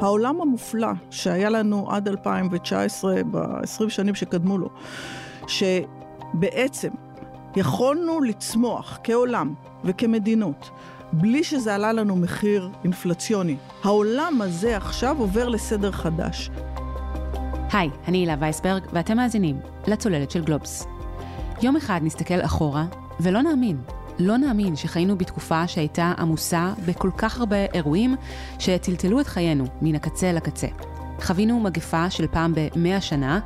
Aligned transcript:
העולם 0.00 0.40
המופלא 0.40 0.88
שהיה 1.10 1.50
לנו 1.50 1.90
עד 1.90 2.08
2019, 2.08 3.14
ב-20 3.30 3.88
שנים 3.88 4.14
שקדמו 4.14 4.58
לו, 4.58 4.68
שבעצם 5.46 6.88
יכולנו 7.56 8.20
לצמוח 8.20 8.98
כעולם 9.04 9.54
וכמדינות 9.84 10.70
בלי 11.12 11.44
שזה 11.44 11.74
עלה 11.74 11.92
לנו 11.92 12.16
מחיר 12.16 12.70
אינפלציוני. 12.84 13.56
העולם 13.84 14.40
הזה 14.42 14.76
עכשיו 14.76 15.16
עובר 15.18 15.48
לסדר 15.48 15.92
חדש. 15.92 16.50
היי, 17.72 17.90
אני 18.08 18.18
הילה 18.18 18.36
וייסברג, 18.40 18.82
ואתם 18.92 19.16
מאזינים 19.16 19.60
לצוללת 19.86 20.30
של 20.30 20.44
גלובס. 20.44 20.86
יום 21.62 21.76
אחד 21.76 22.00
נסתכל 22.02 22.40
אחורה, 22.40 22.86
ולא 23.20 23.42
נאמין, 23.42 23.80
לא 24.18 24.36
נאמין 24.36 24.76
שחיינו 24.76 25.18
בתקופה 25.18 25.66
שהייתה 25.66 26.12
עמוסה 26.18 26.72
בכל 26.86 27.10
כך 27.16 27.38
הרבה 27.38 27.64
אירועים 27.74 28.16
שטלטלו 28.58 29.20
את 29.20 29.26
חיינו 29.26 29.64
מן 29.82 29.94
הקצה 29.94 30.32
לקצה. 30.32 30.66
חווינו 31.22 31.60
מגפה 31.60 32.10
של 32.10 32.26
פעם 32.26 32.52
במאה 32.56 33.00
שנה, 33.00 33.40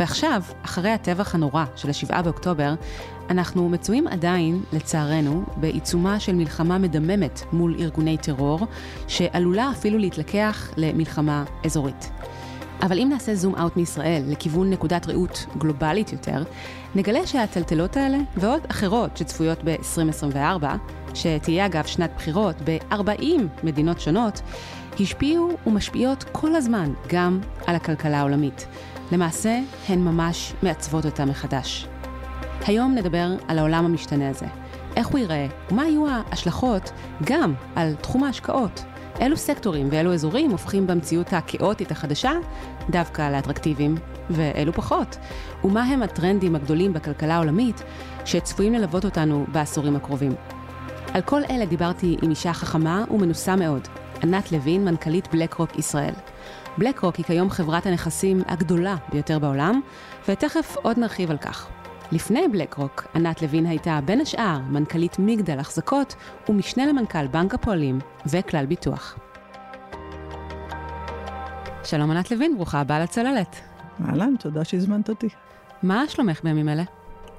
ועכשיו, 0.00 0.42
אחרי 0.62 0.90
הטבח 0.90 1.34
הנורא 1.34 1.64
של 1.76 1.90
השבעה 1.90 2.22
באוקטובר, 2.22 2.74
אנחנו 3.30 3.68
מצויים 3.68 4.08
עדיין, 4.08 4.62
לצערנו, 4.72 5.44
בעיצומה 5.56 6.20
של 6.20 6.34
מלחמה 6.34 6.78
מדממת 6.78 7.40
מול 7.52 7.76
ארגוני 7.80 8.16
טרור, 8.16 8.66
שעלולה 9.08 9.70
אפילו 9.70 9.98
להתלקח 9.98 10.70
למלחמה 10.76 11.44
אזורית. 11.64 12.10
אבל 12.82 12.98
אם 12.98 13.08
נעשה 13.10 13.34
זום 13.34 13.54
אאוט 13.54 13.76
מישראל 13.76 14.22
לכיוון 14.26 14.70
נקודת 14.70 15.08
ראות 15.08 15.46
גלובלית 15.58 16.12
יותר, 16.12 16.42
נגלה 16.94 17.26
שהטלטלות 17.26 17.96
האלה, 17.96 18.18
ועוד 18.36 18.62
אחרות 18.70 19.16
שצפויות 19.16 19.58
ב-2024, 19.64 20.64
שתהיה 21.14 21.66
אגב 21.66 21.86
שנת 21.86 22.10
בחירות 22.16 22.56
ב-40 22.64 23.24
מדינות 23.62 24.00
שונות, 24.00 24.42
השפיעו 25.00 25.48
ומשפיעות 25.66 26.24
כל 26.32 26.54
הזמן 26.54 26.92
גם 27.08 27.40
על 27.66 27.74
הכלכלה 27.76 28.18
העולמית. 28.18 28.66
למעשה, 29.12 29.58
הן 29.88 29.98
ממש 29.98 30.52
מעצבות 30.62 31.06
אותה 31.06 31.24
מחדש. 31.24 31.86
היום 32.66 32.94
נדבר 32.94 33.26
על 33.48 33.58
העולם 33.58 33.84
המשתנה 33.84 34.28
הזה, 34.28 34.46
איך 34.96 35.06
הוא 35.06 35.18
ייראה, 35.18 35.46
ומה 35.70 35.84
יהיו 35.84 36.06
ההשלכות 36.08 36.92
גם 37.24 37.54
על 37.76 37.94
תחום 37.94 38.24
ההשקעות. 38.24 38.84
אילו 39.20 39.36
סקטורים 39.36 39.88
ואילו 39.90 40.14
אזורים 40.14 40.50
הופכים 40.50 40.86
במציאות 40.86 41.32
הכאוטית 41.32 41.90
החדשה 41.90 42.32
דווקא 42.90 43.30
לאטרקטיביים, 43.30 43.94
ואילו 44.30 44.72
פחות? 44.72 45.16
ומה 45.64 45.84
הם 45.84 46.02
הטרנדים 46.02 46.56
הגדולים 46.56 46.92
בכלכלה 46.92 47.34
העולמית 47.34 47.82
שצפויים 48.24 48.72
ללוות 48.74 49.04
אותנו 49.04 49.46
בעשורים 49.52 49.96
הקרובים? 49.96 50.32
על 51.14 51.22
כל 51.22 51.40
אלה 51.50 51.66
דיברתי 51.66 52.16
עם 52.22 52.30
אישה 52.30 52.52
חכמה 52.52 53.04
ומנוסה 53.10 53.56
מאוד, 53.56 53.88
ענת 54.22 54.52
לוין, 54.52 54.84
מנכ"לית 54.84 55.28
בלק 55.32 55.54
רוק 55.54 55.78
ישראל. 55.78 56.14
בלק 56.78 56.98
רוק 57.00 57.16
היא 57.16 57.24
כיום 57.24 57.50
חברת 57.50 57.86
הנכסים 57.86 58.42
הגדולה 58.46 58.96
ביותר 59.12 59.38
בעולם, 59.38 59.80
ותכף 60.28 60.76
עוד 60.82 60.98
נרחיב 60.98 61.30
על 61.30 61.38
כך. 61.38 61.68
לפני 62.12 62.48
בלק 62.52 62.74
רוק, 62.74 63.06
ענת 63.14 63.42
לוין 63.42 63.66
הייתה 63.66 64.00
בין 64.04 64.20
השאר 64.20 64.58
מנכ"לית 64.70 65.16
מגדל 65.18 65.58
החזקות 65.58 66.14
ומשנה 66.48 66.86
למנכ"ל 66.86 67.26
בנק 67.26 67.54
הפועלים 67.54 67.98
וכלל 68.26 68.66
ביטוח. 68.66 69.18
שלום 71.84 72.10
ענת 72.10 72.30
לוין, 72.30 72.56
ברוכה 72.56 72.80
הבאה 72.80 73.00
לצוללת. 73.00 73.56
אהלן, 74.08 74.34
תודה 74.38 74.64
שהזמנת 74.64 75.08
אותי. 75.08 75.28
מה 75.82 76.04
שלומך 76.08 76.40
בימים 76.44 76.68
אלה? 76.68 76.82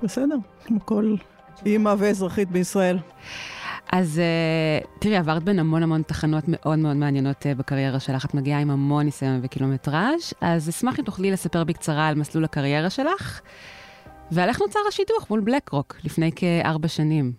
בסדר, 0.03 0.35
כמו 0.65 0.85
כל 0.85 1.15
אימא 1.65 1.95
ואזרחית 1.97 2.51
בישראל. 2.51 2.99
אז 3.91 4.21
uh, 4.83 4.87
תראי, 4.99 5.17
עברת 5.17 5.43
בין 5.43 5.59
המון 5.59 5.83
המון 5.83 6.01
תחנות 6.01 6.43
מאוד 6.47 6.79
מאוד 6.79 6.95
מעניינות 6.95 7.43
uh, 7.43 7.57
בקריירה 7.57 7.99
שלך. 7.99 8.25
את 8.25 8.33
מגיעה 8.33 8.59
עם 8.59 8.71
המון 8.71 9.05
ניסיון 9.05 9.39
וקילומטראז', 9.43 10.33
אז 10.41 10.69
אשמח 10.69 10.99
אם 10.99 11.03
תוכלי 11.03 11.31
לספר 11.31 11.63
בקצרה 11.63 12.07
על 12.07 12.15
מסלול 12.15 12.43
הקריירה 12.43 12.89
שלך, 12.89 13.41
ועל 14.33 14.49
איך 14.49 14.61
נוצר 14.61 14.79
השידוך 14.87 15.29
מול 15.29 15.39
בלק 15.39 15.69
רוק 15.69 15.95
לפני 16.03 16.31
כארבע 16.35 16.87
שנים. 16.87 17.31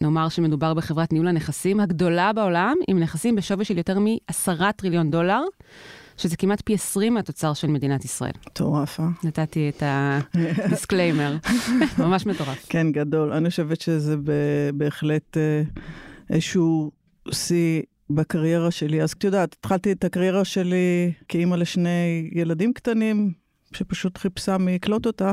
נאמר 0.00 0.28
שמדובר 0.28 0.74
בחברת 0.74 1.12
ניהול 1.12 1.28
הנכסים 1.28 1.80
הגדולה 1.80 2.32
בעולם, 2.32 2.76
עם 2.88 2.98
נכסים 2.98 3.36
בשווי 3.36 3.64
של 3.64 3.78
יותר 3.78 3.98
מעשרה 3.98 4.72
טריליון 4.72 5.10
דולר. 5.10 5.40
שזה 6.16 6.36
כמעט 6.36 6.62
פי 6.64 6.74
20 6.74 7.14
מהתוצר 7.14 7.52
של 7.54 7.66
מדינת 7.66 8.04
ישראל. 8.04 8.32
מטורף, 8.46 9.00
אה? 9.00 9.08
נתתי 9.24 9.68
את 9.68 9.82
ה 9.86 9.98
disclaimer, 9.98 11.36
ממש 11.98 12.26
מטורף. 12.26 12.66
כן, 12.68 12.92
גדול. 12.92 13.32
אני 13.32 13.50
חושבת 13.50 13.80
שזה 13.80 14.16
בהחלט 14.74 15.36
אה, 15.36 15.62
איזשהו 16.30 16.90
שיא 17.30 17.82
בקריירה 18.10 18.70
שלי. 18.70 19.02
אז 19.02 19.12
את 19.12 19.24
יודעת, 19.24 19.52
התחלתי 19.52 19.92
את 19.92 20.04
הקריירה 20.04 20.44
שלי 20.44 21.12
כאימא 21.28 21.54
לשני 21.54 22.30
ילדים 22.32 22.72
קטנים, 22.72 23.32
שפשוט 23.72 24.18
חיפשה 24.18 24.58
מי 24.58 24.72
יקלוט 24.72 25.06
אותה. 25.06 25.32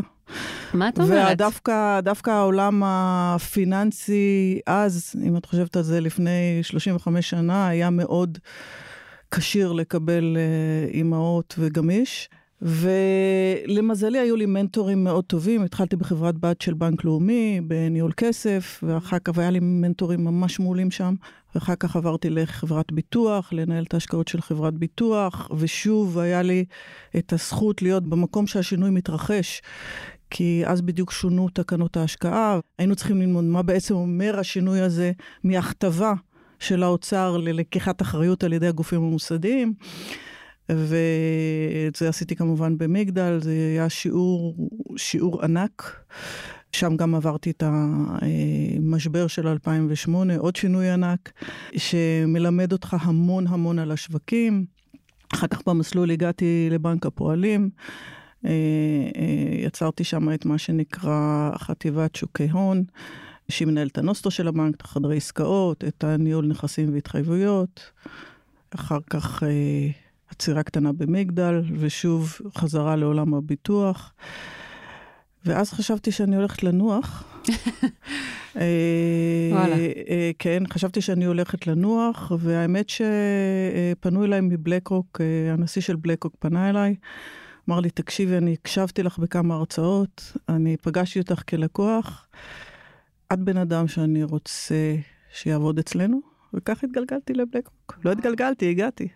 מה 0.73 0.89
את 0.89 0.99
אומרת? 0.99 1.33
ודווקא 1.33 1.99
דווקא 2.01 2.31
העולם 2.31 2.81
הפיננסי 2.85 4.59
אז, 4.67 5.13
אם 5.27 5.37
את 5.37 5.45
חושבת 5.45 5.75
על 5.75 5.83
זה 5.83 5.99
לפני 5.99 6.59
35 6.61 7.29
שנה, 7.29 7.67
היה 7.67 7.89
מאוד 7.89 8.37
כשיר 9.31 9.71
לקבל 9.71 10.37
uh, 10.37 10.93
אימהות 10.93 11.55
וגמיש. 11.59 12.29
ולמזלי 12.61 14.19
היו 14.19 14.35
לי 14.35 14.45
מנטורים 14.45 15.03
מאוד 15.03 15.23
טובים, 15.23 15.63
התחלתי 15.63 15.95
בחברת 15.95 16.37
בת 16.37 16.61
של 16.61 16.73
בנק 16.73 17.05
לאומי, 17.05 17.61
בניהול 17.67 18.11
כסף, 18.17 18.83
ואחר 18.83 19.19
כך 19.19 19.37
היה 19.37 19.49
לי 19.49 19.59
מנטורים 19.61 20.23
ממש 20.23 20.59
מעולים 20.59 20.91
שם, 20.91 21.15
ואחר 21.55 21.75
כך 21.75 21.95
עברתי 21.95 22.29
לחברת 22.29 22.91
ביטוח, 22.91 23.53
לנהל 23.53 23.83
את 23.83 23.93
ההשקעות 23.93 24.27
של 24.27 24.41
חברת 24.41 24.73
ביטוח, 24.73 25.49
ושוב 25.57 26.19
היה 26.19 26.41
לי 26.41 26.65
את 27.17 27.33
הזכות 27.33 27.81
להיות 27.81 28.03
במקום 28.03 28.47
שהשינוי 28.47 28.89
מתרחש. 28.89 29.61
כי 30.29 30.63
אז 30.65 30.81
בדיוק 30.81 31.11
שונו 31.11 31.49
תקנות 31.49 31.97
ההשקעה, 31.97 32.59
היינו 32.77 32.95
צריכים 32.95 33.21
ללמוד 33.21 33.43
מה 33.43 33.61
בעצם 33.61 33.95
אומר 33.95 34.39
השינוי 34.39 34.81
הזה 34.81 35.11
מהכתבה 35.43 36.13
של 36.59 36.83
האוצר 36.83 37.37
ללקיחת 37.37 38.01
אחריות 38.01 38.43
על 38.43 38.53
ידי 38.53 38.67
הגופים 38.67 39.03
המוסדיים. 39.03 39.73
ואת 40.69 41.95
זה 41.95 42.09
עשיתי 42.09 42.35
כמובן 42.35 42.77
במגדל, 42.77 43.39
זה 43.41 43.51
היה 43.51 43.89
שיעור, 43.89 44.69
שיעור 44.97 45.43
ענק. 45.43 46.03
שם 46.71 46.95
גם 46.95 47.15
עברתי 47.15 47.51
את 47.51 47.63
המשבר 47.65 49.27
של 49.27 49.47
2008, 49.47 50.37
עוד 50.37 50.55
שינוי 50.55 50.89
ענק, 50.89 51.31
שמלמד 51.77 52.71
אותך 52.71 52.95
המון 53.01 53.47
המון 53.47 53.79
על 53.79 53.91
השווקים. 53.91 54.65
אחר 55.33 55.47
כך 55.47 55.61
במסלול 55.67 56.11
הגעתי 56.11 56.67
לבנק 56.71 57.05
הפועלים, 57.05 57.69
יצרתי 59.65 60.03
שם 60.03 60.33
את 60.33 60.45
מה 60.45 60.57
שנקרא 60.57 61.51
חטיבת 61.57 62.15
שוקי 62.15 62.49
הון. 62.49 62.83
שהיא 63.49 63.67
מנהלת 63.67 63.91
את 63.91 63.97
הנוסטו 63.97 64.31
של 64.31 64.47
הבנק, 64.47 64.75
את 64.75 64.81
החדרי 64.81 65.17
עסקאות, 65.17 65.83
את 65.83 66.03
הניהול 66.03 66.45
נכסים 66.45 66.93
והתחייבויות. 66.93 67.91
אחר 68.75 68.99
כך 69.09 69.43
אה, 69.43 69.89
עצירה 70.29 70.63
קטנה 70.63 70.91
במגדל, 70.93 71.61
ושוב 71.79 72.37
חזרה 72.57 72.95
לעולם 72.95 73.33
הביטוח. 73.33 74.13
ואז 75.45 75.71
חשבתי 75.71 76.11
שאני 76.11 76.35
הולכת 76.35 76.63
לנוח. 76.63 77.23
אה, 78.57 79.49
וואלה. 79.51 79.75
אה, 80.09 80.31
כן, 80.39 80.63
חשבתי 80.69 81.01
שאני 81.01 81.25
הולכת 81.25 81.67
לנוח, 81.67 82.31
והאמת 82.39 82.89
שפנו 82.89 84.25
אליי 84.25 84.41
מבלקרוק, 84.41 85.21
אה, 85.21 85.53
הנשיא 85.53 85.81
של 85.81 85.95
בלקרוק 85.95 86.35
פנה 86.39 86.69
אליי, 86.69 86.95
אמר 87.69 87.79
לי, 87.79 87.89
תקשיבי, 87.89 88.37
אני 88.37 88.53
הקשבתי 88.53 89.03
לך 89.03 89.17
בכמה 89.17 89.55
הרצאות, 89.55 90.33
אני 90.49 90.77
פגשתי 90.77 91.19
אותך 91.19 91.41
כלקוח. 91.49 92.27
את 93.33 93.39
בן 93.39 93.57
אדם 93.57 93.87
שאני 93.87 94.23
רוצה 94.23 94.95
שיעבוד 95.33 95.79
אצלנו, 95.79 96.19
וכך 96.53 96.83
התגלגלתי 96.83 97.33
לבלקרוק. 97.33 97.99
לא 98.05 98.11
התגלגלתי, 98.11 98.69
הגעתי. 98.69 99.07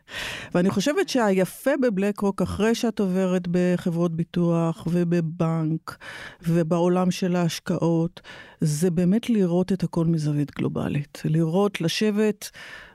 ואני 0.53 0.69
חושבת 0.69 1.09
שהיפה 1.09 1.71
בבלקרוק, 1.81 2.41
אחרי 2.41 2.75
שאת 2.75 2.99
עוברת 2.99 3.47
בחברות 3.51 4.15
ביטוח 4.15 4.87
ובבנק 4.91 5.97
ובעולם 6.41 7.11
של 7.11 7.35
ההשקעות, 7.35 8.21
זה 8.61 8.91
באמת 8.91 9.29
לראות 9.29 9.71
את 9.71 9.83
הכל 9.83 10.05
מזווית 10.05 10.51
גלובלית. 10.55 11.21
לראות, 11.25 11.81
לשבת 11.81 12.49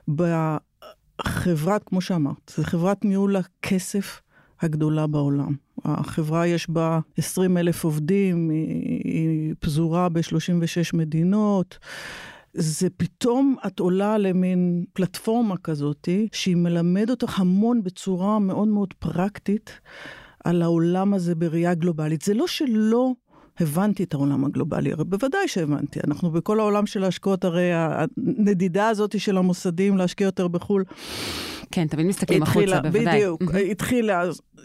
בחברת, 0.07 1.83
כמו 1.85 2.01
שאמרת, 2.01 2.51
זו 2.57 2.63
חברת 2.63 3.05
ניהול 3.05 3.35
הכסף 3.35 4.21
הגדולה 4.61 5.07
בעולם. 5.07 5.55
החברה 5.85 6.47
יש 6.47 6.69
בה 6.69 6.99
20 7.17 7.57
אלף 7.57 7.83
עובדים, 7.83 8.49
היא, 8.49 9.01
היא 9.03 9.53
פזורה 9.59 10.09
ב-36 10.09 10.97
מדינות. 10.97 11.77
זה 12.53 12.89
פתאום 12.97 13.55
את 13.67 13.79
עולה 13.79 14.17
למין 14.17 14.85
פלטפורמה 14.93 15.57
כזאתי, 15.57 16.27
שהיא 16.31 16.55
מלמד 16.55 17.09
אותך 17.09 17.39
המון 17.39 17.83
בצורה 17.83 18.39
מאוד 18.39 18.67
מאוד 18.67 18.93
פרקטית 18.93 19.79
על 20.43 20.61
העולם 20.61 21.13
הזה 21.13 21.35
בראייה 21.35 21.73
גלובלית. 21.73 22.21
זה 22.21 22.33
לא 22.33 22.47
שלא 22.47 23.13
הבנתי 23.59 24.03
את 24.03 24.13
העולם 24.13 24.45
הגלובלי, 24.45 24.91
הרי 24.91 25.03
בוודאי 25.03 25.47
שהבנתי. 25.47 25.99
אנחנו 26.07 26.31
בכל 26.31 26.59
העולם 26.59 26.85
של 26.85 27.03
ההשקעות, 27.03 27.45
הרי 27.45 27.69
הנדידה 27.73 28.89
הזאת 28.89 29.19
של 29.19 29.37
המוסדים 29.37 29.97
להשקיע 29.97 30.25
יותר 30.25 30.47
בחו"ל. 30.47 30.83
כן, 31.71 31.87
תמיד 31.87 32.05
מסתכלים 32.05 32.43
החוצה, 32.43 32.81
בוודאי. 32.81 33.05
בדיוק, 33.05 33.41
התחילה, 33.71 34.23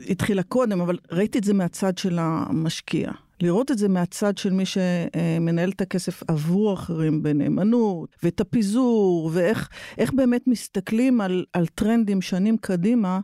התחילה 0.09 0.43
קודם, 0.43 0.81
אבל 0.81 0.99
ראיתי 1.13 1.39
את 1.39 1.45
זה 1.45 1.55
מהצד 1.55 1.99
של 1.99 2.19
המשקיע. 2.21 3.11
לראות 3.41 3.71
את 3.71 3.79
זה 3.79 3.89
מהצד 3.89 4.39
של 4.39 4.53
מי 4.53 4.65
שמנהל 4.67 5.71
את 5.71 5.81
הכסף 5.81 6.23
עבור 6.29 6.75
אחרים 6.75 7.23
בנאמנות, 7.23 8.17
ואת 8.23 8.41
הפיזור, 8.41 9.31
ואיך 9.33 9.69
באמת 10.13 10.47
מסתכלים 10.47 11.21
על, 11.21 11.45
על 11.53 11.67
טרנדים 11.67 12.23
שנים 12.23 12.57
קדימה, 12.57 13.21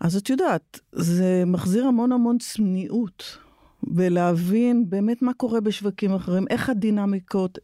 אז 0.00 0.16
את 0.16 0.30
יודעת, 0.30 0.80
זה 0.92 1.42
מחזיר 1.46 1.86
המון 1.86 2.12
המון 2.12 2.38
צניעות, 2.38 3.38
ולהבין 3.94 4.84
באמת 4.88 5.22
מה 5.22 5.32
קורה 5.32 5.60
בשווקים 5.60 6.14
אחרים, 6.14 6.44
איך 6.50 6.70
הדינמיקות. 6.70 7.58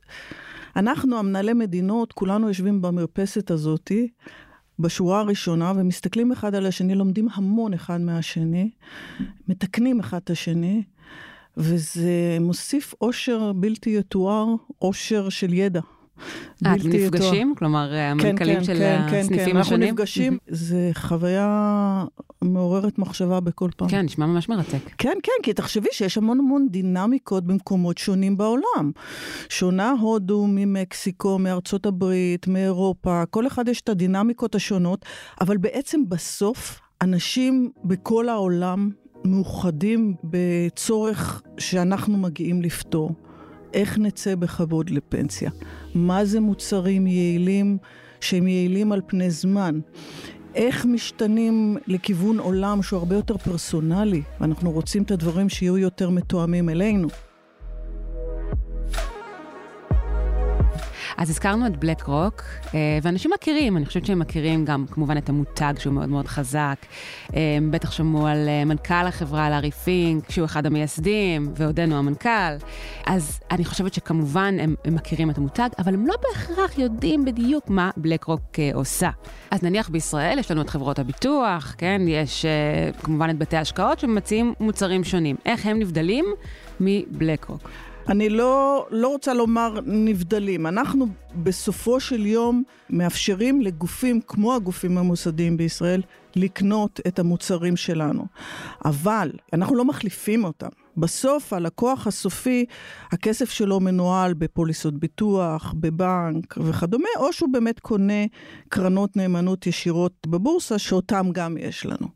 אנחנו, 0.77 1.19
המנהלי 1.19 1.53
מדינות, 1.53 2.13
כולנו 2.13 2.49
יושבים 2.49 2.83
במרפסת 2.83 3.51
הזאתי, 3.51 4.09
בשורה 4.79 5.21
הראשונה, 5.21 5.73
ומסתכלים 5.77 6.33
אחד 6.33 6.55
על 6.55 6.67
השני, 6.67 6.95
לומדים 6.95 7.29
המון 7.33 7.75
אחד 7.75 8.01
מהשני, 8.01 8.71
מתקנים 9.49 10.01
אחד 10.01 10.21
את 10.25 10.31
השני, 10.31 10.83
וזה 11.57 12.39
מוסיף 12.41 12.95
אושר 13.01 13.53
בלתי 13.53 13.97
יתואר, 13.99 14.47
אושר 14.83 15.29
של 15.29 15.53
ידע. 15.53 15.81
אה, 16.67 16.75
אתם 16.75 16.89
נפגשים? 16.89 17.55
כלומר, 17.59 17.91
כן, 17.91 17.97
המנכ"לים 17.97 18.59
כן, 18.59 18.65
של 18.65 18.79
כן, 18.79 19.03
הסניפים 19.07 19.53
כן, 19.53 19.57
השונים? 19.57 19.89
אנחנו 19.89 19.95
נפגשים, 19.95 20.39
זה 20.49 20.91
חוויה 20.95 22.05
מעוררת 22.43 22.99
מחשבה 22.99 23.41
בכל 23.41 23.71
פעם. 23.77 23.89
כן, 23.89 24.05
נשמע 24.05 24.27
ממש 24.27 24.49
מרתק. 24.49 24.79
כן, 24.99 25.19
כן, 25.23 25.33
כי 25.43 25.53
תחשבי 25.53 25.89
שיש 25.93 26.19
המון 26.19 26.39
המון 26.39 26.69
דינמיקות 26.71 27.45
במקומות 27.45 27.99
שונים 27.99 28.37
בעולם. 28.37 28.91
שונה 29.49 29.95
הודו 30.01 30.47
ממקסיקו, 30.49 31.39
מארצות 31.39 31.87
הברית, 31.87 32.47
מאירופה, 32.47 33.23
כל 33.31 33.47
אחד 33.47 33.69
יש 33.69 33.81
את 33.81 33.89
הדינמיקות 33.89 34.55
השונות, 34.55 35.05
אבל 35.41 35.57
בעצם 35.57 36.09
בסוף 36.09 36.81
אנשים 37.03 37.71
בכל 37.85 38.29
העולם 38.29 38.91
מאוחדים 39.25 40.15
בצורך 40.25 41.43
שאנחנו 41.59 42.17
מגיעים 42.19 42.63
לפתור. 42.63 43.26
איך 43.75 43.99
נצא 43.99 44.35
בכבוד 44.35 44.91
לפנסיה? 44.91 45.51
מה 45.95 46.25
זה 46.25 46.41
מוצרים 46.41 47.07
יעילים 47.07 47.79
שהם 48.21 48.47
יעילים 48.47 48.93
על 48.93 49.01
פני 49.07 49.31
זמן? 49.31 49.81
איך 50.55 50.87
משתנים 50.87 51.77
לכיוון 51.87 52.39
עולם 52.39 52.83
שהוא 52.83 52.99
הרבה 52.99 53.15
יותר 53.15 53.37
פרסונלי, 53.37 54.23
ואנחנו 54.41 54.71
רוצים 54.71 55.03
את 55.03 55.11
הדברים 55.11 55.49
שיהיו 55.49 55.79
יותר 55.79 56.11
מתואמים 56.11 56.69
אלינו. 56.69 57.09
אז 61.17 61.31
הזכרנו 61.31 61.67
את 61.67 61.77
בלק 61.77 62.03
רוק, 62.03 62.43
אה, 62.75 62.99
ואנשים 63.03 63.31
מכירים, 63.35 63.77
אני 63.77 63.87
חושבת 63.87 64.07
שהם 64.07 64.19
מכירים 64.19 64.65
גם 64.65 64.87
כמובן 64.91 65.17
את 65.17 65.29
המותג 65.29 65.75
שהוא 65.79 65.95
מאוד 65.95 66.09
מאוד 66.09 66.29
חזק. 66.29 66.77
אה, 67.35 67.59
בטח 67.71 67.91
שמעו 67.91 68.27
על 68.27 68.49
אה, 68.49 68.65
מנכ"ל 68.65 69.07
החברה, 69.07 69.51
לארי 69.51 69.71
פינק, 69.71 70.31
שהוא 70.31 70.45
אחד 70.45 70.67
המייסדים, 70.67 71.53
ועודנו 71.57 71.99
המנכ"ל. 71.99 72.57
אז 73.07 73.41
אני 73.51 73.65
חושבת 73.65 73.95
שכמובן 73.95 74.57
הם, 74.61 74.75
הם 74.85 74.95
מכירים 74.95 75.31
את 75.31 75.39
המותג, 75.39 75.69
אבל 75.79 75.95
הם 75.95 76.07
לא 76.07 76.15
בהכרח 76.23 76.79
יודעים 76.79 77.25
בדיוק 77.25 77.71
מה 77.71 77.91
בלק 77.97 78.25
רוק 78.25 78.43
עושה. 78.75 79.11
אז 79.51 79.63
נניח 79.63 79.89
בישראל 79.89 80.39
יש 80.39 80.51
לנו 80.51 80.63
את 80.63 80.71
חברות 80.71 80.99
הביטוח, 80.99 81.75
כן? 81.79 82.03
יש 82.09 82.47
כמובן 83.03 83.31
את 83.31 83.39
בתי 83.39 83.57
ההשקעות 83.57 83.99
שמציעים 83.99 84.55
מוצרים 84.61 85.05
שונים. 85.05 85.37
איך 85.47 85.67
הם 85.67 85.79
נבדלים 85.79 86.25
מבלק 86.81 87.45
רוק? 87.45 87.71
אני 88.09 88.29
לא, 88.29 88.87
לא 88.91 89.09
רוצה 89.09 89.35
לומר 89.35 89.79
נבדלים. 89.87 90.67
אנחנו 90.67 91.07
בסופו 91.43 92.01
של 92.01 92.27
יום 92.27 92.63
מאפשרים 92.91 93.61
לגופים 93.61 94.21
כמו 94.27 94.55
הגופים 94.55 94.99
המוסדיים 94.99 95.57
בישראל 95.57 96.03
לקנות 96.37 97.01
את 97.07 97.19
המוצרים 97.19 97.77
שלנו. 97.77 98.27
אבל 98.85 99.31
אנחנו 99.53 99.77
לא 99.77 99.85
מחליפים 99.85 100.45
אותם. 100.45 100.69
בסוף 100.97 101.53
הלקוח 101.53 102.07
הסופי, 102.07 102.65
הכסף 103.13 103.51
שלו 103.51 103.81
מנוהל 103.81 104.35
בפוליסות 104.35 104.95
ביטוח, 104.95 105.75
בבנק 105.77 106.59
וכדומה, 106.59 107.09
או 107.17 107.33
שהוא 107.33 107.53
באמת 107.53 107.81
קונה 107.81 108.25
קרנות 108.69 109.17
נאמנות 109.17 109.67
ישירות 109.67 110.27
בבורסה, 110.27 110.79
שאותם 110.79 111.27
גם 111.33 111.57
יש 111.59 111.87
לנו. 111.87 112.09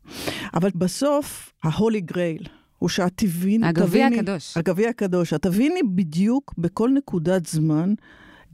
אבל 0.53 0.69
בסוף, 0.75 1.53
ההולי 1.63 2.01
גרייל, 2.01 2.47
הוא 2.81 2.89
שאת 2.89 3.11
תביני... 3.15 3.67
הגביע 3.67 4.07
הקדוש. 4.07 4.57
הגביע 4.57 4.89
הקדוש. 4.89 5.33
את 5.33 5.41
תביני 5.41 5.83
בדיוק 5.95 6.53
בכל 6.57 6.89
נקודת 6.89 7.45
זמן 7.45 7.93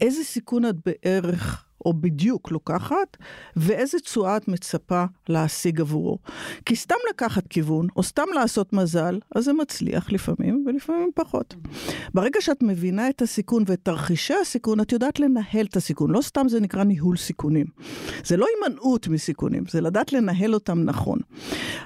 איזה 0.02 0.24
סיכון 0.24 0.66
את 0.66 0.76
בערך 0.86 1.67
או 1.88 1.94
בדיוק 1.94 2.52
לוקחת, 2.52 3.18
ואיזה 3.56 4.00
תשואה 4.00 4.38
את 4.38 4.48
מצפה 4.48 5.06
להשיג 5.30 5.82
עבורו. 5.82 6.18
כי 6.66 6.76
סתם 6.76 6.96
לקחת 7.10 7.48
כיוון, 7.48 7.88
או 7.96 8.04
סתם 8.04 8.26
לעשות 8.36 8.74
מזל, 8.74 9.20
אז 9.36 9.44
זה 9.46 9.54
מצליח 9.54 10.12
לפעמים, 10.12 10.64
ולפעמים 10.68 11.10
פחות. 11.16 11.56
ברגע 12.14 12.42
שאת 12.42 12.64
מבינה 12.64 13.10
את 13.10 13.22
הסיכון 13.22 13.64
ואת 13.68 13.80
תרחישי 13.84 14.34
הסיכון, 14.42 14.80
את 14.80 14.92
יודעת 14.92 15.20
לנהל 15.20 15.66
את 15.66 15.76
הסיכון. 15.76 16.12
לא 16.12 16.22
סתם 16.22 16.50
זה 16.50 16.60
נקרא 16.60 16.84
ניהול 16.84 17.18
סיכונים. 17.18 17.66
זה 18.24 18.38
לא 18.38 18.46
הימנעות 18.56 19.08
מסיכונים, 19.08 19.64
זה 19.70 19.82
לדעת 19.82 20.14
לנהל 20.14 20.54
אותם 20.54 20.84
נכון. 20.84 21.20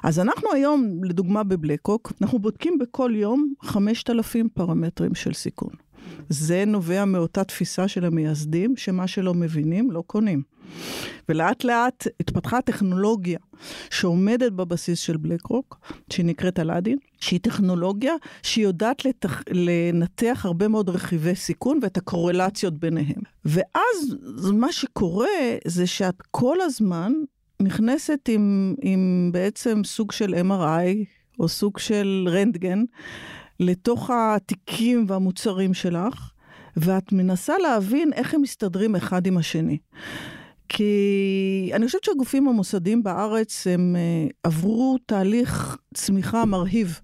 אז 0.03 0.19
אנחנו 0.19 0.47
היום, 0.53 1.03
לדוגמה 1.03 1.43
בבלקוק, 1.43 2.13
אנחנו 2.21 2.39
בודקים 2.39 2.77
בכל 2.79 3.11
יום 3.15 3.53
5,000 3.61 4.49
פרמטרים 4.53 5.15
של 5.15 5.33
סיכון. 5.33 5.90
זה 6.29 6.63
נובע 6.67 7.05
מאותה 7.05 7.43
תפיסה 7.43 7.87
של 7.87 8.05
המייסדים, 8.05 8.77
שמה 8.77 9.07
שלא 9.07 9.33
מבינים, 9.33 9.91
לא 9.91 10.03
קונים. 10.07 10.43
ולאט 11.29 11.63
לאט 11.63 12.07
התפתחה 12.19 12.61
טכנולוגיה 12.61 13.39
שעומדת 13.89 14.51
בבסיס 14.51 14.99
של 14.99 15.17
בלק 15.17 15.45
רוק, 15.45 15.79
שהיא 16.09 16.25
נקראת 16.25 16.59
אלאדין, 16.59 16.97
שהיא 17.19 17.39
טכנולוגיה 17.39 18.13
שהיא 18.43 18.63
יודעת 18.63 19.05
לתח... 19.05 19.43
לנתח 19.51 20.41
הרבה 20.45 20.67
מאוד 20.67 20.89
רכיבי 20.89 21.35
סיכון 21.35 21.79
ואת 21.81 21.97
הקורלציות 21.97 22.79
ביניהם. 22.79 23.21
ואז 23.45 24.17
מה 24.53 24.71
שקורה 24.71 25.27
זה 25.65 25.87
שאת 25.87 26.21
כל 26.31 26.61
הזמן 26.61 27.13
נכנסת 27.59 28.29
עם, 28.29 28.75
עם 28.81 29.29
בעצם 29.33 29.81
סוג 29.83 30.11
של 30.11 30.33
MRI, 30.33 31.05
או 31.39 31.47
סוג 31.47 31.79
של 31.79 32.27
רנטגן, 32.31 32.83
לתוך 33.61 34.09
התיקים 34.13 35.05
והמוצרים 35.07 35.73
שלך, 35.73 36.31
ואת 36.77 37.11
מנסה 37.11 37.57
להבין 37.57 38.13
איך 38.13 38.33
הם 38.33 38.41
מסתדרים 38.41 38.95
אחד 38.95 39.27
עם 39.27 39.37
השני. 39.37 39.77
כי 40.69 41.71
אני 41.73 41.85
חושבת 41.85 42.03
שהגופים 42.03 42.47
המוסדיים 42.47 43.03
בארץ 43.03 43.67
הם 43.67 43.95
uh, 43.95 44.33
עברו 44.43 44.97
תהליך 45.05 45.77
צמיחה 45.93 46.45
מרהיב. 46.45 46.99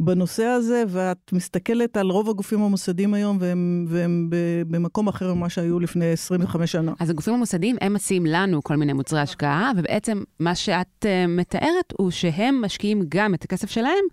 בנושא 0.00 0.44
הזה, 0.44 0.84
ואת 0.88 1.32
מסתכלת 1.32 1.96
על 1.96 2.10
רוב 2.10 2.30
הגופים 2.30 2.62
המוסדיים 2.62 3.14
היום, 3.14 3.36
והם, 3.40 3.86
והם 3.88 4.30
במקום 4.68 5.08
אחר 5.08 5.34
ממה 5.34 5.48
שהיו 5.48 5.80
לפני 5.80 6.12
25 6.12 6.72
שנה. 6.72 6.92
אז 7.00 7.10
הגופים 7.10 7.34
המוסדיים, 7.34 7.76
הם 7.80 7.94
מציעים 7.94 8.26
לנו 8.26 8.62
כל 8.62 8.76
מיני 8.76 8.92
מוצרי 8.92 9.20
השקעה, 9.20 9.72
ובעצם 9.76 10.22
מה 10.40 10.54
שאת 10.54 11.04
uh, 11.04 11.28
מתארת 11.28 11.92
הוא 11.98 12.10
שהם 12.10 12.62
משקיעים 12.64 13.02
גם 13.08 13.34
את 13.34 13.44
הכסף 13.44 13.70
שלהם 13.70 14.04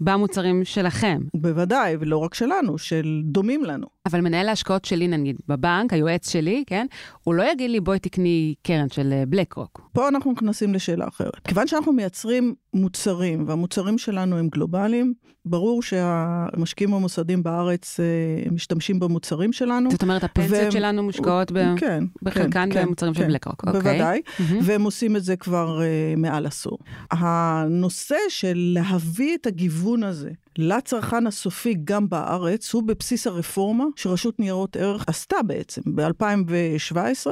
במוצרים 0.00 0.64
שלכם. 0.64 1.18
בוודאי, 1.34 1.96
ולא 2.00 2.16
רק 2.16 2.34
שלנו, 2.34 2.78
של 2.78 3.22
דומים 3.24 3.64
לנו. 3.64 3.93
אבל 4.06 4.20
מנהל 4.20 4.48
ההשקעות 4.48 4.84
שלי, 4.84 5.08
נגיד, 5.08 5.36
בבנק, 5.48 5.92
היועץ 5.92 6.30
שלי, 6.30 6.64
כן? 6.66 6.86
הוא 7.22 7.34
לא 7.34 7.52
יגיד 7.52 7.70
לי, 7.70 7.80
בואי 7.80 7.98
תקני 7.98 8.54
קרן 8.62 8.88
של 8.88 9.14
בלק 9.28 9.52
רוק. 9.52 9.80
פה 9.92 10.08
אנחנו 10.08 10.32
נכנסים 10.32 10.74
לשאלה 10.74 11.08
אחרת. 11.08 11.46
כיוון 11.48 11.66
שאנחנו 11.66 11.92
מייצרים 11.92 12.54
מוצרים, 12.74 13.48
והמוצרים 13.48 13.98
שלנו 13.98 14.38
הם 14.38 14.48
גלובליים, 14.48 15.14
ברור 15.46 15.82
שהמשקיעים 15.82 16.94
המוסדיים 16.94 17.42
בארץ 17.42 18.00
אה, 18.00 18.50
משתמשים 18.50 19.00
במוצרים 19.00 19.52
שלנו. 19.52 19.90
זאת 19.90 20.02
אומרת, 20.02 20.24
הפנסיות 20.24 20.60
והם, 20.60 20.70
שלנו 20.70 21.02
מושקעות 21.02 21.52
ב... 21.52 21.74
כן, 21.76 22.04
בחלקן 22.22 22.68
כן, 22.72 22.84
במוצרים 22.84 23.14
כן, 23.14 23.20
של 23.20 23.26
בלק 23.26 23.46
רוק. 23.46 23.64
אוקיי. 23.66 23.80
בוודאי, 23.80 24.20
mm-hmm. 24.26 24.54
והם 24.62 24.82
עושים 24.82 25.16
את 25.16 25.24
זה 25.24 25.36
כבר 25.36 25.78
uh, 25.78 26.18
מעל 26.20 26.46
עשור. 26.46 26.78
הנושא 27.10 28.16
של 28.28 28.72
להביא 28.74 29.36
את 29.36 29.46
הגיוון 29.46 30.02
הזה 30.02 30.30
לצרכן 30.58 31.26
הסופי 31.26 31.74
גם 31.84 32.08
בארץ, 32.08 32.74
הוא 32.74 32.82
בבסיס 32.82 33.26
הרפורמה 33.26 33.84
שרשות 33.96 34.40
ניירות 34.40 34.76
ערך 34.76 35.04
עשתה 35.08 35.36
בעצם 35.46 35.82
ב-2017. 35.94 37.30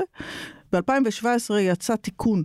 ב-2017 0.73 1.55
יצא 1.61 1.97
תיקון 1.97 2.43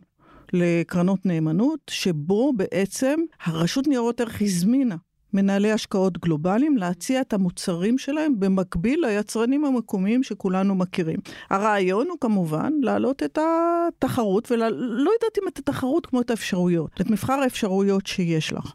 לקרנות 0.54 1.26
נאמנות, 1.26 1.80
שבו 1.90 2.54
בעצם 2.54 3.20
הרשות 3.44 3.88
ניירות 3.88 4.22
ערך 4.22 4.42
הזמינה 4.42 4.96
מנהלי 5.34 5.72
השקעות 5.72 6.18
גלובליים 6.18 6.78
להציע 6.78 7.22
את 7.22 7.34
המוצרים 7.34 7.98
שלהם 7.98 8.40
במקביל 8.40 9.06
ליצרנים 9.06 9.66
המקומיים 9.66 10.24
שכולנו 10.24 10.76
מכירים. 10.76 11.20
הרעיון 11.50 12.08
הוא 12.10 12.18
כמובן 12.22 12.74
להעלות 12.82 13.24
את 13.24 13.38
התחרות, 13.42 14.52
ולא 14.52 14.66
יודעת 14.66 15.38
אם 15.44 15.48
את 15.48 15.60
התחרות 15.60 16.06
כמו 16.06 16.22
את 16.22 16.30
האפשרויות, 16.30 17.02
את 17.02 17.10
מבחר 17.10 17.34
האפשרויות 17.34 18.08
שיש 18.08 18.54
לך. 18.54 18.74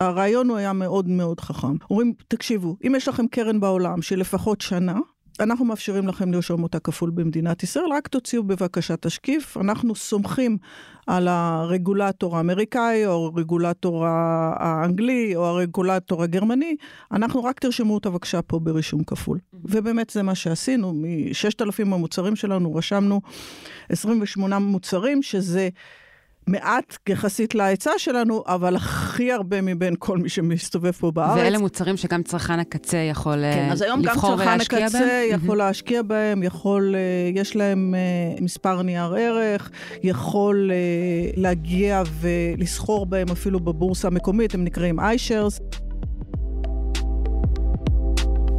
הרעיון 0.00 0.48
הוא 0.48 0.56
היה 0.56 0.72
מאוד 0.72 1.08
מאוד 1.08 1.40
חכם. 1.40 1.76
אומרים, 1.90 2.12
תקשיבו, 2.28 2.76
אם 2.86 2.94
יש 2.96 3.08
לכם 3.08 3.26
קרן 3.26 3.60
בעולם 3.60 4.02
של 4.02 4.18
לפחות 4.18 4.60
שנה, 4.60 4.98
אנחנו 5.40 5.64
מאפשרים 5.64 6.08
לכם 6.08 6.32
לרשום 6.32 6.62
אותה 6.62 6.78
כפול 6.78 7.10
במדינת 7.10 7.62
ישראל, 7.62 7.84
רק 7.92 8.08
תוציאו 8.08 8.42
בבקשה 8.42 8.96
תשקיף. 8.96 9.56
אנחנו 9.56 9.94
סומכים 9.94 10.58
על 11.06 11.28
הרגולטור 11.28 12.36
האמריקאי, 12.36 13.06
או 13.06 13.30
הרגולטור 13.34 14.06
האנגלי, 14.06 15.36
או 15.36 15.44
הרגולטור 15.46 16.22
הגרמני, 16.22 16.76
אנחנו 17.12 17.44
רק 17.44 17.60
תרשמו 17.60 17.94
אותה 17.94 18.10
בבקשה 18.10 18.42
פה 18.42 18.58
ברישום 18.58 19.04
כפול. 19.04 19.38
ובאמת 19.64 20.10
זה 20.10 20.22
מה 20.22 20.34
שעשינו, 20.34 20.92
מ-6,000 20.92 21.82
המוצרים 21.82 22.36
שלנו 22.36 22.74
רשמנו 22.74 23.20
28 23.88 24.58
מוצרים, 24.58 25.22
שזה... 25.22 25.68
מעט 26.48 26.96
יחסית 27.08 27.54
להיצע 27.54 27.90
שלנו, 27.98 28.44
אבל 28.46 28.76
הכי 28.76 29.32
הרבה 29.32 29.60
מבין 29.60 29.94
כל 29.98 30.18
מי 30.18 30.28
שמסתובב 30.28 30.90
פה 30.90 31.10
בארץ. 31.10 31.36
ואלה 31.36 31.58
מוצרים 31.58 31.96
שגם 31.96 32.22
צרכן 32.22 32.58
הקצה 32.58 32.96
יכול 32.96 33.42
כן, 33.54 33.68
אז 33.72 33.82
היום 33.82 34.02
גם 34.02 34.14
צרכן 34.20 34.60
הקצה 34.60 35.22
יכול 35.30 35.58
להשקיע 35.58 36.02
בהם, 36.02 36.42
יכול, 36.42 36.94
אה, 36.94 37.30
יש 37.40 37.56
להם 37.56 37.94
אה, 37.94 38.40
מספר 38.40 38.82
נייר 38.82 39.14
ערך, 39.14 39.70
יכול 40.02 40.70
אה, 40.72 41.30
להגיע 41.36 42.02
ולסחור 42.20 43.06
בהם 43.06 43.28
אפילו 43.32 43.60
בבורסה 43.60 44.08
המקומית, 44.08 44.54
הם 44.54 44.64
נקראים 44.64 45.00
iShares. 45.00 45.85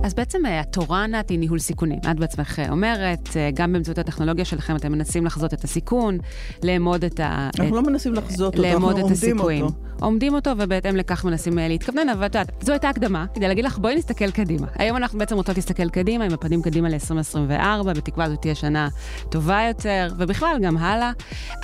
אז 0.08 0.14
בעצם 0.14 0.46
אה, 0.46 0.60
התורה, 0.60 1.08
נת, 1.08 1.30
היא 1.30 1.40
ניהול 1.40 1.60
סיכונים. 1.60 2.00
את 2.12 2.20
בעצמך 2.20 2.60
אה, 2.60 2.70
אומרת, 2.70 3.30
אה, 3.36 3.50
גם 3.54 3.74
באמצעות 3.74 3.98
הטכנולוגיה 3.98 4.46
שלכם 4.46 4.76
אתם 4.76 4.92
מנסים 4.92 5.26
לחזות 5.26 5.54
את 5.54 5.64
הסיכון, 5.64 6.18
לאמוד 6.64 7.04
את 7.04 7.20
ה... 7.20 7.50
אנחנו 7.60 7.78
את, 7.78 7.84
לא 7.84 7.92
מנסים 7.92 8.14
לחזות 8.14 8.56
אותו, 8.58 8.68
אנחנו 8.68 8.88
עומדים 8.88 9.06
הסיכויים. 9.06 9.66
אותו. 9.66 9.76
עומדים 10.02 10.34
אותו, 10.34 10.52
ובהתאם 10.58 10.96
לכך 10.96 11.26
מנסים 11.26 11.58
להתכוונן, 11.58 12.10
אבל 12.10 12.26
את 12.26 12.36
יודעת, 12.36 12.52
זו 12.62 12.72
הייתה 12.72 12.90
הקדמה, 12.90 13.26
כדי 13.34 13.48
להגיד 13.48 13.66
לך, 13.66 13.78
בואי 13.78 13.96
נסתכל 13.96 14.32
קדימה. 14.32 14.68
היום 14.76 14.98
אנחנו 14.98 15.20
בעצם 15.20 15.36
רוצות 15.36 15.56
להסתכל 15.56 15.90
קדימה, 15.90 16.26
עם 16.26 16.34
הפנים 16.34 16.62
קדימה 16.62 16.90
ל-2024, 16.90 17.84
בתקווה 17.84 18.30
זו 18.30 18.36
תהיה 18.36 18.56
שנה 18.56 18.88
טובה 19.30 19.60
יותר, 19.68 20.08
ובכלל, 20.18 20.58
גם 20.62 20.78
הלאה. 20.78 21.12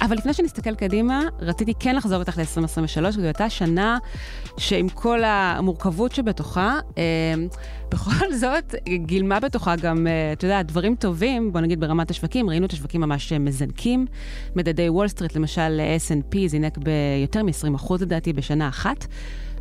אבל 0.01 0.15
לפני 0.17 0.33
שנסתכל 0.33 0.75
קדימה, 0.75 1.21
רציתי 1.39 1.73
כן 1.79 1.95
לחזור 1.95 2.19
איתך 2.19 2.38
ל-2023, 2.38 3.12
זו 3.12 3.21
הייתה 3.21 3.50
שנה 3.50 3.97
שעם 4.57 4.89
כל 4.89 5.23
המורכבות 5.23 6.12
שבתוכה, 6.12 6.79
בכל 7.93 8.33
זאת, 8.33 8.75
גילמה 9.05 9.39
בתוכה 9.39 9.75
גם, 9.75 10.07
אה, 10.07 10.33
אתה 10.33 10.45
יודע, 10.45 10.62
דברים 10.62 10.95
טובים, 10.95 11.53
בוא 11.53 11.62
נגיד 11.62 11.79
ברמת 11.79 12.12
השווקים, 12.12 12.50
ראינו 12.50 12.65
את 12.65 12.73
השווקים 12.73 13.01
ממש 13.01 13.33
אה, 13.33 13.39
מזנקים. 13.39 14.05
מדדי 14.55 14.89
וול 14.89 15.07
סטריט, 15.07 15.35
למשל 15.35 15.81
S&P, 16.07 16.38
זינק 16.47 16.77
ביותר 16.77 17.43
מ-20% 17.43 17.93
לדעתי 18.01 18.33
בשנה 18.33 18.67
אחת. 18.67 19.07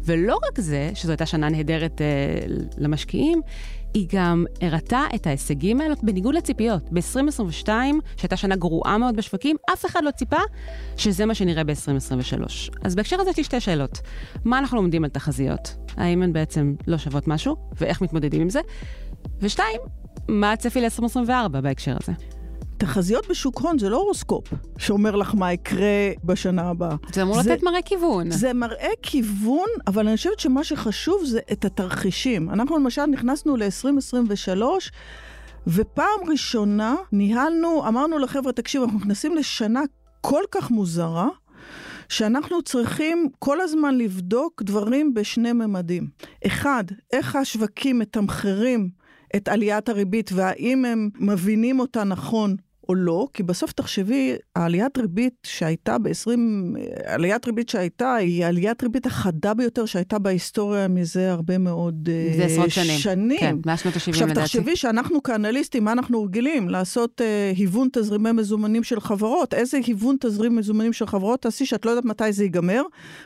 ולא 0.05 0.39
רק 0.49 0.61
זה, 0.61 0.91
שזו 0.95 1.12
הייתה 1.12 1.27
שנה 1.27 1.49
נהדרת 1.49 2.01
אה, 2.01 2.07
למשקיעים, 2.79 3.41
היא 3.95 4.07
גם 4.13 4.45
הראתה 4.61 5.03
את 5.15 5.27
ההישגים 5.27 5.81
האלה 5.81 5.95
בניגוד 6.03 6.35
לציפיות. 6.35 6.83
ב-2022, 6.93 7.69
שהייתה 8.17 8.37
שנה 8.37 8.57
גרועה 8.57 8.99
מאוד 8.99 9.17
בשווקים, 9.17 9.57
אף 9.73 9.87
אחד 9.87 10.01
לא 10.05 10.11
ציפה 10.11 10.37
שזה 10.97 11.27
מה 11.27 11.35
שנראה 11.35 11.65
ב-2023. 11.65 12.43
אז 12.85 12.95
בהקשר 12.95 13.21
הזה 13.21 13.31
יש 13.31 13.37
לי 13.37 13.45
שתי 13.45 13.61
שאלות. 13.61 14.01
מה 14.45 14.59
אנחנו 14.59 14.77
לומדים 14.77 15.05
על 15.05 15.11
תחזיות? 15.11 15.77
האם 15.97 16.23
הן 16.23 16.33
בעצם 16.33 16.75
לא 16.87 16.99
שוות 16.99 17.29
משהו? 17.29 17.57
ואיך 17.81 18.03
מתמודדים 18.03 18.43
עם 18.43 18.51
זה? 18.51 18.61
ושתיים, 19.41 19.81
מה 20.29 20.53
הצפי 20.53 20.81
ל-2024 20.81 21.49
בהקשר 21.49 21.97
הזה? 22.03 22.13
תחזיות 22.83 23.29
בשוק 23.29 23.61
הון 23.61 23.79
זה 23.79 23.89
לא 23.89 23.97
הורוסקופ 23.97 24.49
שאומר 24.79 25.17
לך 25.17 25.35
מה 25.35 25.53
יקרה 25.53 26.11
בשנה 26.25 26.62
הבאה. 26.62 26.97
זה 27.12 27.23
אמור 27.23 27.39
לתת 27.39 27.62
מראה 27.62 27.83
כיוון. 27.83 28.31
זה 28.31 28.53
מראה 28.53 28.91
כיוון, 29.03 29.67
אבל 29.87 30.09
אני 30.09 30.17
חושבת 30.17 30.41
שמה 30.41 30.65
שחשוב 30.65 31.25
זה 31.25 31.41
את 31.53 31.65
התרחישים. 31.65 32.51
אנחנו 32.51 32.79
למשל 32.79 33.07
נכנסנו 33.07 33.57
ל-2023, 33.57 34.62
ופעם 35.67 36.21
ראשונה 36.29 36.95
ניהלנו, 37.12 37.89
אמרנו 37.89 38.19
לחבר'ה, 38.19 38.53
תקשיבו, 38.53 38.85
אנחנו 38.85 38.99
נכנסים 38.99 39.35
לשנה 39.35 39.83
כל 40.21 40.43
כך 40.51 40.71
מוזרה, 40.71 41.29
שאנחנו 42.09 42.62
צריכים 42.62 43.29
כל 43.39 43.61
הזמן 43.61 43.99
לבדוק 43.99 44.62
דברים 44.62 45.15
בשני 45.15 45.53
ממדים. 45.53 46.09
אחד, 46.47 46.85
איך 47.12 47.37
השווקים 47.37 47.99
מתמחרים 47.99 48.89
את 49.37 49.49
עליית 49.49 49.89
הריבית 49.89 50.31
והאם 50.35 50.85
הם 50.85 51.11
מבינים 51.19 51.81
אותה 51.81 52.05
נכון 52.05 52.57
או 52.93 52.97
לא, 52.97 53.29
כי 53.35 53.43
בסוף 53.43 53.73
תחשבי, 53.73 54.37
העליית 54.57 54.99
ריבית 54.99 55.35
שהייתה 55.47 55.99
ב-20, 55.99 56.31
עליית 57.05 57.47
ריבית 57.47 57.69
שהייתה, 57.69 58.15
היא 58.15 58.47
עליית 58.47 58.83
ריבית 58.83 59.07
החדה 59.07 59.55
ביותר 59.55 59.87
שהייתה 59.87 60.19
בהיסטוריה 60.19 60.89
מזה 60.89 61.33
הרבה 61.33 61.59
מאוד 61.59 62.09
זה 62.37 62.45
עשרות 62.45 62.71
שנים. 62.71 62.99
שנים. 62.99 63.41
כן, 63.41 63.57
מאז 63.67 63.81
שנות 63.81 63.97
ה-70 63.97 64.11
לדעתי. 64.11 64.23
עכשיו 64.23 64.35
תחשבי 64.35 64.77
שאנחנו 64.77 65.23
כאנליסטים, 65.23 65.85
מה 65.85 65.93
אנחנו 65.93 66.23
רגילים? 66.23 66.69
לעשות 66.69 67.21
uh, 67.21 67.59
היוון 67.59 67.89
תזרימי 67.93 68.33
מזומנים 68.33 68.83
של 68.83 69.01
חברות. 69.01 69.55
איזה 69.55 69.79
היוון 69.87 70.17
תזרים 70.21 70.57
מזומנים 70.57 70.93
של 70.93 71.07
חברות 71.07 71.43
תעשי 71.43 71.67
שאת 71.67 71.87
לא 71.87 71.91
יודעת 71.91 72.05
מתי 72.05 72.33
זה 72.33 72.45
ייגמר, 72.45 72.83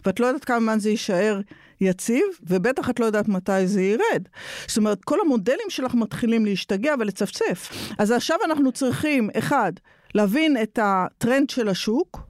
ואת 0.07 0.21
לא 0.21 0.27
יודעת 0.27 0.45
כמה 0.45 0.61
זמן 0.61 0.79
זה 0.79 0.91
יישאר. 0.91 1.41
יציב, 1.81 2.25
ובטח 2.43 2.91
את 2.91 3.01
לא 3.01 3.05
יודעת 3.05 3.29
מתי 3.29 3.67
זה 3.67 3.83
ירד. 3.83 4.23
זאת 4.67 4.77
אומרת, 4.77 5.05
כל 5.05 5.19
המודלים 5.25 5.67
שלך 5.69 5.95
מתחילים 5.95 6.45
להשתגע 6.45 6.95
ולצפצף. 6.99 7.71
אז 7.99 8.11
עכשיו 8.11 8.39
אנחנו 8.45 8.73
צריכים, 8.73 9.31
אחד, 9.39 9.73
להבין 10.15 10.57
את 10.63 10.79
הטרנד 10.83 11.51
של 11.51 11.69
השוק, 11.69 12.21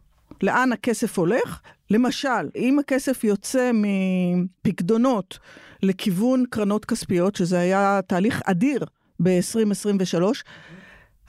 לאן 0.42 0.72
הכסף 0.72 1.18
הולך. 1.18 1.60
למשל, 1.90 2.48
אם 2.56 2.78
הכסף 2.78 3.24
יוצא 3.24 3.70
מפקדונות 3.74 5.38
לכיוון 5.82 6.44
קרנות 6.50 6.84
כספיות, 6.84 7.36
שזה 7.36 7.58
היה 7.58 8.00
תהליך 8.06 8.42
אדיר 8.44 8.84
ב-2023, 9.22 10.22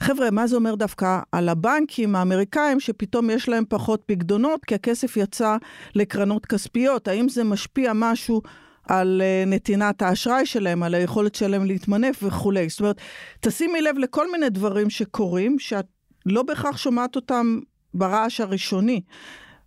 חבר'ה, 0.00 0.30
מה 0.30 0.46
זה 0.46 0.56
אומר 0.56 0.74
דווקא 0.74 1.20
על 1.32 1.48
הבנקים 1.48 2.16
האמריקאים 2.16 2.80
שפתאום 2.80 3.30
יש 3.30 3.48
להם 3.48 3.64
פחות 3.68 4.02
פקדונות 4.06 4.64
כי 4.64 4.74
הכסף 4.74 5.16
יצא 5.16 5.56
לקרנות 5.94 6.46
כספיות? 6.46 7.08
האם 7.08 7.28
זה 7.28 7.44
משפיע 7.44 7.92
משהו 7.94 8.42
על 8.84 9.22
uh, 9.24 9.48
נתינת 9.48 10.02
האשראי 10.02 10.46
שלהם, 10.46 10.82
על 10.82 10.94
היכולת 10.94 11.34
שלהם 11.34 11.64
להתמנף 11.64 12.22
וכולי? 12.22 12.68
זאת 12.68 12.80
אומרת, 12.80 13.00
תשימי 13.40 13.80
לב 13.80 13.98
לכל 13.98 14.32
מיני 14.32 14.50
דברים 14.50 14.90
שקורים, 14.90 15.58
שאת 15.58 15.86
לא 16.26 16.42
בהכרח 16.42 16.76
שומעת 16.76 17.16
אותם 17.16 17.58
ברעש 17.94 18.40
הראשוני. 18.40 19.00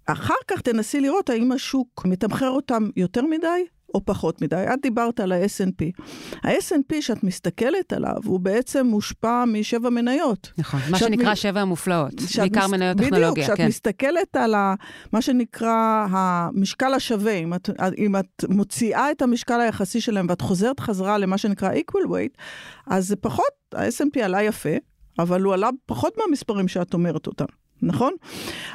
אחר 0.05 0.33
כך 0.47 0.61
תנסי 0.61 1.00
לראות 1.00 1.29
האם 1.29 1.51
השוק 1.51 2.05
מתמחר 2.05 2.50
אותם 2.50 2.89
יותר 2.95 3.21
מדי 3.25 3.65
או 3.93 4.05
פחות 4.05 4.41
מדי. 4.41 4.65
את 4.74 4.79
דיברת 4.81 5.19
על 5.19 5.31
ה 5.31 5.36
snp 5.45 6.01
ה-S&P 6.43 7.01
שאת 7.01 7.24
מסתכלת 7.24 7.93
עליו, 7.93 8.17
הוא 8.25 8.39
בעצם 8.39 8.86
מושפע 8.86 9.45
משבע 9.45 9.89
מניות. 9.89 10.51
נכון, 10.57 10.79
מה 10.89 10.98
שנקרא 10.98 11.31
מ... 11.31 11.36
שבע 11.36 11.62
המופלאות, 11.62 12.13
בעיקר 12.38 12.67
מס... 12.67 12.71
מניות 12.71 12.98
טכנולוגיה. 12.98 13.31
בדיוק, 13.31 13.45
כשאת 13.45 13.57
כן. 13.57 13.67
מסתכלת 13.67 14.36
על 14.36 14.53
ה... 14.53 14.75
מה 15.13 15.21
שנקרא 15.21 16.05
המשקל 16.10 16.93
השווה, 16.93 17.33
אם 17.33 17.53
את, 17.53 17.69
אם 17.98 18.15
את 18.15 18.45
מוציאה 18.50 19.12
את 19.12 19.21
המשקל 19.21 19.60
היחסי 19.60 20.01
שלהם 20.01 20.25
ואת 20.29 20.41
חוזרת 20.41 20.79
חזרה 20.79 21.17
למה 21.17 21.38
שנקרא 21.38 21.71
equal 21.74 22.07
weight, 22.07 22.41
אז 22.88 23.07
זה 23.07 23.15
פחות, 23.15 23.51
ה-S&P 23.75 24.19
עלה 24.24 24.43
יפה, 24.43 24.75
אבל 25.19 25.41
הוא 25.41 25.53
עלה 25.53 25.69
פחות 25.86 26.13
מהמספרים 26.17 26.67
שאת 26.67 26.93
אומרת 26.93 27.27
אותם. 27.27 27.45
נכון? 27.81 28.13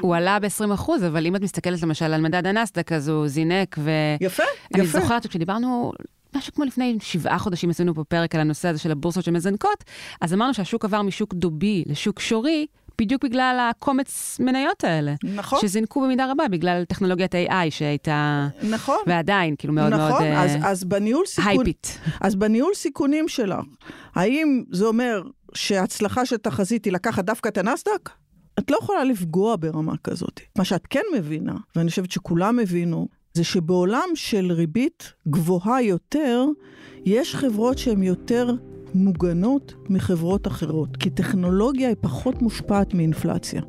הוא 0.01 0.17
עלה 0.17 0.39
ב-20 0.39 0.75
אחוז, 0.75 1.05
אבל 1.05 1.27
אם 1.27 1.37
את 1.37 1.41
מסתכלת 1.41 1.83
למשל 1.83 2.05
על 2.05 2.21
מדד 2.21 2.47
הנסדק, 2.47 2.93
אז 2.93 3.09
הוא 3.09 3.29
זינק, 3.29 3.77
ו... 3.79 3.91
יפה, 4.21 4.43
אני 4.75 4.83
יפה. 4.85 4.99
אני 4.99 5.03
זוכרת 5.03 5.23
שכשדיברנו, 5.23 5.93
משהו 6.37 6.53
כמו 6.53 6.65
לפני 6.65 6.99
שבעה 7.01 7.39
חודשים 7.39 7.71
עשינו 7.71 7.95
פה 7.95 8.05
פרק 8.05 8.35
על 8.35 8.41
הנושא 8.41 8.69
הזה 8.69 8.79
של 8.79 8.91
הבורסות 8.91 9.25
שמזנקות, 9.25 9.85
אז 10.21 10.35
אמרנו 10.35 10.55
שהשוק 10.55 10.85
עבר 10.85 11.03
משוק 11.03 11.35
דובי 11.35 11.85
לשוק 11.87 12.21
שורי, 12.21 12.67
בדיוק 12.99 13.25
בגלל 13.25 13.69
הקומץ 13.71 14.37
מניות 14.41 14.85
האלה. 14.85 15.15
נכון. 15.23 15.59
שזינקו 15.61 16.01
במידה 16.01 16.31
רבה 16.31 16.49
בגלל 16.49 16.85
טכנולוגיית 16.85 17.35
AI 17.35 17.71
שהייתה... 17.71 18.49
נכון. 18.71 18.99
ועדיין, 19.07 19.55
כאילו 19.59 19.75
מאוד 19.75 19.93
נכון, 19.93 20.09
מאוד... 20.09 20.23
נכון, 20.23 20.33
אז, 20.33 20.57
uh, 20.57 20.67
אז 20.67 20.85
בניהול 20.85 21.27
סיכון... 21.27 21.51
הייפית. 21.51 21.99
אז 22.21 22.35
בניהול 22.35 22.75
סיכונים 22.75 23.29
שלך, 23.29 23.65
האם 24.15 24.65
זה 24.71 24.85
אומר 24.85 25.23
שההצלחה 25.55 26.27
של 26.27 26.37
תחזית 26.37 26.85
היא 26.85 26.93
לקחת 26.93 27.25
דווקא 27.25 27.49
את 27.49 27.59
הנסדק? 27.59 28.11
את 28.59 28.71
לא 28.71 28.79
יכולה 28.83 29.05
לפגוע 29.05 29.57
ברמה 29.61 29.97
כזאת. 30.05 30.41
מה 30.59 30.65
שאת 30.65 30.87
כן 30.91 31.03
מבינה, 31.17 31.55
ואני 31.77 31.91
חושבת 31.91 32.11
שכולם 32.11 32.59
הבינו, 32.59 33.09
זה 33.35 33.45
שבעולם 33.45 34.09
של 34.15 34.53
ריבית 34.53 35.13
גבוהה 35.29 35.83
יותר, 35.83 36.45
יש 37.05 37.35
חברות 37.35 37.79
שהן 37.79 38.03
יותר 38.03 38.55
מוגנות 38.95 39.75
מחברות 39.89 40.47
אחרות, 40.47 40.97
כי 40.97 41.11
טכנולוגיה 41.11 41.89
היא 41.89 41.97
פחות 42.01 42.43
מושפעת 42.43 42.95
מאינפלציה. 42.95 43.63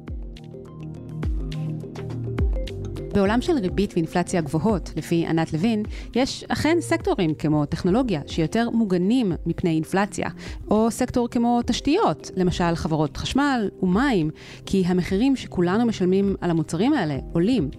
בעולם 3.17 3.41
של 3.41 3.53
ריבית 3.53 3.93
ואינפלציה 3.93 4.41
גבוהות, 4.41 4.91
לפי 4.95 5.25
ענת 5.27 5.53
לוין, 5.53 5.83
יש 6.15 6.43
אכן 6.49 6.77
סקטורים 6.81 7.33
כמו 7.33 7.65
טכנולוגיה 7.65 8.21
שיותר 8.27 8.69
מוגנים 8.69 9.31
מפני 9.45 9.69
אינפלציה, 9.69 10.29
או 10.71 10.91
סקטור 10.91 11.27
כמו 11.29 11.59
תשתיות, 11.65 12.31
למשל 12.35 12.75
חברות 12.75 13.17
חשמל 13.17 13.69
ומים, 13.83 14.29
כי 14.65 14.83
המחירים 14.85 15.35
שכולנו 15.35 15.85
משלמים 15.85 16.35
על 16.41 16.49
המוצרים 16.49 16.93
האלה 16.93 17.17
עולים. 17.33 17.69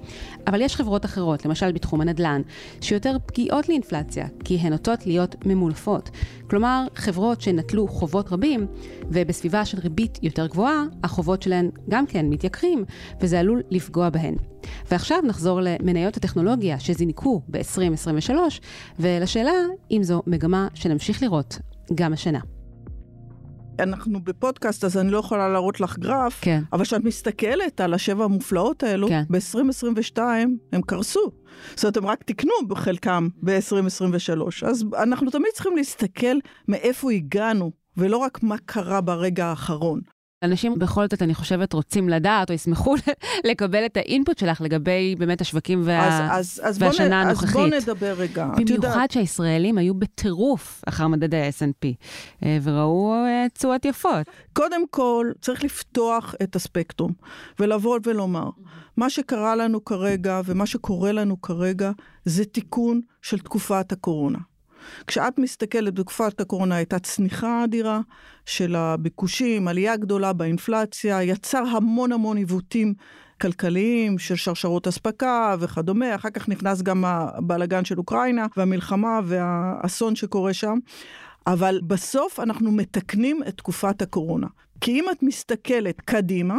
אבל 0.46 0.60
יש 0.60 0.76
חברות 0.76 1.04
אחרות, 1.04 1.46
למשל 1.46 1.72
בתחום 1.72 2.00
הנדל"ן, 2.00 2.42
שיותר 2.80 3.16
פגיעות 3.26 3.68
לאינפלציה, 3.68 4.26
כי 4.44 4.56
הן 4.56 4.72
נוטות 4.72 5.06
להיות 5.06 5.34
ממולפות. 5.46 6.10
כלומר, 6.50 6.86
חברות 6.94 7.40
שנטלו 7.40 7.88
חובות 7.88 8.32
רבים, 8.32 8.66
ובסביבה 9.10 9.64
של 9.64 9.78
ריבית 9.78 10.18
יותר 10.22 10.46
גבוהה, 10.46 10.84
החובות 11.04 11.42
שלהן 11.42 11.70
גם 11.88 12.06
כן 12.06 12.26
מתייקרים, 12.26 12.84
וזה 13.20 13.40
עלול 13.40 13.62
לפגוע 13.70 14.10
בהן. 14.10 14.34
ועכשיו 14.90 15.18
נחזור 15.26 15.60
למניות 15.62 16.16
הטכנולוגיה 16.16 16.80
שזינקו 16.80 17.42
ב-2023, 17.48 18.30
ולשאלה 18.98 19.52
אם 19.90 20.02
זו 20.02 20.22
מגמה 20.26 20.68
שנמשיך 20.74 21.22
לראות 21.22 21.58
גם 21.94 22.12
השנה. 22.12 22.40
אנחנו 23.80 24.24
בפודקאסט, 24.24 24.84
אז 24.84 24.98
אני 24.98 25.10
לא 25.10 25.18
יכולה 25.18 25.48
להראות 25.48 25.80
לך 25.80 25.98
גרף, 25.98 26.38
כן. 26.40 26.62
אבל 26.72 26.84
כשאת 26.84 27.04
מסתכלת 27.04 27.80
על 27.80 27.94
השבע 27.94 28.24
המופלאות 28.24 28.82
האלו, 28.82 29.08
כן. 29.08 29.22
ב-2022 29.30 30.18
הם 30.72 30.82
קרסו. 30.86 31.30
זאת 31.74 31.84
אומרת, 31.84 31.96
הם 31.96 32.06
רק 32.06 32.22
תיקנו 32.22 32.52
בחלקם 32.68 33.28
ב-2023. 33.42 34.66
אז 34.66 34.84
אנחנו 35.02 35.30
תמיד 35.30 35.50
צריכים 35.54 35.76
להסתכל 35.76 36.36
מאיפה 36.68 37.12
הגענו, 37.12 37.70
ולא 37.96 38.16
רק 38.16 38.42
מה 38.42 38.56
קרה 38.64 39.00
ברגע 39.00 39.46
האחרון. 39.46 40.00
אנשים 40.42 40.78
בכל 40.78 41.06
זאת, 41.10 41.22
אני 41.22 41.34
חושבת, 41.34 41.72
רוצים 41.72 42.08
לדעת 42.08 42.50
או 42.50 42.54
ישמחו 42.54 42.94
לקבל 43.50 43.86
את 43.86 43.96
האינפוט 43.96 44.38
שלך 44.38 44.60
לגבי 44.60 45.14
באמת 45.18 45.40
השווקים 45.40 45.80
וה... 45.84 46.06
אז, 46.08 46.30
אז, 46.30 46.60
אז 46.64 46.78
בוא 46.78 46.86
והשנה 46.86 47.08
נ- 47.08 47.26
הנוכחית. 47.26 47.48
אז 47.48 47.52
בוא 47.52 47.66
נדבר 47.66 48.14
רגע. 48.18 48.48
במיוחד 48.56 49.06
שהישראלים 49.10 49.78
היו 49.78 49.94
בטירוף 49.94 50.82
אחר 50.86 51.08
מדדי 51.08 51.36
ה-S&P, 51.36 51.86
אה, 52.44 52.58
וראו 52.62 53.14
אה, 53.14 53.46
תשואות 53.54 53.84
יפות. 53.84 54.26
קודם 54.52 54.88
כל, 54.90 55.32
צריך 55.40 55.64
לפתוח 55.64 56.34
את 56.42 56.56
הספקטרום, 56.56 57.12
ולבוא 57.60 57.98
ולומר, 58.04 58.50
מה 58.96 59.10
שקרה 59.10 59.56
לנו 59.56 59.84
כרגע 59.84 60.40
ומה 60.44 60.66
שקורה 60.66 61.12
לנו 61.12 61.40
כרגע, 61.42 61.90
זה 62.24 62.44
תיקון 62.44 63.00
של 63.22 63.38
תקופת 63.38 63.92
הקורונה. 63.92 64.38
כשאת 65.06 65.38
מסתכלת 65.38 65.94
בתקופת 65.94 66.40
הקורונה 66.40 66.76
הייתה 66.76 66.98
צניחה 66.98 67.64
אדירה 67.64 68.00
של 68.46 68.76
הביקושים, 68.76 69.68
עלייה 69.68 69.96
גדולה 69.96 70.32
באינפלציה, 70.32 71.22
יצר 71.22 71.64
המון 71.66 72.12
המון 72.12 72.36
עיוותים 72.36 72.94
כלכליים 73.40 74.18
של 74.18 74.36
שרשרות 74.36 74.86
אספקה 74.86 75.56
וכדומה, 75.60 76.14
אחר 76.14 76.30
כך 76.30 76.48
נכנס 76.48 76.82
גם 76.82 77.04
הבלגן 77.04 77.84
של 77.84 77.98
אוקראינה 77.98 78.46
והמלחמה 78.56 79.20
והאסון 79.24 80.16
שקורה 80.16 80.54
שם. 80.54 80.78
אבל 81.46 81.80
בסוף 81.86 82.40
אנחנו 82.40 82.72
מתקנים 82.72 83.42
את 83.48 83.56
תקופת 83.56 84.02
הקורונה. 84.02 84.46
כי 84.80 84.90
אם 84.90 85.04
את 85.10 85.22
מסתכלת 85.22 86.00
קדימה, 86.00 86.58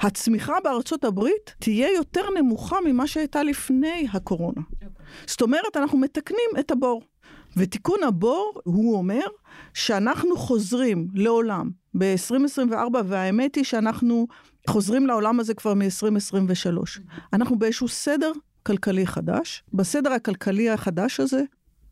הצמיחה 0.00 0.54
בארצות 0.64 1.04
הברית 1.04 1.54
תהיה 1.58 1.88
יותר 1.96 2.22
נמוכה 2.38 2.76
ממה 2.84 3.06
שהייתה 3.06 3.42
לפני 3.42 4.06
הקורונה. 4.12 4.60
זאת 5.26 5.42
אומרת, 5.42 5.76
אנחנו 5.76 5.98
מתקנים 5.98 6.50
את 6.60 6.70
הבור. 6.70 7.02
ותיקון 7.56 8.02
הבור, 8.02 8.60
הוא 8.64 8.96
אומר 8.96 9.26
שאנחנו 9.74 10.36
חוזרים 10.36 11.08
לעולם 11.14 11.70
ב-2024, 11.98 12.96
והאמת 13.06 13.54
היא 13.54 13.64
שאנחנו 13.64 14.26
חוזרים 14.68 15.06
לעולם 15.06 15.40
הזה 15.40 15.54
כבר 15.54 15.74
מ-2023. 15.74 17.00
אנחנו 17.32 17.58
באיזשהו 17.58 17.88
סדר 17.88 18.32
כלכלי 18.62 19.06
חדש. 19.06 19.64
בסדר 19.74 20.12
הכלכלי 20.12 20.70
החדש 20.70 21.20
הזה, 21.20 21.42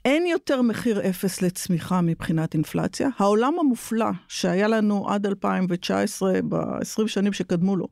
אין 0.04 0.26
יותר 0.26 0.62
מחיר 0.62 1.09
אפס 1.09 1.42
לצמיחה 1.42 2.00
מבחינת 2.00 2.54
אינפלציה. 2.54 3.09
העולם 3.18 3.54
המופלא 3.61 4.11
שהיה 4.28 4.68
לנו 4.68 5.09
עד 5.11 5.26
2019, 5.26 6.33
ב-20 6.49 7.06
שנים 7.06 7.33
שקדמו 7.33 7.76
לו, 7.76 7.88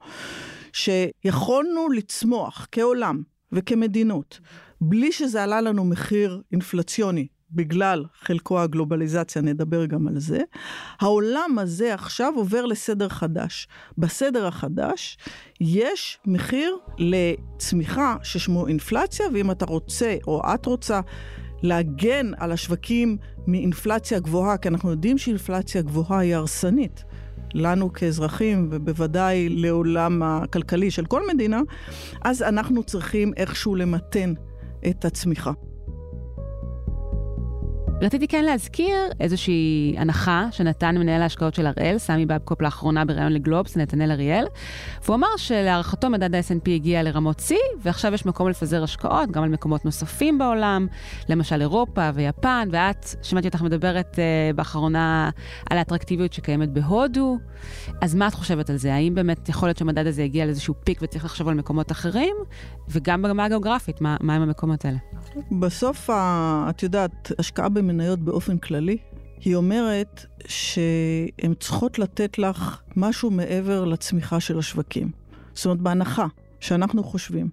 שיכולנו 0.72 1.88
לצמוח 1.88 2.66
כעולם 2.72 3.22
וכמדינות, 3.52 4.40
בלי 4.80 5.12
שזה 5.12 5.42
עלה 5.42 5.60
לנו 5.60 5.84
מחיר 5.84 6.42
אינפלציוני, 6.52 7.26
בגלל 7.52 8.04
חלקו 8.20 8.60
הגלובליזציה, 8.60 9.42
נדבר 9.42 9.86
גם 9.86 10.08
על 10.08 10.18
זה. 10.20 10.40
העולם 11.00 11.58
הזה 11.58 11.94
עכשיו 11.94 12.32
עובר 12.36 12.66
לסדר 12.66 13.08
חדש. 13.08 13.68
בסדר 13.98 14.46
החדש 14.46 15.18
יש 15.60 16.18
מחיר 16.26 16.76
לצמיחה 16.98 18.16
ששמו 18.22 18.66
אינפלציה, 18.66 19.26
ואם 19.34 19.50
אתה 19.50 19.64
רוצה, 19.64 20.16
או 20.26 20.42
את 20.54 20.66
רוצה, 20.66 21.00
להגן 21.62 22.32
על 22.38 22.52
השווקים 22.52 23.16
מאינפלציה 23.46 24.18
גבוהה, 24.18 24.56
כי 24.56 24.68
אנחנו 24.68 24.90
יודעים 24.90 25.18
שאינפלציה 25.18 25.82
גבוהה 25.82 26.18
היא 26.18 26.34
הרסנית. 26.34 27.04
לנו 27.54 27.92
כאזרחים, 27.92 28.68
ובוודאי 28.70 29.48
לעולם 29.48 30.22
הכלכלי 30.22 30.90
של 30.90 31.06
כל 31.06 31.22
מדינה, 31.34 31.60
אז 32.22 32.42
אנחנו 32.42 32.82
צריכים 32.82 33.32
איכשהו 33.36 33.74
למתן 33.74 34.34
את 34.90 35.04
הצמיחה. 35.04 35.52
רציתי 38.02 38.28
כן 38.28 38.44
להזכיר 38.44 38.96
איזושהי 39.20 39.94
הנחה 39.98 40.46
שנתן 40.50 40.98
מנהל 40.98 41.22
ההשקעות 41.22 41.54
של 41.54 41.66
הראל, 41.66 41.98
סמי 41.98 42.26
בבקופ 42.26 42.62
לאחרונה 42.62 43.04
בריאיון 43.04 43.32
לגלובס, 43.32 43.76
נתנאל 43.76 44.10
אריאל, 44.10 44.44
והוא 45.04 45.16
אמר 45.16 45.28
שלהערכתו 45.36 46.10
מדד 46.10 46.34
ה-S&P 46.34 46.70
הגיע 46.70 47.02
לרמות 47.02 47.40
שיא, 47.40 47.56
ועכשיו 47.82 48.14
יש 48.14 48.26
מקום 48.26 48.48
לפזר 48.48 48.82
השקעות 48.82 49.30
גם 49.30 49.42
על 49.42 49.48
מקומות 49.48 49.84
נוספים 49.84 50.38
בעולם, 50.38 50.86
למשל 51.28 51.60
אירופה 51.60 52.10
ויפן, 52.14 52.68
ואת, 52.72 53.06
שמעתי 53.22 53.48
אותך 53.48 53.62
מדברת 53.62 54.14
uh, 54.14 54.56
באחרונה 54.56 55.30
על 55.70 55.78
האטרקטיביות 55.78 56.32
שקיימת 56.32 56.68
בהודו, 56.68 57.38
אז 58.00 58.14
מה 58.14 58.28
את 58.28 58.34
חושבת 58.34 58.70
על 58.70 58.76
זה? 58.76 58.94
האם 58.94 59.14
באמת 59.14 59.48
יכול 59.48 59.68
להיות 59.68 59.78
שהמדד 59.78 60.06
הזה 60.06 60.22
הגיע 60.22 60.44
לאיזשהו 60.44 60.74
פיק 60.84 60.98
וצריך 61.02 61.24
לחשוב 61.24 61.48
על 61.48 61.54
מקומות 61.54 61.92
אחרים? 61.92 62.36
וגם 62.88 63.22
ברמה 63.22 63.44
הגיאוגרפית, 63.44 64.00
מה, 64.00 64.16
מה 64.20 64.34
הם 64.34 64.42
המקומות 64.42 64.84
האלה? 64.84 65.11
בסוף, 65.60 66.10
את 66.70 66.82
יודעת, 66.82 67.32
השקעה 67.38 67.68
במניות 67.68 68.18
באופן 68.18 68.58
כללי, 68.58 68.96
היא 69.40 69.56
אומרת 69.56 70.26
שהן 70.46 71.54
צריכות 71.60 71.98
לתת 71.98 72.38
לך 72.38 72.80
משהו 72.96 73.30
מעבר 73.30 73.84
לצמיחה 73.84 74.40
של 74.40 74.58
השווקים. 74.58 75.10
זאת 75.54 75.66
אומרת, 75.66 75.80
בהנחה 75.80 76.26
שאנחנו 76.60 77.04
חושבים 77.04 77.48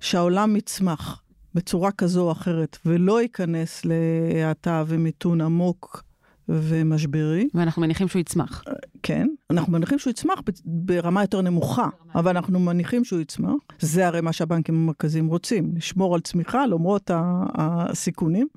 שהעולם 0.00 0.56
יצמח 0.56 1.22
בצורה 1.54 1.92
כזו 1.92 2.22
או 2.26 2.32
אחרת, 2.32 2.78
ולא 2.86 3.22
ייכנס 3.22 3.82
להאטה 3.84 4.84
ומיתון 4.86 5.40
עמוק 5.40 6.02
ומשברי, 6.50 7.48
ואנחנו 7.54 7.82
מניחים 7.82 8.08
שהוא 8.08 8.20
יצמח. 8.20 8.64
כן, 9.02 9.28
אנחנו 9.50 9.72
מניחים 9.72 9.98
שהוא 9.98 10.10
יצמח 10.10 10.42
ברמה 10.64 11.22
יותר 11.22 11.40
נמוכה, 11.40 11.88
אבל 12.14 12.36
אנחנו 12.36 12.60
מניחים 12.60 13.04
שהוא 13.04 13.20
יצמח. 13.20 13.54
זה 13.78 14.06
הרי 14.06 14.20
מה 14.20 14.32
שהבנקים 14.32 14.74
המרכזיים 14.74 15.26
רוצים, 15.26 15.72
לשמור 15.76 16.14
על 16.14 16.20
צמיחה 16.20 16.66
למרות 16.66 17.10
הסיכונים. 17.54 18.48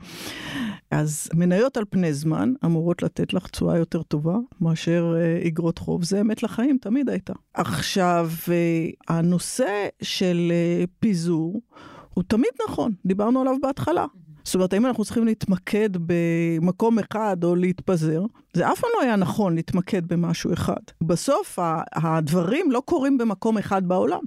אז 0.91 1.29
מניות 1.33 1.77
על 1.77 1.83
פני 1.89 2.13
זמן 2.13 2.53
אמורות 2.65 3.03
לתת 3.03 3.33
לך 3.33 3.47
תשואה 3.47 3.77
יותר 3.77 4.03
טובה 4.03 4.37
מאשר 4.61 5.15
אה, 5.17 5.47
אגרות 5.47 5.77
חוב. 5.77 6.03
זה 6.03 6.21
אמת 6.21 6.43
לחיים, 6.43 6.77
תמיד 6.81 7.09
הייתה. 7.09 7.33
עכשיו, 7.53 8.29
אה, 8.51 9.15
הנושא 9.15 9.87
של 10.01 10.51
אה, 10.51 10.83
פיזור 10.99 11.61
הוא 12.13 12.23
תמיד 12.27 12.51
נכון, 12.69 12.91
דיברנו 13.05 13.41
עליו 13.41 13.55
בהתחלה. 13.61 14.05
זאת 14.43 14.55
אומרת, 14.55 14.73
האם 14.73 14.85
אנחנו 14.85 15.05
צריכים 15.05 15.25
להתמקד 15.25 15.89
במקום 15.95 16.99
אחד 16.99 17.43
או 17.43 17.55
להתפזר? 17.55 18.21
זה 18.53 18.71
אף 18.71 18.79
פעם 18.79 18.89
לא 18.97 19.01
היה 19.01 19.15
נכון 19.15 19.55
להתמקד 19.55 20.07
במשהו 20.07 20.53
אחד. 20.53 20.81
בסוף 21.01 21.59
הדברים 21.93 22.71
לא 22.71 22.81
קורים 22.85 23.17
במקום 23.17 23.57
אחד 23.57 23.87
בעולם. 23.87 24.21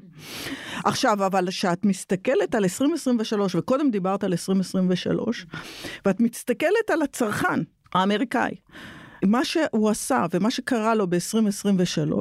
עכשיו, 0.85 1.27
אבל 1.27 1.49
כשאת 1.51 1.85
מסתכלת 1.85 2.55
על 2.55 2.63
2023, 2.63 3.55
וקודם 3.55 3.91
דיברת 3.91 4.25
על 4.25 4.33
2023, 4.33 5.47
ואת 6.05 6.21
מסתכלת 6.21 6.91
על 6.93 7.03
הצרכן 7.03 7.61
האמריקאי, 7.95 8.55
מה 9.25 9.45
שהוא 9.45 9.91
עשה 9.91 10.27
ומה 10.33 10.51
שקרה 10.51 10.95
לו 10.95 11.07
ב-2023, 11.07 12.13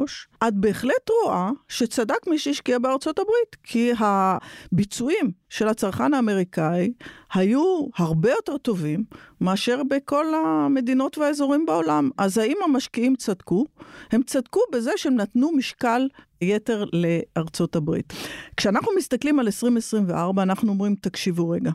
את 0.47 0.53
בהחלט 0.53 1.09
רואה 1.23 1.49
שצדק 1.67 2.27
מי 2.27 2.39
שהשקיע 2.39 2.79
בארצות 2.79 3.19
הברית, 3.19 3.55
כי 3.63 3.91
הביצועים 3.99 5.31
של 5.49 5.67
הצרכן 5.67 6.13
האמריקאי 6.13 6.93
היו 7.33 7.87
הרבה 7.97 8.29
יותר 8.31 8.57
טובים 8.57 9.03
מאשר 9.41 9.81
בכל 9.89 10.25
המדינות 10.35 11.17
והאזורים 11.17 11.65
בעולם. 11.65 12.09
אז 12.17 12.37
האם 12.37 12.57
המשקיעים 12.63 13.15
צדקו? 13.15 13.65
הם 14.11 14.23
צדקו 14.23 14.59
בזה 14.71 14.91
שהם 14.95 15.15
נתנו 15.15 15.51
משקל 15.51 16.07
יתר 16.41 16.85
לארצות 16.93 17.75
הברית. 17.75 18.13
כשאנחנו 18.57 18.91
מסתכלים 18.97 19.39
על 19.39 19.45
2024, 19.45 20.43
אנחנו 20.43 20.69
אומרים, 20.69 20.95
תקשיבו 20.95 21.49
רגע, 21.49 21.71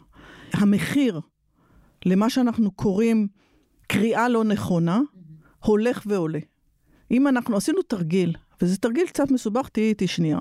המחיר 0.52 1.20
למה 2.06 2.30
שאנחנו 2.30 2.70
קוראים 2.70 3.28
קריאה 3.90 4.28
לא 4.28 4.44
נכונה, 4.44 5.00
הולך 5.64 6.02
ועולה. 6.06 6.38
אם 7.10 7.28
אנחנו 7.28 7.56
עשינו 7.56 7.82
תרגיל, 7.82 8.32
וזה 8.62 8.76
תרגיל 8.76 9.06
קצת 9.06 9.30
מסובך, 9.30 9.68
תהיי 9.68 9.88
איתי 9.88 10.06
שנייה. 10.06 10.38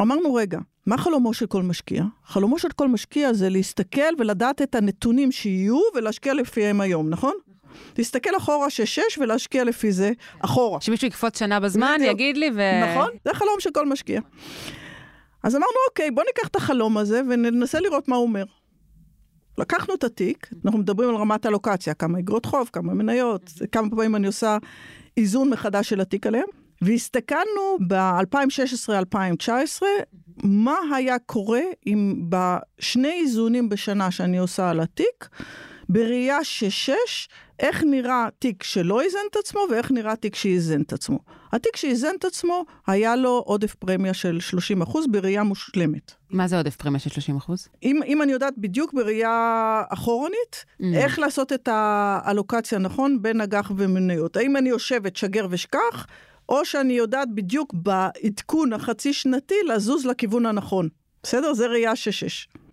אמרנו, 0.00 0.34
רגע, 0.34 0.58
מה 0.86 0.98
חלומו 0.98 1.34
של 1.34 1.46
כל 1.46 1.62
משקיע? 1.62 2.04
חלומו 2.24 2.58
של 2.58 2.68
כל 2.68 2.88
משקיע 2.88 3.32
זה 3.32 3.48
להסתכל 3.48 4.14
ולדעת 4.18 4.62
את 4.62 4.74
הנתונים 4.74 5.32
שיהיו 5.32 5.80
ולהשקיע 5.94 6.34
לפיהם 6.34 6.80
היום, 6.80 7.10
נכון? 7.10 7.34
להסתכל 7.98 8.36
אחורה 8.36 8.70
שש 8.70 9.18
ולהשקיע 9.18 9.64
לפי 9.64 9.92
זה 9.92 10.12
אחורה. 10.40 10.80
שמישהו 10.80 11.08
יקפוץ 11.08 11.38
שנה 11.38 11.60
בזמן, 11.60 11.96
בדיוק. 11.98 12.14
יגיד 12.14 12.36
לי 12.36 12.50
ו... 12.54 12.60
נכון, 12.90 13.10
זה 13.24 13.30
החלום 13.30 13.56
של 13.58 13.70
כל 13.70 13.86
משקיע. 13.86 14.20
אז 15.42 15.56
אמרנו, 15.56 15.76
אוקיי, 15.88 16.10
בוא 16.10 16.22
ניקח 16.26 16.48
את 16.48 16.56
החלום 16.56 16.98
הזה 16.98 17.20
וננסה 17.30 17.80
לראות 17.80 18.08
מה 18.08 18.16
הוא 18.16 18.26
אומר. 18.26 18.44
לקחנו 19.58 19.94
את 19.94 20.04
התיק, 20.04 20.48
אנחנו 20.64 20.78
מדברים 20.78 21.08
על 21.08 21.16
רמת 21.16 21.46
הלוקציה, 21.46 21.94
כמה 21.94 22.18
אגרות 22.18 22.46
חוב, 22.46 22.70
כמה 22.72 22.94
מניות, 22.94 23.52
כמה 23.72 23.90
פעמים 23.90 24.16
אני 24.16 24.26
עושה 24.26 24.58
איזון 25.16 25.50
מחדש 25.50 25.88
של 25.88 26.00
התיק 26.00 26.26
עליהם, 26.26 26.46
והסתכלנו 26.82 27.78
ב-2016-2019, 27.88 29.82
מה 30.42 30.76
היה 30.94 31.18
קורה 31.18 31.60
אם 31.86 32.22
בשני 32.28 33.12
איזונים 33.12 33.68
בשנה 33.68 34.10
שאני 34.10 34.38
עושה 34.38 34.70
על 34.70 34.80
התיק, 34.80 35.28
בראייה 35.88 36.44
ששש, 36.44 37.28
איך 37.60 37.84
נראה 37.86 38.28
תיק 38.38 38.62
שלא 38.62 39.00
איזן 39.00 39.18
את 39.30 39.36
עצמו 39.36 39.60
ואיך 39.70 39.90
נראה 39.90 40.16
תיק 40.16 40.34
שאיזן 40.34 40.82
את 40.82 40.92
עצמו. 40.92 41.18
התיק 41.52 41.76
שאיזן 41.76 42.14
את 42.18 42.24
עצמו, 42.24 42.64
היה 42.86 43.16
לו 43.16 43.42
עודף 43.46 43.74
פרמיה 43.74 44.14
של 44.14 44.40
30 44.40 44.82
אחוז 44.82 45.06
בראייה 45.10 45.42
מושלמת. 45.42 46.12
מה 46.30 46.48
זה 46.48 46.56
עודף 46.56 46.76
פרמיה 46.76 46.98
של 46.98 47.10
30 47.10 47.36
אחוז? 47.36 47.68
אם, 47.82 48.00
אם 48.06 48.22
אני 48.22 48.32
יודעת 48.32 48.54
בדיוק 48.56 48.94
בראייה 48.94 49.82
אחורנית, 49.88 50.64
mm. 50.82 50.84
איך 50.94 51.18
לעשות 51.18 51.52
את 51.52 51.68
האלוקציה 51.72 52.78
נכון 52.78 53.22
בין 53.22 53.40
אג"ח 53.40 53.72
ומניות. 53.76 54.36
האם 54.36 54.56
אני 54.56 54.68
יושבת 54.68 55.16
שגר 55.16 55.46
ושכח, 55.50 56.06
או 56.48 56.64
שאני 56.64 56.92
יודעת 56.92 57.28
בדיוק 57.34 57.74
בעדכון 57.74 58.72
החצי 58.72 59.12
שנתי 59.12 59.54
לזוז 59.68 60.06
לכיוון 60.06 60.46
הנכון. 60.46 60.88
בסדר? 61.22 61.54
זה 61.54 61.66
ראייה 61.66 61.92
6-6. 61.92 61.94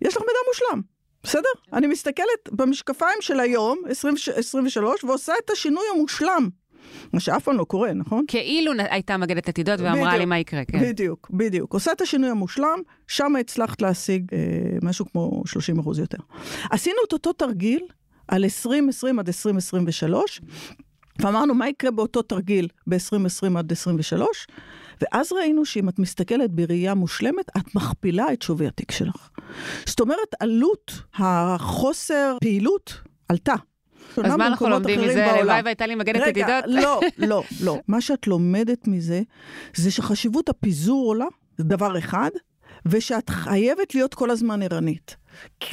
יש 0.02 0.16
לך 0.16 0.22
מידע 0.22 0.40
מושלם. 0.48 0.95
בסדר? 1.26 1.48
אני 1.72 1.86
מסתכלת 1.86 2.48
במשקפיים 2.52 3.18
של 3.20 3.40
היום, 3.40 3.78
2023, 3.88 5.04
ועושה 5.04 5.32
את 5.44 5.50
השינוי 5.50 5.84
המושלם. 5.94 6.48
מה 7.12 7.20
שאף 7.20 7.44
פעם 7.44 7.56
לא 7.56 7.64
קורה, 7.64 7.92
נכון? 7.92 8.24
כאילו 8.28 8.72
הייתה 8.78 9.16
מגדת 9.16 9.48
עתידות 9.48 9.80
ואמרה 9.80 10.00
בדיוק, 10.00 10.14
לי 10.14 10.24
מה 10.24 10.38
יקרה, 10.38 10.64
כן. 10.64 10.80
בדיוק, 10.80 11.30
בדיוק. 11.30 11.72
עושה 11.72 11.92
את 11.92 12.00
השינוי 12.00 12.30
המושלם, 12.30 12.78
שם 13.06 13.36
הצלחת 13.40 13.82
להשיג 13.82 14.26
אה, 14.32 14.38
משהו 14.82 15.06
כמו 15.12 15.42
30 15.46 15.78
אחוז 15.78 15.98
יותר. 15.98 16.18
עשינו 16.70 16.96
את 17.08 17.12
אותו 17.12 17.32
תרגיל 17.32 17.80
על 18.28 18.44
2020 18.44 19.18
עד 19.18 19.28
2023, 19.28 20.40
ואמרנו 21.20 21.54
מה 21.54 21.68
יקרה 21.68 21.90
באותו 21.90 22.22
תרגיל 22.22 22.68
ב-2020 22.86 23.58
עד 23.58 23.70
2023, 23.70 24.46
ואז 25.00 25.32
ראינו 25.32 25.64
שאם 25.64 25.88
את 25.88 25.98
מסתכלת 25.98 26.50
בראייה 26.50 26.94
מושלמת, 26.94 27.48
את 27.56 27.74
מכפילה 27.74 28.32
את 28.32 28.42
שווי 28.42 28.66
התיק 28.66 28.92
שלך. 28.92 29.28
זאת 29.86 30.00
אומרת, 30.00 30.34
עלות 30.40 30.92
החוסר 31.14 32.36
פעילות 32.40 33.00
עלתה. 33.28 33.54
אז 34.24 34.34
מה 34.36 34.46
אנחנו 34.46 34.68
לומדים 34.68 35.00
מזה? 35.00 35.26
הלוואי 35.26 35.60
והייתה 35.64 35.86
לי 35.86 35.94
מגנת 35.94 36.26
ידידות. 36.26 36.64
לא, 36.66 37.00
לא, 37.18 37.42
לא. 37.60 37.78
מה 37.88 38.00
שאת 38.00 38.26
לומדת 38.26 38.88
מזה, 38.88 39.22
זה 39.74 39.90
שחשיבות 39.90 40.48
הפיזור 40.48 41.06
עולה, 41.06 41.26
זה 41.58 41.64
דבר 41.64 41.98
אחד, 41.98 42.30
ושאת 42.86 43.30
חייבת 43.30 43.94
להיות 43.94 44.14
כל 44.14 44.30
הזמן 44.30 44.62
ערנית. 44.62 45.16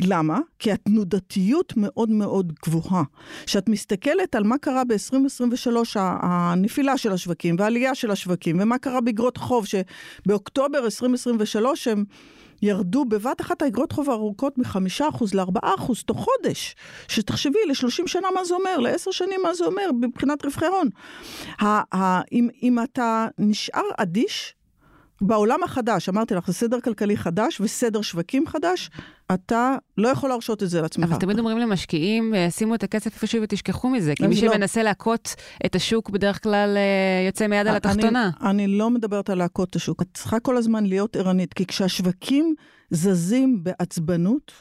למה? 0.01 0.39
כי 0.59 0.71
התנודתיות 0.71 1.73
מאוד 1.77 2.09
מאוד 2.09 2.53
גבוהה. 2.65 3.03
כשאת 3.45 3.69
מסתכלת 3.69 4.35
על 4.35 4.43
מה 4.43 4.57
קרה 4.57 4.83
ב-2023, 4.83 5.69
הנפילה 5.95 6.97
של 6.97 7.11
השווקים 7.11 7.55
והעלייה 7.59 7.95
של 7.95 8.11
השווקים, 8.11 8.59
ומה 8.59 8.77
קרה 8.77 9.01
באגרות 9.01 9.37
חוב, 9.37 9.65
שבאוקטובר 9.65 10.85
2023 10.85 11.87
הם... 11.87 12.03
ירדו 12.63 13.05
בבת 13.05 13.41
אחת 13.41 13.61
האגרות 13.61 13.91
חוב 13.91 14.09
הארוכות 14.09 14.57
מחמישה 14.57 15.09
אחוז 15.09 15.33
לארבעה 15.33 15.75
אחוז 15.75 16.03
תוך 16.03 16.17
חודש. 16.17 16.75
שתחשבי, 17.07 17.59
לשלושים 17.69 18.07
שנה 18.07 18.27
מה 18.35 18.45
זה 18.45 18.53
אומר, 18.53 18.77
לעשר 18.79 19.11
שנים 19.11 19.39
מה 19.43 19.53
זה 19.53 19.65
אומר 19.65 19.89
מבחינת 20.01 20.45
רווחי 20.45 20.65
הון. 20.65 20.89
אם, 22.31 22.49
אם 22.63 22.83
אתה 22.83 23.27
נשאר 23.37 23.83
אדיש, 23.97 24.55
בעולם 25.23 25.63
החדש, 25.63 26.09
אמרתי 26.09 26.35
לך, 26.35 26.47
זה 26.47 26.53
סדר 26.53 26.81
כלכלי 26.81 27.17
חדש 27.17 27.61
וסדר 27.61 28.01
שווקים 28.01 28.47
חדש, 28.47 28.89
אתה 29.33 29.75
לא 29.97 30.07
יכול 30.07 30.29
להרשות 30.29 30.63
את 30.63 30.69
זה 30.69 30.81
לעצמך. 30.81 31.09
אבל 31.09 31.19
תמיד 31.19 31.39
אומרים 31.39 31.57
למשקיעים, 31.57 32.35
אה, 32.35 32.51
שימו 32.51 32.75
את 32.75 32.83
הכסף 32.83 33.13
איפשהו 33.15 33.41
ותשכחו 33.41 33.89
מזה, 33.89 34.13
כי 34.15 34.27
מי 34.27 34.35
לא. 34.35 34.41
שמנסה 34.41 34.83
להכות 34.83 35.35
את 35.65 35.75
השוק 35.75 36.09
בדרך 36.09 36.43
כלל 36.43 36.77
אה, 36.77 37.25
יוצא 37.27 37.47
מיד 37.47 37.67
על 37.67 37.75
התחתונה. 37.75 38.29
אני, 38.41 38.49
אני 38.49 38.67
לא 38.67 38.89
מדברת 38.89 39.29
על 39.29 39.37
להכות 39.37 39.69
את 39.69 39.75
השוק, 39.75 40.01
את 40.01 40.07
צריכה 40.13 40.39
כל 40.39 40.57
הזמן 40.57 40.85
להיות 40.85 41.15
ערנית, 41.15 41.53
כי 41.53 41.65
כשהשווקים 41.65 42.55
זזים 42.91 43.63
בעצבנות, 43.63 44.51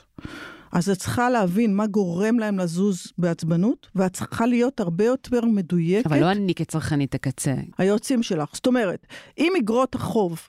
אז 0.73 0.91
את 0.91 0.99
צריכה 0.99 1.31
להבין 1.31 1.77
מה 1.77 1.87
גורם 1.87 2.39
להם 2.39 2.59
לזוז 2.59 3.13
בעצבנות, 3.19 3.87
ואת 3.95 4.13
צריכה 4.13 4.47
להיות 4.47 4.81
הרבה 4.81 5.05
יותר 5.05 5.45
מדויקת. 5.45 6.07
אבל 6.07 6.21
לא 6.21 6.31
אני 6.31 6.55
כצרכנית 6.55 7.15
הקצה. 7.15 7.55
היועצים 7.79 8.23
שלך. 8.23 8.51
זאת 8.55 8.67
אומרת, 8.67 9.07
אם 9.39 9.53
אגרות 9.59 9.95
החוב 9.95 10.41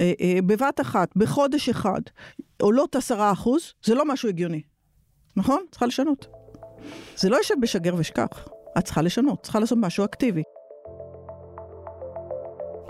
אה, 0.00 0.12
אה, 0.20 0.38
בבת 0.46 0.80
אחת, 0.80 1.16
בחודש 1.16 1.68
אחד, 1.68 2.00
עולות 2.62 2.96
עשרה 2.96 3.32
אחוז, 3.32 3.62
זה 3.84 3.94
לא 3.94 4.04
משהו 4.12 4.28
הגיוני. 4.28 4.62
נכון? 5.36 5.64
צריכה 5.70 5.86
לשנות. 5.86 6.26
זה 7.16 7.28
לא 7.28 7.36
יושב 7.36 7.54
בשגר 7.62 7.94
ושכח. 7.98 8.48
את 8.78 8.84
צריכה 8.84 9.02
לשנות, 9.02 9.42
צריכה 9.42 9.60
לעשות 9.60 9.78
משהו 9.80 10.04
אקטיבי. 10.04 10.42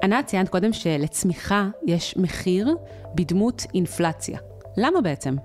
ענת, 0.02 0.26
ציינת 0.26 0.48
קודם 0.48 0.72
שלצמיחה 0.72 1.68
יש 1.86 2.16
מחיר 2.16 2.76
בדמות 3.14 3.62
אינפלציה. 3.74 4.38
למה 4.76 5.00
בעצם? 5.00 5.36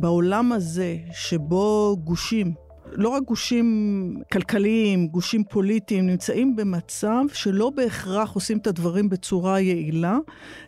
בעולם 0.00 0.52
הזה, 0.52 0.96
שבו 1.12 1.96
גושים 2.04 2.54
לא 2.92 3.08
רק 3.08 3.22
גושים 3.22 4.16
כלכליים, 4.32 5.08
גושים 5.08 5.44
פוליטיים, 5.44 6.06
נמצאים 6.06 6.56
במצב 6.56 7.22
שלא 7.32 7.70
בהכרח 7.70 8.32
עושים 8.32 8.58
את 8.58 8.66
הדברים 8.66 9.08
בצורה 9.08 9.60
יעילה, 9.60 10.18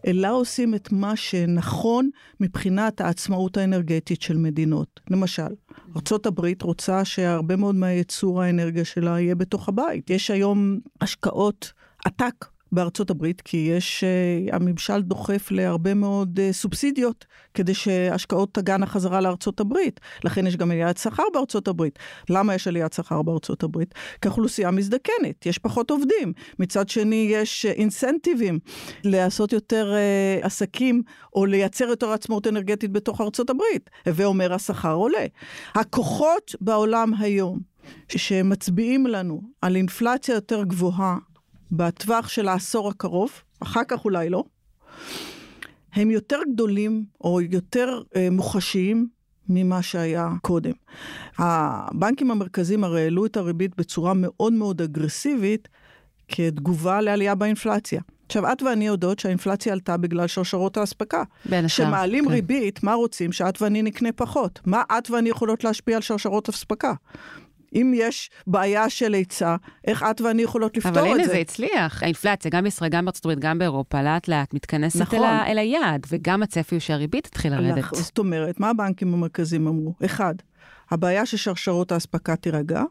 אלא 0.07 0.33
עושים 0.33 0.75
את 0.75 0.93
מה 0.93 1.17
שנכון 1.17 2.11
מבחינת 2.41 3.01
העצמאות 3.01 3.57
האנרגטית 3.57 4.23
של 4.23 4.37
מדינות. 4.37 5.01
למשל, 5.11 5.49
ארה"ב 5.97 6.63
רוצה 6.63 7.05
שהרבה 7.05 7.57
מאוד 7.57 7.75
מהייצור 7.75 8.43
האנרגיה 8.43 8.85
שלה 8.85 9.21
יהיה 9.21 9.35
בתוך 9.35 9.69
הבית. 9.69 10.11
יש 10.11 10.31
היום 10.31 10.79
השקעות 11.01 11.73
עתק 12.05 12.47
בארצות 12.73 13.11
הברית, 13.11 13.41
כי 13.41 13.57
יש, 13.57 14.05
uh, 14.05 14.55
הממשל 14.55 15.03
דוחף 15.03 15.51
להרבה 15.51 15.95
מאוד 15.95 16.39
uh, 16.39 16.53
סובסידיות 16.53 17.27
כדי 17.55 17.75
שהשקעות 17.75 18.55
תגענה 18.55 18.87
חזרה 18.87 19.21
לארצות 19.21 19.61
הברית. 19.61 20.01
לכן 20.25 20.47
יש 20.47 20.57
גם 20.57 20.71
עליית 20.71 20.97
שכר 20.99 21.23
בארצות 21.35 21.69
הברית. 21.69 21.99
למה 22.31 22.55
יש 22.55 22.69
עליית 22.69 22.93
שכר 22.93 23.23
בארצות 23.23 23.63
הברית? 23.63 23.95
כי 24.23 24.29
האוכלוסייה 24.29 24.71
מזדקנת, 24.71 25.47
יש 25.47 25.59
פחות 25.59 25.91
עובדים. 25.91 26.33
מצד 26.59 26.89
שני, 26.89 27.29
יש 27.33 27.67
אינסנטיבים 27.67 28.59
לעשות 29.05 29.53
יותר 29.53 29.95
uh, 29.95 30.47
עסקים 30.47 31.03
או 31.35 31.47
לייצר 31.47 31.85
יותר 31.85 32.13
עצמאות 32.13 32.47
אנרגטית 32.47 32.93
בתוך 32.93 33.21
ארצות 33.21 33.51
הברית. 33.51 33.91
הווה 34.07 34.25
אומר, 34.25 34.53
השכר 34.55 34.95
עולה. 34.95 35.27
הכוחות 35.75 36.55
בעולם 36.61 37.15
היום, 37.19 37.61
שמצביעים 38.09 39.07
לנו 39.07 39.43
על 39.63 39.77
אינפלציה 39.77 40.35
יותר 40.35 40.63
גבוהה 40.65 41.17
בטווח 41.73 42.29
של 42.29 42.49
העשור 42.49 42.89
הקרוב, 42.89 43.31
אחר 43.61 43.81
כך 43.89 44.05
אולי 44.05 44.31
לא, 44.31 44.45
הם 45.93 46.11
יותר 46.11 46.39
גדולים 46.53 47.05
או 47.21 47.41
יותר 47.41 48.03
אה, 48.17 48.29
מוחשיים 48.31 49.09
ממה 49.49 49.83
שהיה 49.83 50.29
קודם. 50.43 50.73
הבנקים 51.39 52.31
המרכזיים 52.31 52.85
הרי 52.85 53.03
העלו 53.03 53.27
את 53.27 53.37
הריבית 53.37 53.77
בצורה 53.77 54.13
מאוד 54.15 54.53
מאוד 54.53 54.83
אגרסיבית 54.83 55.69
כתגובה 56.29 57.01
לעלייה 57.01 57.35
באינפלציה. 57.35 58.01
עכשיו, 58.27 58.53
את 58.53 58.63
ואני 58.63 58.87
יודעות 58.87 59.19
שהאינפלציה 59.19 59.73
עלתה 59.73 59.97
בגלל 59.97 60.27
שרשרות 60.27 60.77
האספקה. 60.77 61.23
בין 61.45 61.65
השאר. 61.65 61.85
כשמעלים 61.85 62.25
כן. 62.25 62.31
ריבית, 62.31 62.83
מה 62.83 62.95
רוצים? 62.95 63.33
שאת 63.33 63.63
ואני 63.63 63.83
נקנה 63.83 64.13
פחות. 64.13 64.61
מה 64.67 64.83
את 64.99 65.11
ואני 65.11 65.29
יכולות 65.29 65.65
להשפיע 65.65 65.97
על 65.97 66.03
שרשרות 66.03 66.49
אספקה? 66.49 66.93
אם 67.75 67.93
יש 67.95 68.31
בעיה 68.47 68.91
של 68.91 69.15
היצע, 69.15 69.57
איך 69.87 70.03
את 70.03 70.21
ואני 70.21 70.43
יכולות 70.43 70.77
לפתור 70.77 70.91
את 70.91 70.95
זה? 70.95 71.01
אבל 71.01 71.21
הנה, 71.21 71.27
זה 71.27 71.39
הצליח. 71.39 72.03
האינפלציה, 72.03 72.51
גם 72.51 72.65
בישראל, 72.65 72.91
גם 72.91 73.05
בארצות 73.05 73.25
הברית, 73.25 73.39
גם 73.39 73.59
באירופה, 73.59 74.03
לאט 74.03 74.29
לאט 74.29 74.55
מתכנסת 74.55 75.01
נכון. 75.01 75.19
אל, 75.19 75.25
ה, 75.25 75.47
אל 75.47 75.59
היעד, 75.59 76.07
וגם 76.11 76.43
הצפי 76.43 76.75
הוא 76.75 76.81
שהריבית 76.81 77.27
תתחיל 77.27 77.53
לרדת. 77.53 77.85
זאת 77.93 78.19
אומרת, 78.19 78.61
מה 78.61 78.71
הבנקים 78.71 79.15
המרכזיים 79.15 79.67
אמרו? 79.67 79.95
אחד, 80.05 80.35
הבעיה 80.91 81.27
ששרשרות 81.27 81.93
האספקה 81.93 82.37
תירגע, 82.37 82.83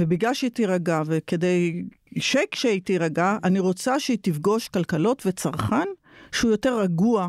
ובגלל 0.00 0.34
שהיא 0.34 0.50
תירגע, 0.50 1.02
וכדי 1.06 1.84
שכשהיא 2.18 2.80
תירגע, 2.84 3.36
אני 3.44 3.58
רוצה 3.58 4.00
שהיא 4.00 4.18
תפגוש 4.22 4.68
כלכלות 4.68 5.22
וצרכן 5.26 5.86
שהוא 6.32 6.50
יותר 6.50 6.80
רגוע 6.80 7.28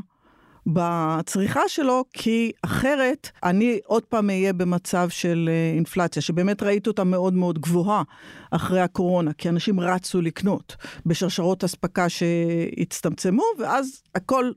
בצריכה 0.67 1.62
שלו, 1.67 2.06
כי 2.13 2.51
אחרת 2.62 3.30
אני 3.43 3.80
עוד 3.86 4.03
פעם 4.03 4.30
אהיה 4.30 4.53
במצב 4.53 5.10
של 5.10 5.49
אה, 5.51 5.75
אינפלציה, 5.75 6.21
שבאמת 6.21 6.63
ראית 6.63 6.88
אותה 6.88 7.03
מאוד 7.03 7.34
מאוד 7.34 7.60
גבוהה 7.60 8.03
אחרי 8.51 8.82
הקורונה, 8.82 9.34
כי 9.34 9.49
אנשים 9.49 9.80
רצו 9.80 10.21
לקנות 10.21 10.75
בשרשרות 11.06 11.63
אספקה 11.63 12.10
שהצטמצמו, 12.10 13.43
ואז 13.60 14.03
הכל 14.15 14.51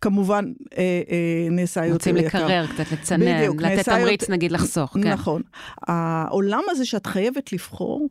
כמובן 0.00 0.44
אה, 0.78 1.02
אה, 1.10 1.48
נעשה 1.50 1.86
יותר 1.86 2.10
יקר. 2.10 2.22
רוצים 2.22 2.26
לקרר 2.26 2.66
קצת, 2.66 2.92
לצנן, 2.92 3.38
בדיוק, 3.38 3.62
לתת 3.62 3.88
תמריץ 3.88 4.22
יותר... 4.22 4.32
נגיד 4.32 4.52
לחסוך. 4.52 4.92
כן. 4.92 5.12
נכון. 5.12 5.42
העולם 5.88 6.62
הזה 6.70 6.86
שאת 6.86 7.06
חייבת 7.06 7.52
לבחור, 7.52 8.08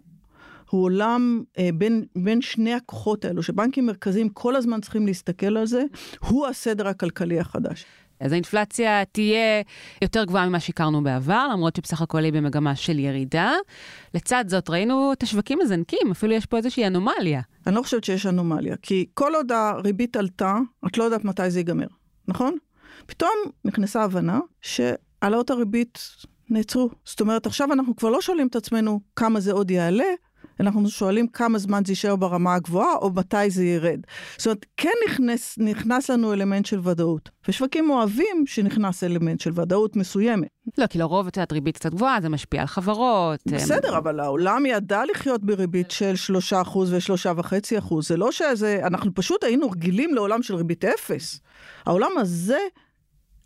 הוא 0.70 0.84
עולם 0.84 1.44
אה, 1.58 1.70
בין, 1.74 2.06
בין 2.16 2.42
שני 2.42 2.74
הכוחות 2.74 3.26
האלו, 3.26 3.44
שבנקים 3.44 3.86
מרכזיים 3.86 4.30
כל 4.30 4.56
הזמן 4.56 4.82
צריכים 4.82 5.06
להסתכל 5.06 5.58
על 5.58 5.66
זה, 5.66 5.84
הוא 6.20 6.48
הסדר 6.48 6.88
הכלכלי 6.88 7.40
החדש. 7.40 7.86
אז 8.20 8.32
האינפלציה 8.32 9.06
תהיה 9.06 9.62
יותר 10.02 10.24
גבוהה 10.24 10.50
ממה 10.50 10.60
שהכרנו 10.60 11.04
בעבר, 11.04 11.48
למרות 11.54 11.76
שבסך 11.76 12.02
הכל 12.02 12.24
היא 12.24 12.34
במגמה 12.34 12.76
של 12.76 13.00
ירידה. 13.00 13.54
לצד 14.14 14.46
זאת, 14.48 14.70
ראינו 14.70 15.14
את 15.14 15.24
השווקים 15.24 15.60
מזנקים, 15.60 16.12
אפילו 16.12 16.34
יש 16.34 16.46
פה 16.46 16.58
איזושהי 16.58 16.88
אנומליה. 16.88 17.42
אני 17.68 17.76
לא 17.76 17.82
חושבת 17.82 18.04
שיש 18.04 18.26
אנומליה, 18.26 18.76
כי 18.82 19.06
כל 19.14 19.36
עוד 19.36 19.52
הריבית 19.52 20.18
עלתה, 20.18 20.58
את 20.88 20.98
לא 20.98 21.04
יודעת 21.04 21.26
מתי 21.26 21.52
זה 21.52 21.60
ייגמר, 21.60 21.88
נכון? 22.28 22.58
פתאום 23.06 23.32
נכנסה 23.66 24.04
הבנה 24.04 24.40
שהעלאות 24.62 25.50
הריבית 25.50 26.00
נעצרו. 26.50 26.90
זאת 27.06 27.22
אומרת, 27.22 27.46
עכשיו 27.46 27.74
אנחנו 27.74 27.96
כבר 27.96 28.10
לא 28.10 28.22
שואלים 28.22 28.48
את 28.48 28.56
עצמנו 28.56 29.00
כמה 29.16 29.40
זה 29.40 29.52
עוד 29.52 29.72
יעלה, 29.72 30.06
אנחנו 30.60 30.90
שואלים 30.90 31.28
כמה 31.28 31.58
זמן 31.58 31.82
זה 31.86 31.92
יישאר 31.92 32.16
ברמה 32.16 32.56
הגבוהה, 32.56 32.96
או 32.96 33.10
מתי 33.10 33.50
זה 33.50 33.66
ירד. 33.66 34.00
זאת 34.38 34.46
אומרת, 34.46 34.66
כן 34.78 34.90
נכנס, 35.10 35.56
נכנס 35.58 36.10
לנו 36.10 36.34
אלמנט 36.34 36.66
של 36.66 36.80
ודאות. 36.84 37.30
ושווקים 37.48 37.90
אוהבים 37.90 38.44
שנכנס 38.46 39.04
אלמנט 39.04 39.40
של 39.40 39.52
ודאות 39.56 39.96
מסוימת. 39.96 40.48
לא, 40.78 40.88
כי 40.88 40.98
לרוב, 40.98 41.28
את 41.28 41.38
יודעת, 41.38 41.52
ריבית 41.52 41.78
קצת 41.78 41.94
גבוהה, 41.94 42.22
זה 42.22 42.30
משפיע 42.30 42.62
על 42.62 42.68
חברות. 42.68 43.40
בסדר, 43.46 43.92
הם... 43.92 43.98
אבל 43.98 44.20
העולם 44.20 44.66
ידע 44.66 45.02
לחיות 45.12 45.44
בריבית 45.44 45.92
של 45.92 46.14
3% 46.52 46.78
ו-3.5%. 46.78 47.96
זה 48.02 48.18
לא 48.18 48.32
שזה, 48.32 48.80
אנחנו 48.84 49.14
פשוט 49.14 49.44
היינו 49.44 49.72
רגילים 49.72 50.14
לעולם 50.14 50.44
של 50.44 50.56
ריבית 50.56 50.86
אפס. 50.86 51.40
העולם 51.86 52.12
הזה 52.18 52.60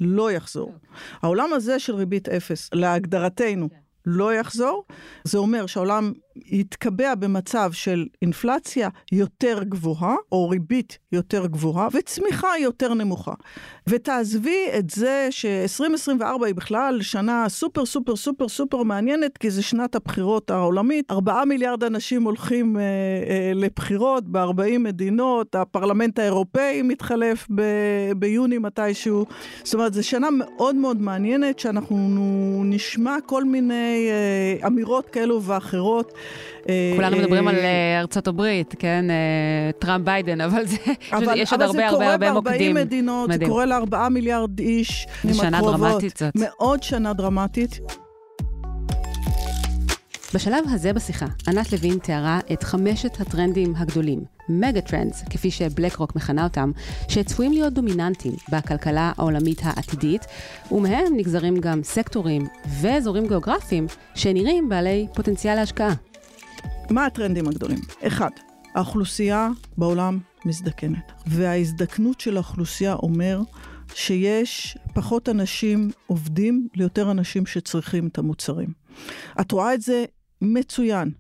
לא 0.02 0.32
יחזור. 0.32 0.74
העולם 1.22 1.54
הזה 1.54 1.80
של 1.80 1.96
ריבית 1.96 2.30
אפס, 2.30 2.70
להגדרתנו, 2.74 3.70
לא 4.06 4.34
יחזור. 4.34 4.84
זה 5.24 5.38
אומר 5.38 5.66
שהעולם 5.66 6.14
יתקבע 6.46 7.16
במצב 7.16 7.72
של 7.74 8.06
אינפלציה 8.22 8.90
יותר 9.12 9.64
גבוהה, 9.64 10.16
או 10.32 10.50
ריבית 10.50 10.98
יותר 11.12 11.46
גבוהה, 11.46 11.88
וצמיחה 11.94 12.48
יותר 12.60 12.94
נמוכה. 12.94 13.34
ותעזבי 13.88 14.66
את 14.78 14.90
זה 14.90 15.28
ש-2024 15.30 16.46
היא 16.46 16.56
בכלל 16.56 17.02
שנה 17.02 17.50
סופר 17.50 17.86
סופר 17.86 18.16
סופר 18.16 18.48
סופר 18.48 18.84
מעניינת, 18.84 19.38
כי 19.38 19.50
זה 19.50 19.62
שנת 19.62 19.96
הבחירות 19.96 20.52
העולמית. 20.52 21.12
4 21.12 21.46
מיליארד 21.46 21.84
אנשים 21.84 22.24
הולכים 22.24 22.78
אה, 22.78 22.82
אה, 22.82 23.52
לבחירות 23.56 24.24
ב-40 24.28 24.78
מדינות, 24.80 25.56
הפרלמנט 25.56 26.20
האירופאי 26.20 26.82
מתחלף 26.82 27.48
ב- 27.56 28.12
ביוני 28.18 28.58
מתישהו. 28.58 29.26
זאת 29.64 29.74
אומרת, 29.74 29.94
זו 29.94 30.04
שנה 30.08 30.28
מאוד 30.32 30.76
מאוד 30.76 31.02
מעניינת, 31.02 31.60
שאנחנו 31.60 31.98
נשמע 32.66 33.16
כל 33.26 33.44
מיני 33.44 33.89
אה, 33.90 34.68
אמירות 34.68 35.10
כאלו 35.10 35.44
ואחרות. 35.44 36.14
אה, 36.70 36.94
כולנו 36.96 37.18
מדברים 37.18 37.48
על 37.48 37.56
אה, 37.56 38.00
ארצות 38.00 38.28
הברית, 38.28 38.76
כן? 38.80 39.06
אה, 39.10 39.72
טראמפ 39.80 40.06
ביידן, 40.06 40.42
אבל 40.42 40.66
זה, 40.66 40.78
יש 41.36 41.52
עוד 41.52 41.62
הרבה 41.62 41.88
הרבה 41.88 42.12
הרבה 42.12 42.32
מוקדים. 42.34 42.78
אבל 42.78 42.84
זה 42.84 42.86
קורה 42.86 42.86
ב-40 42.86 42.86
מדינות, 42.86 43.30
זה 43.34 43.46
קורה 43.46 43.66
ל-4 43.66 44.10
מיליארד 44.10 44.60
איש. 44.60 45.08
זה 45.24 45.34
שנה 45.34 45.62
דרמטית 45.62 46.18
זאת. 46.18 46.32
מאוד 46.36 46.84
שנה 46.84 47.14
דרמטית. 47.14 47.80
בשלב 50.34 50.64
הזה 50.72 50.94
בשיחה, 50.94 51.26
ענת 51.48 51.72
לוין 51.74 51.98
תיארה 51.98 52.40
את 52.54 52.64
חמשת 52.64 53.22
הטרנדים 53.22 53.74
הגדולים, 53.78 54.20
mega 54.50 54.82
trends, 54.82 55.24
כפי 55.30 55.52
שבלק 55.52 55.96
רוק 55.96 56.16
מכנה 56.16 56.44
אותם, 56.44 56.72
שצפויים 57.08 57.52
להיות 57.52 57.74
דומיננטיים 57.74 58.34
בכלכלה 58.52 59.12
העולמית 59.18 59.62
העתידית, 59.64 60.26
ומהם 60.72 61.14
נגזרים 61.16 61.60
גם 61.60 61.84
סקטורים 61.84 62.48
ואזורים 62.82 63.28
גיאוגרפיים 63.28 63.88
שנראים 64.16 64.70
בעלי 64.70 65.08
פוטנציאל 65.16 65.56
להשקעה. 65.56 65.94
מה 66.90 67.06
הטרנדים 67.06 67.48
הגדולים? 67.48 67.80
אחד, 68.08 68.30
האוכלוסייה 68.76 69.50
בעולם 69.78 70.20
מזדקנת, 70.46 71.12
וההזדקנות 71.28 72.20
של 72.20 72.36
האוכלוסייה 72.36 72.94
אומר 72.94 73.42
שיש 73.94 74.78
פחות 74.94 75.30
אנשים 75.30 75.92
עובדים 76.08 76.68
ליותר 76.76 77.12
אנשים 77.12 77.46
שצריכים 77.46 78.08
את 78.08 78.18
המוצרים. 78.18 78.70
את 79.42 79.52
רואה 79.52 79.74
את 79.74 79.82
זה 79.82 80.06
מצוין 80.42 81.12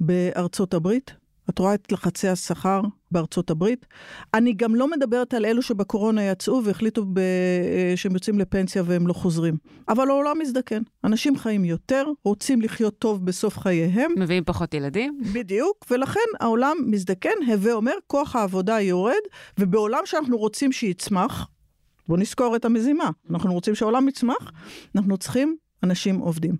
בארצות 0.00 0.74
הברית, 0.74 1.12
את 1.50 1.58
רואה 1.58 1.74
את 1.74 1.92
לחצי 1.92 2.28
השכר 2.28 2.80
בארצות 3.10 3.50
הברית. 3.50 3.86
אני 4.34 4.52
גם 4.52 4.74
לא 4.74 4.90
מדברת 4.90 5.34
על 5.34 5.46
אלו 5.46 5.62
שבקורונה 5.62 6.22
יצאו 6.22 6.64
והחליטו 6.64 7.04
ב... 7.12 7.20
שהם 7.96 8.12
יוצאים 8.12 8.38
לפנסיה 8.38 8.82
והם 8.86 9.06
לא 9.06 9.12
חוזרים. 9.12 9.56
אבל 9.88 10.10
העולם 10.10 10.38
מזדקן. 10.38 10.82
אנשים 11.04 11.36
חיים 11.36 11.64
יותר, 11.64 12.06
רוצים 12.24 12.62
לחיות 12.62 12.98
טוב 12.98 13.26
בסוף 13.26 13.58
חייהם. 13.58 14.12
מביאים 14.16 14.44
פחות 14.44 14.74
ילדים. 14.74 15.18
בדיוק, 15.34 15.86
ולכן 15.90 16.20
העולם 16.40 16.76
מזדקן, 16.86 17.30
הווה 17.46 17.72
אומר, 17.72 17.94
כוח 18.06 18.36
העבודה 18.36 18.80
יורד, 18.80 19.14
ובעולם 19.58 20.00
שאנחנו 20.04 20.36
רוצים 20.36 20.72
שיצמח, 20.72 21.48
בואו 22.08 22.20
נזכור 22.20 22.56
את 22.56 22.64
המזימה. 22.64 23.10
אנחנו 23.30 23.54
רוצים 23.54 23.74
שהעולם 23.74 24.08
יצמח, 24.08 24.52
אנחנו 24.94 25.16
צריכים 25.16 25.56
אנשים 25.82 26.18
עובדים. 26.18 26.56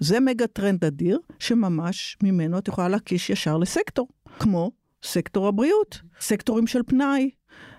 זה 0.00 0.20
mega 0.20 0.46
trend 0.46 0.84
אדיר, 0.84 1.18
שממש 1.38 2.16
ממנו 2.22 2.58
את 2.58 2.68
יכולה 2.68 2.88
להקיש 2.88 3.30
ישר 3.30 3.56
לסקטור, 3.56 4.08
כמו 4.38 4.72
סקטור 5.02 5.46
הבריאות, 5.48 6.00
סקטורים 6.20 6.66
של 6.66 6.82
פנאי. 6.86 7.30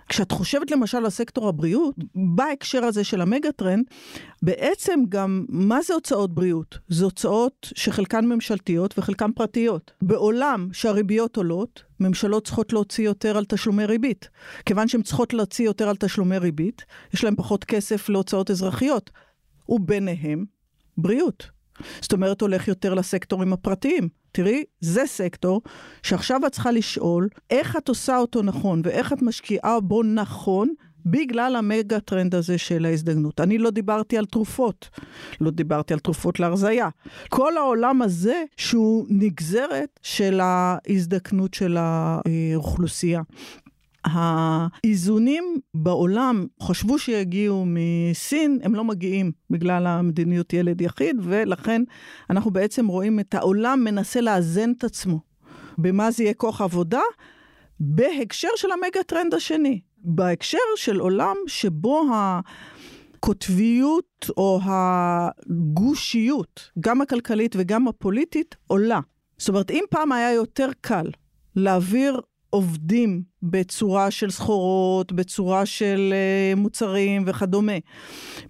כשאת 0.09 0.31
חושבת 0.31 0.71
למשל 0.71 0.97
על 0.97 1.09
סקטור 1.09 1.47
הבריאות, 1.47 1.95
בהקשר 2.35 2.85
הזה 2.85 3.03
של 3.03 3.21
ה 3.21 3.27
mega 3.27 3.51
trend, 3.51 3.86
בעצם 4.41 4.99
גם, 5.09 5.45
מה 5.49 5.81
זה 5.81 5.93
הוצאות 5.93 6.33
בריאות? 6.33 6.77
זה 6.87 7.05
הוצאות 7.05 7.67
שחלקן 7.75 8.25
ממשלתיות 8.25 8.99
וחלקן 8.99 9.31
פרטיות. 9.31 9.91
בעולם 10.01 10.67
שהריביות 10.73 11.37
עולות, 11.37 11.83
ממשלות 11.99 12.45
צריכות 12.45 12.73
להוציא 12.73 13.05
יותר 13.05 13.37
על 13.37 13.45
תשלומי 13.45 13.85
ריבית. 13.85 14.29
כיוון 14.65 14.87
שהן 14.87 15.01
צריכות 15.01 15.33
להוציא 15.33 15.65
יותר 15.65 15.89
על 15.89 15.95
תשלומי 15.95 16.37
ריבית, 16.37 16.85
יש 17.13 17.23
להן 17.23 17.35
פחות 17.35 17.63
כסף 17.63 18.09
להוצאות 18.09 18.51
אזרחיות. 18.51 19.09
וביניהם, 19.69 20.45
בריאות. 20.97 21.61
זאת 22.02 22.13
אומרת, 22.13 22.41
הולך 22.41 22.67
יותר 22.67 22.94
לסקטורים 22.94 23.54
הפרטיים. 23.54 24.10
תראי, 24.32 24.63
זה 24.80 25.04
סקטור 25.06 25.62
שעכשיו 26.04 26.46
את 26.48 26.52
צריכה 26.52 26.72
לשאול 26.72 27.28
איך 27.50 27.78
את 27.78 27.89
עושה 27.89 28.17
אותו 28.17 28.41
נכון 28.41 28.82
ואיך 28.84 29.13
את 29.13 29.22
משקיעה 29.22 29.80
בו 29.80 30.04
נכון 30.04 30.74
בגלל 31.06 31.56
המגה 31.56 32.00
טרנד 32.00 32.36
הזה 32.36 32.58
של 32.58 32.86
ההזדגנות. 32.86 33.39
אני 33.39 33.58
לא 33.58 33.70
דיברתי 33.70 34.17
על 34.17 34.26
תרופות, 34.26 34.89
לא 35.41 35.52
דיברתי 35.52 35.94
על 35.94 36.00
תרופות 36.00 36.39
להרזייה. 36.39 36.89
כל 37.30 37.58
העולם 37.58 38.02
הזה 38.02 38.44
שהוא 38.58 39.06
נגזרת 39.10 40.00
של 40.04 40.39
ההזדקנות 40.44 41.54
של 41.54 41.78
האוכלוסייה. 41.80 43.22
האיזונים 44.03 45.59
בעולם 45.73 46.45
חשבו 46.61 46.99
שיגיעו 46.99 47.65
מסין, 47.67 48.59
הם 48.63 48.75
לא 48.75 48.83
מגיעים 48.83 49.31
בגלל 49.49 49.87
המדיניות 49.87 50.53
ילד 50.53 50.81
יחיד, 50.81 51.15
ולכן 51.21 51.81
אנחנו 52.29 52.51
בעצם 52.51 52.87
רואים 52.87 53.19
את 53.19 53.33
העולם 53.33 53.83
מנסה 53.83 54.21
לאזן 54.21 54.71
את 54.71 54.83
עצמו. 54.83 55.19
במה 55.77 56.11
זה 56.11 56.23
יהיה 56.23 56.33
כוח 56.33 56.61
עבודה? 56.61 57.01
בהקשר 57.79 58.49
של 58.55 58.67
המגה 58.71 59.03
טרנד 59.07 59.33
השני. 59.33 59.81
בהקשר 60.03 60.57
של 60.75 60.99
עולם 60.99 61.35
שבו 61.47 62.05
הקוטביות 63.17 64.29
או 64.37 64.59
הגושיות, 64.63 66.69
גם 66.79 67.01
הכלכלית 67.01 67.55
וגם 67.59 67.87
הפוליטית, 67.87 68.55
עולה. 68.67 68.99
זאת 69.37 69.49
אומרת, 69.49 69.71
אם 69.71 69.83
פעם 69.89 70.11
היה 70.11 70.33
יותר 70.33 70.69
קל 70.81 71.05
להעביר 71.55 72.21
עובדים 72.51 73.21
בצורה 73.43 74.11
של 74.11 74.31
סחורות, 74.31 75.11
בצורה 75.11 75.65
של 75.65 76.13
uh, 76.13 76.59
מוצרים 76.59 77.23
וכדומה, 77.27 77.77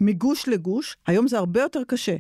מגוש 0.02 0.48
לגוש, 0.48 0.98
היום 1.08 1.28
זה 1.28 1.38
הרבה 1.38 1.62
יותר 1.62 1.82
קשה. 1.88 2.16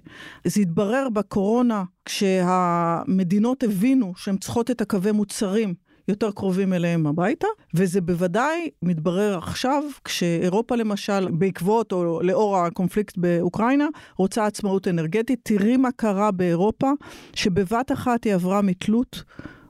זה 0.48 0.62
התברר 0.62 1.08
בקורונה, 1.14 1.84
כשהמדינות 2.06 3.64
הבינו 3.64 4.14
שהן 4.16 4.38
צריכות 4.38 4.72
את 4.72 4.82
הקווי 4.82 5.12
מוצרים 5.12 5.74
יותר 6.08 6.32
קרובים 6.32 6.74
אליהם 6.74 7.08
הביתה, 7.08 7.48
וזה 7.74 8.02
בוודאי 8.02 8.70
מתברר 8.82 9.38
עכשיו, 9.38 9.84
כשאירופה 10.06 10.76
למשל, 10.76 11.28
בעקבות 11.32 11.92
או 11.92 12.22
לאור 12.22 12.58
הקונפליקט 12.58 13.18
באוקראינה, 13.18 13.88
רוצה 14.18 14.46
עצמאות 14.46 14.88
אנרגטית. 14.88 15.40
תראי 15.44 15.78
מה 15.78 15.90
קרה 15.92 16.32
באירופה, 16.32 16.92
שבבת 17.34 17.92
אחת 17.92 18.24
היא 18.24 18.34
עברה 18.34 18.62
מתלות 18.62 19.24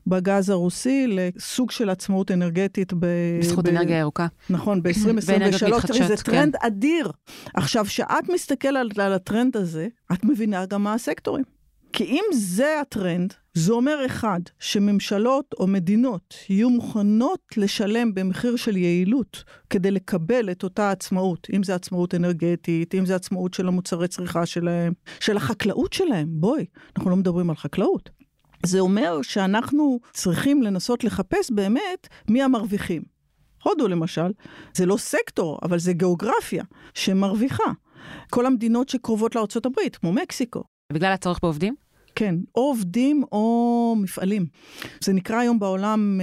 בגז 0.08 0.50
הרוסי 0.50 1.08
לסוג 1.08 1.72
של 1.72 1.90
עצמאות 1.90 2.32
אנרגטית. 2.32 2.94
ב, 2.94 3.06
בזכות 3.40 3.66
ב, 3.66 3.68
אנרגיה 3.68 3.98
ירוקה. 3.98 4.28
נכון, 4.50 4.82
ב-2023. 4.84 5.88
תראי, 5.88 6.08
זה. 6.08 6.16
טרנד 6.18 6.56
כן. 6.56 6.68
אדיר. 6.68 7.12
עכשיו, 7.54 7.86
כשאת 7.86 8.30
מסתכלת 8.34 8.98
על, 8.98 9.06
על 9.06 9.14
הטרנד 9.14 9.58
הזה, 9.58 9.88
את 10.14 10.24
מבינה 10.24 10.66
גם 10.66 10.84
מה 10.84 10.94
הסקטורים. 10.94 11.44
כי 11.94 12.04
אם 12.04 12.24
זה 12.34 12.80
הטרנד, 12.82 13.34
זה 13.54 13.74
אומר 13.74 14.06
אחד, 14.06 14.40
שממשלות 14.60 15.56
או 15.60 15.68
מדינות 15.68 16.36
יהיו 16.50 16.70
מוכנות 16.70 17.40
לשלם 17.58 18.14
במחיר 18.14 18.56
של 18.56 18.78
יעילות 18.78 19.44
כדי 19.70 19.92
לקבל 19.92 20.52
את 20.52 20.64
אותה 20.64 20.92
עצמאות, 20.92 21.48
אם 21.56 21.64
זה 21.64 21.76
עצמאות 21.76 22.16
אנרגטית, 22.16 22.96
אם 22.96 23.06
זה 23.06 23.16
עצמאות 23.16 23.54
של 23.54 23.68
המוצרי 23.68 24.08
צריכה 24.08 24.46
שלהם, 24.46 24.94
של 25.20 25.38
החקלאות 25.38 25.94
שלהם. 25.94 26.28
בואי, 26.30 26.66
אנחנו 26.96 27.10
לא 27.10 27.16
מדברים 27.16 27.50
על 27.50 27.56
חקלאות. 27.56 28.10
זה 28.66 28.80
אומר 28.80 29.22
שאנחנו 29.22 30.00
צריכים 30.14 30.64
לנסות 30.64 31.04
לחפש 31.04 31.52
באמת 31.52 32.08
מי 32.30 32.44
המרוויחים. 32.44 33.02
הודו 33.64 33.88
למשל, 33.88 34.32
זה 34.74 34.86
לא 34.86 34.98
סקטור, 34.98 35.60
אבל 35.64 35.80
זה 35.80 35.94
גיאוגרפיה 35.94 36.64
שמרוויחה. 36.94 37.72
כל 38.30 38.46
המדינות 38.46 38.90
שקרובות 38.90 39.36
לארה"ב, 39.36 39.90
כמו 39.94 40.14
מקסיקו. 40.14 40.64
בגלל 40.94 41.12
הצורך 41.12 41.40
בעובדים? 41.44 41.76
כן, 42.16 42.36
או 42.56 42.62
עובדים 42.62 43.24
או 43.32 43.96
מפעלים. 43.98 44.46
זה 45.04 45.14
נקרא 45.14 45.38
היום 45.38 45.60
בעולם 45.60 46.22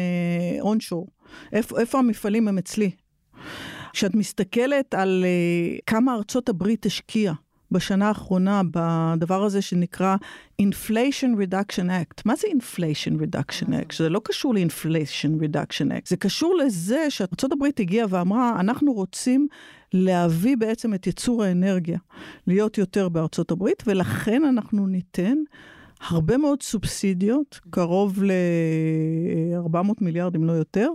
אונשור. 0.61 1.07
Uh, 1.07 1.19
איפה, 1.53 1.81
איפה 1.81 1.99
המפעלים 1.99 2.49
הם 2.49 2.59
אצלי? 2.59 2.91
כשאת 3.93 4.15
מסתכלת 4.15 4.95
על 4.95 5.25
uh, 5.25 5.81
כמה 5.87 6.15
ארצות 6.15 6.49
הברית 6.49 6.87
השקיעה 6.87 7.35
בשנה 7.71 8.09
האחרונה 8.09 8.63
בדבר 8.71 9.45
הזה 9.45 9.63
שנקרא 9.63 10.17
Inflation 10.63 11.37
Reduction 11.37 11.89
Act. 11.89 12.23
מה 12.25 12.37
זה 12.37 12.49
Inflation 12.49 13.21
Reduction 13.21 13.69
Act? 13.69 13.97
זה 13.97 14.09
לא 14.09 14.21
קשור 14.25 14.55
ל-Inflation 14.55 15.43
Reduction 15.43 15.91
Act, 15.91 16.09
זה 16.09 16.17
קשור 16.17 16.57
לזה 16.57 17.11
שארה"ב 17.11 17.65
הגיעה 17.79 18.07
ואמרה, 18.11 18.61
אנחנו 18.61 18.93
רוצים 18.93 19.49
להביא 19.93 20.57
בעצם 20.57 20.95
את 20.95 21.07
ייצור 21.07 21.45
האנרגיה 21.45 21.99
להיות 22.47 22.79
יותר 22.79 23.09
בארצות 23.09 23.51
הברית, 23.51 23.83
ולכן 23.87 24.45
אנחנו 24.45 24.87
ניתן 24.87 25.37
הרבה 26.01 26.37
מאוד 26.37 26.63
סובסידיות, 26.63 27.61
קרוב 27.71 28.23
ל-400 28.23 29.93
מיליארד 30.01 30.35
אם 30.35 30.45
לא 30.45 30.53
יותר, 30.53 30.91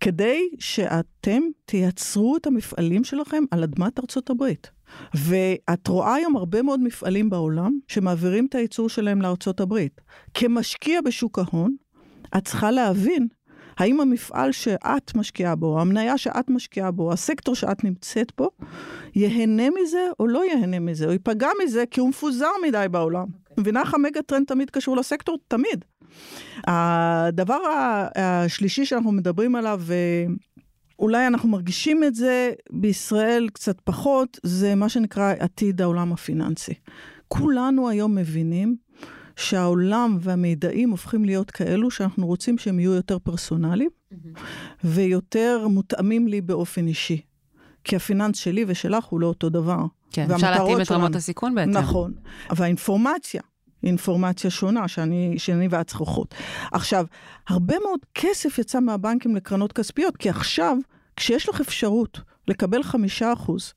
כדי 0.00 0.48
שאתם 0.58 1.42
תייצרו 1.64 2.36
את 2.36 2.46
המפעלים 2.46 3.04
שלכם 3.04 3.44
על 3.50 3.62
אדמת 3.62 3.98
ארצות 3.98 4.30
הברית. 4.30 4.70
ואת 5.14 5.88
רואה 5.88 6.14
היום 6.14 6.36
הרבה 6.36 6.62
מאוד 6.62 6.80
מפעלים 6.80 7.30
בעולם 7.30 7.78
שמעבירים 7.88 8.46
את 8.46 8.54
הייצור 8.54 8.88
שלהם 8.88 9.22
לארצות 9.22 9.60
הברית. 9.60 10.00
כמשקיע 10.34 11.00
בשוק 11.00 11.38
ההון, 11.38 11.76
את 12.36 12.44
צריכה 12.44 12.70
להבין 12.70 13.28
האם 13.78 14.00
המפעל 14.00 14.52
שאת 14.52 15.14
משקיעה 15.14 15.54
בו, 15.54 15.80
המניה 15.80 16.18
שאת 16.18 16.50
משקיעה 16.50 16.90
בו, 16.90 17.12
הסקטור 17.12 17.54
שאת 17.54 17.84
נמצאת 17.84 18.32
בו, 18.38 18.50
ייהנה 19.14 19.68
מזה 19.82 20.06
או 20.20 20.26
לא 20.26 20.44
ייהנה 20.44 20.78
מזה, 20.78 21.06
או 21.06 21.12
ייפגע 21.12 21.48
מזה 21.64 21.84
כי 21.90 22.00
הוא 22.00 22.08
מפוזר 22.08 22.50
מדי 22.68 22.86
בעולם. 22.90 23.26
מבינה 23.58 23.80
איך 23.80 23.94
המגה 23.94 24.22
טרנד 24.22 24.46
תמיד 24.46 24.70
קשור 24.70 24.96
לסקטור? 24.96 25.38
תמיד. 25.48 25.84
הדבר 26.66 27.58
השלישי 28.16 28.84
שאנחנו 28.84 29.12
מדברים 29.12 29.56
עליו, 29.56 29.82
אולי 30.98 31.26
אנחנו 31.26 31.48
מרגישים 31.48 32.04
את 32.04 32.14
זה 32.14 32.52
בישראל 32.70 33.48
קצת 33.52 33.80
פחות, 33.80 34.38
זה 34.42 34.74
מה 34.74 34.88
שנקרא 34.88 35.34
עתיד 35.38 35.80
העולם 35.80 36.12
הפיננסי. 36.12 36.74
כולנו 37.28 37.88
היום 37.88 38.14
מבינים 38.14 38.76
שהעולם 39.36 40.18
והמידעים 40.20 40.90
הופכים 40.90 41.24
להיות 41.24 41.50
כאלו 41.50 41.90
שאנחנו 41.90 42.26
רוצים 42.26 42.58
שהם 42.58 42.80
יהיו 42.80 42.92
יותר 42.92 43.18
פרסונליים 43.18 43.90
mm-hmm. 43.90 44.40
ויותר 44.84 45.68
מותאמים 45.68 46.28
לי 46.28 46.40
באופן 46.40 46.86
אישי. 46.86 47.20
כי 47.88 47.96
הפיננס 47.96 48.36
שלי 48.36 48.64
ושלך 48.68 49.04
הוא 49.04 49.20
לא 49.20 49.26
אותו 49.26 49.48
דבר. 49.48 49.84
כן, 50.12 50.30
אפשר 50.32 50.50
להתאים 50.50 50.80
את 50.80 50.90
רמות 50.90 51.16
הסיכון 51.16 51.54
בעצם. 51.54 51.70
נכון. 51.70 52.12
והאינפורמציה 52.50 53.42
אינפורמציה 53.82 54.50
שונה 54.50 54.88
שאני, 54.88 55.34
שאני 55.38 55.68
ואת 55.70 55.86
צריכות. 55.86 56.34
עכשיו, 56.72 57.06
הרבה 57.48 57.74
מאוד 57.78 58.00
כסף 58.14 58.58
יצא 58.58 58.80
מהבנקים 58.80 59.36
לקרנות 59.36 59.72
כספיות, 59.72 60.16
כי 60.16 60.28
עכשיו, 60.28 60.76
כשיש 61.16 61.48
לך 61.48 61.60
אפשרות 61.60 62.20
לקבל 62.48 62.82
חמישה 62.82 63.32
אחוז 63.32 63.74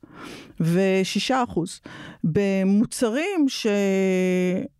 ושישה 0.60 1.44
אחוז 1.44 1.82
במוצרים 2.24 3.50
ש... 3.50 3.68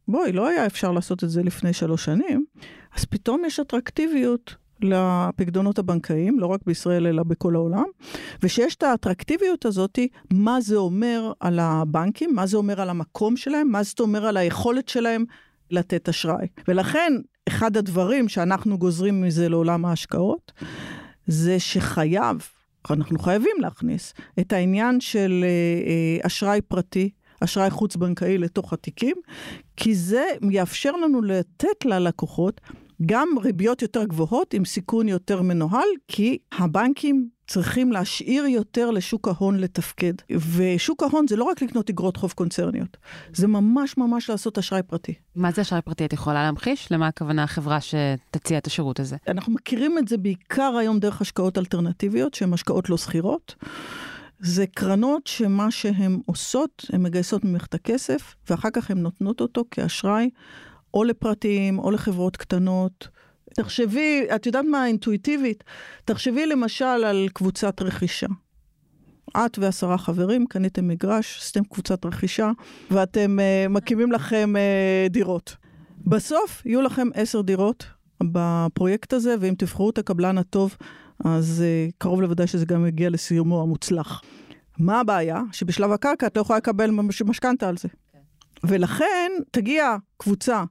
בואי, 0.08 0.32
לא 0.32 0.48
היה 0.48 0.66
אפשר 0.66 0.92
לעשות 0.92 1.24
את 1.24 1.30
זה 1.30 1.44
לפני 1.44 1.74
שלוש 1.74 2.06
שנים, 2.06 2.46
אז 2.98 3.06
פתאום 3.06 3.46
יש 3.46 3.60
אטרקטיביות 3.60 4.56
לפקדונות 4.84 5.80
הבנקאיים, 5.80 6.40
לא 6.40 6.46
רק 6.46 6.60
בישראל 6.66 7.08
אלא 7.08 7.24
בכל 7.24 7.56
העולם, 7.56 7.86
ושיש 8.44 8.76
את 8.76 8.84
האטרקטיביות 8.84 9.66
הזאת, 9.66 10.00
מה 10.34 10.62
זה 10.62 10.76
אומר 10.76 11.32
על 11.40 11.60
הבנקים, 11.60 12.36
מה 12.36 12.46
זה 12.46 12.58
אומר 12.58 12.82
על 12.82 12.90
המקום 12.90 13.38
שלהם, 13.38 13.68
מה 13.72 13.84
זה 13.84 13.92
אומר 14.00 14.26
על 14.26 14.38
היכולת 14.38 14.90
שלהם 14.90 15.26
לתת 15.72 16.10
אשראי. 16.10 16.48
ולכן, 16.68 17.14
אחד 17.48 17.78
הדברים 17.78 18.30
שאנחנו 18.30 18.78
גוזרים 18.78 19.22
מזה 19.22 19.50
לעולם 19.50 19.86
ההשקעות, 19.86 20.52
זה 21.28 21.60
שחייב, 21.60 22.48
אנחנו 22.90 23.20
חייבים 23.20 23.56
להכניס 23.60 24.14
את 24.40 24.54
העניין 24.54 25.00
של 25.00 25.44
אה, 25.44 25.48
אה, 25.88 26.28
אשראי 26.28 26.62
פרטי, 26.62 27.10
אשראי 27.44 27.70
חוץ-בנקאי 27.70 28.38
לתוך 28.38 28.74
התיקים, 28.74 29.16
כי 29.78 29.96
זה 29.96 30.24
יאפשר 30.52 30.92
לנו 30.92 31.22
לתת 31.22 31.86
ללקוחות 31.86 32.62
גם 33.06 33.28
ריביות 33.44 33.82
יותר 33.82 34.04
גבוהות 34.04 34.54
עם 34.54 34.66
סיכון 34.66 35.08
יותר 35.08 35.42
מנוהל, 35.42 35.88
כי 36.08 36.38
הבנקים 36.52 37.30
צריכים 37.48 37.92
להשאיר 37.92 38.46
יותר 38.46 38.92
לשוק 38.92 39.28
ההון 39.28 39.60
לתפקד. 39.60 40.14
ושוק 40.56 41.04
ההון 41.04 41.28
זה 41.28 41.36
לא 41.36 41.44
רק 41.44 41.62
לקנות 41.62 41.90
אגרות 41.90 42.18
חוב 42.18 42.32
קונצרניות, 42.32 42.98
זה 43.34 43.48
ממש 43.48 43.98
ממש 43.98 44.30
לעשות 44.30 44.58
אשראי 44.58 44.84
פרטי. 44.84 45.14
מה 45.36 45.52
זה 45.52 45.62
אשראי 45.62 45.82
פרטי? 45.82 46.06
את 46.06 46.14
יכולה 46.14 46.44
להמחיש? 46.44 46.92
למה 46.92 47.08
הכוונה 47.08 47.44
החברה 47.44 47.78
שתציע 47.82 48.58
את 48.58 48.68
השירות 48.68 49.00
הזה? 49.00 49.16
אנחנו 49.28 49.54
מכירים 49.54 49.98
את 49.98 50.08
זה 50.08 50.18
בעיקר 50.18 50.76
היום 50.80 51.00
דרך 51.00 51.22
השקעות 51.22 51.58
אלטרנטיביות, 51.58 52.34
שהן 52.34 52.54
השקעות 52.54 52.90
לא 52.90 52.98
שכירות. 52.98 53.56
זה 54.40 54.66
קרנות 54.68 55.28
שמה 55.28 55.72
שהן 55.72 56.20
עושות, 56.26 56.86
הן 56.94 57.02
מגייסות 57.02 57.44
ממך 57.44 57.66
את 57.66 57.74
הכסף, 57.74 58.36
ואחר 58.50 58.70
כך 58.74 58.92
הן 58.92 58.98
נותנות 58.98 59.42
אותו 59.42 59.64
כאשראי 59.72 60.30
או 60.94 61.04
לפרטיים 61.04 61.80
או 61.80 61.92
לחברות 61.92 62.38
קטנות. 62.38 63.08
תחשבי, 63.56 64.28
את 64.36 64.46
יודעת 64.46 64.66
מה 64.66 64.88
אינטואיטיבית? 64.88 65.64
תחשבי 66.06 66.46
למשל 66.46 66.86
על 66.86 67.28
קבוצת 67.34 67.82
רכישה. 67.82 68.28
את 69.38 69.60
ועשרה 69.60 69.98
חברים 69.98 70.46
קניתם 70.46 70.88
מגרש, 70.88 71.38
עשיתם 71.42 71.64
קבוצת 71.64 72.06
רכישה, 72.06 72.52
ואתם 72.92 73.38
uh, 73.40 73.70
מקימים 73.70 74.12
לכם 74.12 74.54
uh, 74.56 75.12
דירות. 75.12 75.56
בסוף 76.08 76.66
יהיו 76.66 76.82
לכם 76.82 77.08
עשר 77.14 77.42
דירות 77.42 77.86
בפרויקט 78.24 79.14
הזה, 79.14 79.36
ואם 79.40 79.54
תבחרו 79.58 79.90
את 79.90 79.98
הקבלן 79.98 80.38
הטוב, 80.38 80.76
אז 81.26 81.64
uh, 81.64 81.94
קרוב 81.98 82.22
לוודאי 82.22 82.48
שזה 82.48 82.66
גם 82.66 82.86
יגיע 82.86 83.10
לסיומו 83.10 83.62
המוצלח. 83.62 84.22
מה 84.78 85.00
הבעיה? 85.00 85.42
שבשלב 85.52 85.92
הקרקע 85.92 86.28
את 86.28 86.38
לא 86.38 86.42
יכולה 86.42 86.58
לקבל 86.58 86.92
משכנתה 87.26 87.70
על 87.70 87.78
זה. 87.78 87.88
Okay. 87.88 88.14
כן. 88.14 88.68
ולכן 88.68 89.32
תגיע 89.52 89.96
קבוצה 90.18 90.64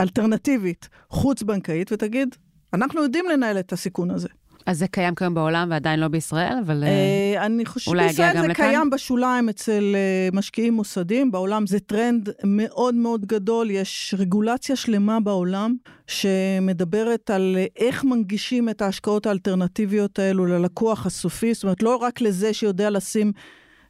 אלטרנטיבית 0.00 0.88
חוץ-בנקאית 1.08 1.92
ותגיד, 1.92 2.34
אנחנו 2.72 3.02
יודעים 3.02 3.24
לנהל 3.32 3.58
את 3.58 3.72
הסיכון 3.72 4.10
הזה. 4.10 4.28
אז 4.66 4.78
זה 4.78 4.88
קיים 4.88 5.14
כיום 5.14 5.34
בעולם 5.34 5.68
ועדיין 5.70 6.00
לא 6.00 6.08
בישראל, 6.08 6.56
אבל 6.66 6.84
אה, 6.84 7.46
אני 7.46 7.66
חושבת 7.66 7.96
שבישראל 8.00 8.40
זה 8.40 8.48
לכאן? 8.48 8.66
קיים 8.66 8.90
בשוליים 8.90 9.48
אצל 9.48 9.94
אה, 9.94 10.28
משקיעים 10.32 10.74
מוסדיים, 10.74 11.30
בעולם 11.30 11.66
זה 11.66 11.80
טרנד 11.80 12.28
מאוד 12.44 12.94
מאוד 12.94 13.26
גדול, 13.26 13.70
יש 13.70 14.14
רגולציה 14.18 14.76
שלמה 14.76 15.20
בעולם 15.20 15.76
שמדברת 16.06 17.30
על 17.30 17.56
אה, 17.58 17.66
איך 17.76 18.04
מנגישים 18.04 18.68
את 18.68 18.82
ההשקעות 18.82 19.26
האלטרנטיביות 19.26 20.18
האלו 20.18 20.46
ללקוח 20.46 21.06
הסופי, 21.06 21.54
זאת 21.54 21.62
אומרת, 21.62 21.82
לא 21.82 21.96
רק 21.96 22.20
לזה 22.20 22.52
שיודע 22.52 22.90
לשים... 22.90 23.32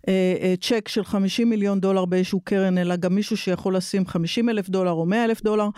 אה, 0.09 0.35
אה, 0.41 0.55
צ'ק 0.61 0.89
של 0.89 1.05
50 1.05 1.51
מיליון 1.51 1.81
דולר 1.81 2.05
באיזשהו 2.05 2.41
קרן, 2.41 2.79
אלא 2.79 2.97
גם 2.97 3.15
מישהו 3.15 3.37
שיכול 3.37 3.77
לשים 3.77 4.07
50 4.07 4.49
אלף 4.49 4.69
דולר 4.69 4.91
או 4.91 5.07
100 5.07 5.25
אלף 5.25 5.43
דולר. 5.43 5.69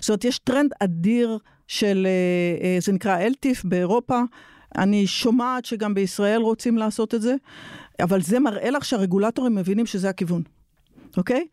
זאת 0.00 0.08
אומרת, 0.08 0.24
יש 0.24 0.38
טרנד 0.38 0.70
אדיר 0.80 1.38
של, 1.66 2.06
אה, 2.62 2.80
זה 2.80 2.92
נקרא 2.92 3.18
אלטיף 3.18 3.64
באירופה. 3.64 4.20
אני 4.78 5.06
שומעת 5.06 5.64
שגם 5.64 5.94
בישראל 5.94 6.40
רוצים 6.40 6.78
לעשות 6.78 7.14
את 7.14 7.22
זה, 7.22 7.34
אבל 8.00 8.22
זה 8.22 8.40
מראה 8.40 8.70
לך 8.70 8.84
שהרגולטורים 8.84 9.54
מבינים 9.54 9.86
שזה 9.86 10.08
הכיוון, 10.08 10.42
אוקיי? 11.16 11.46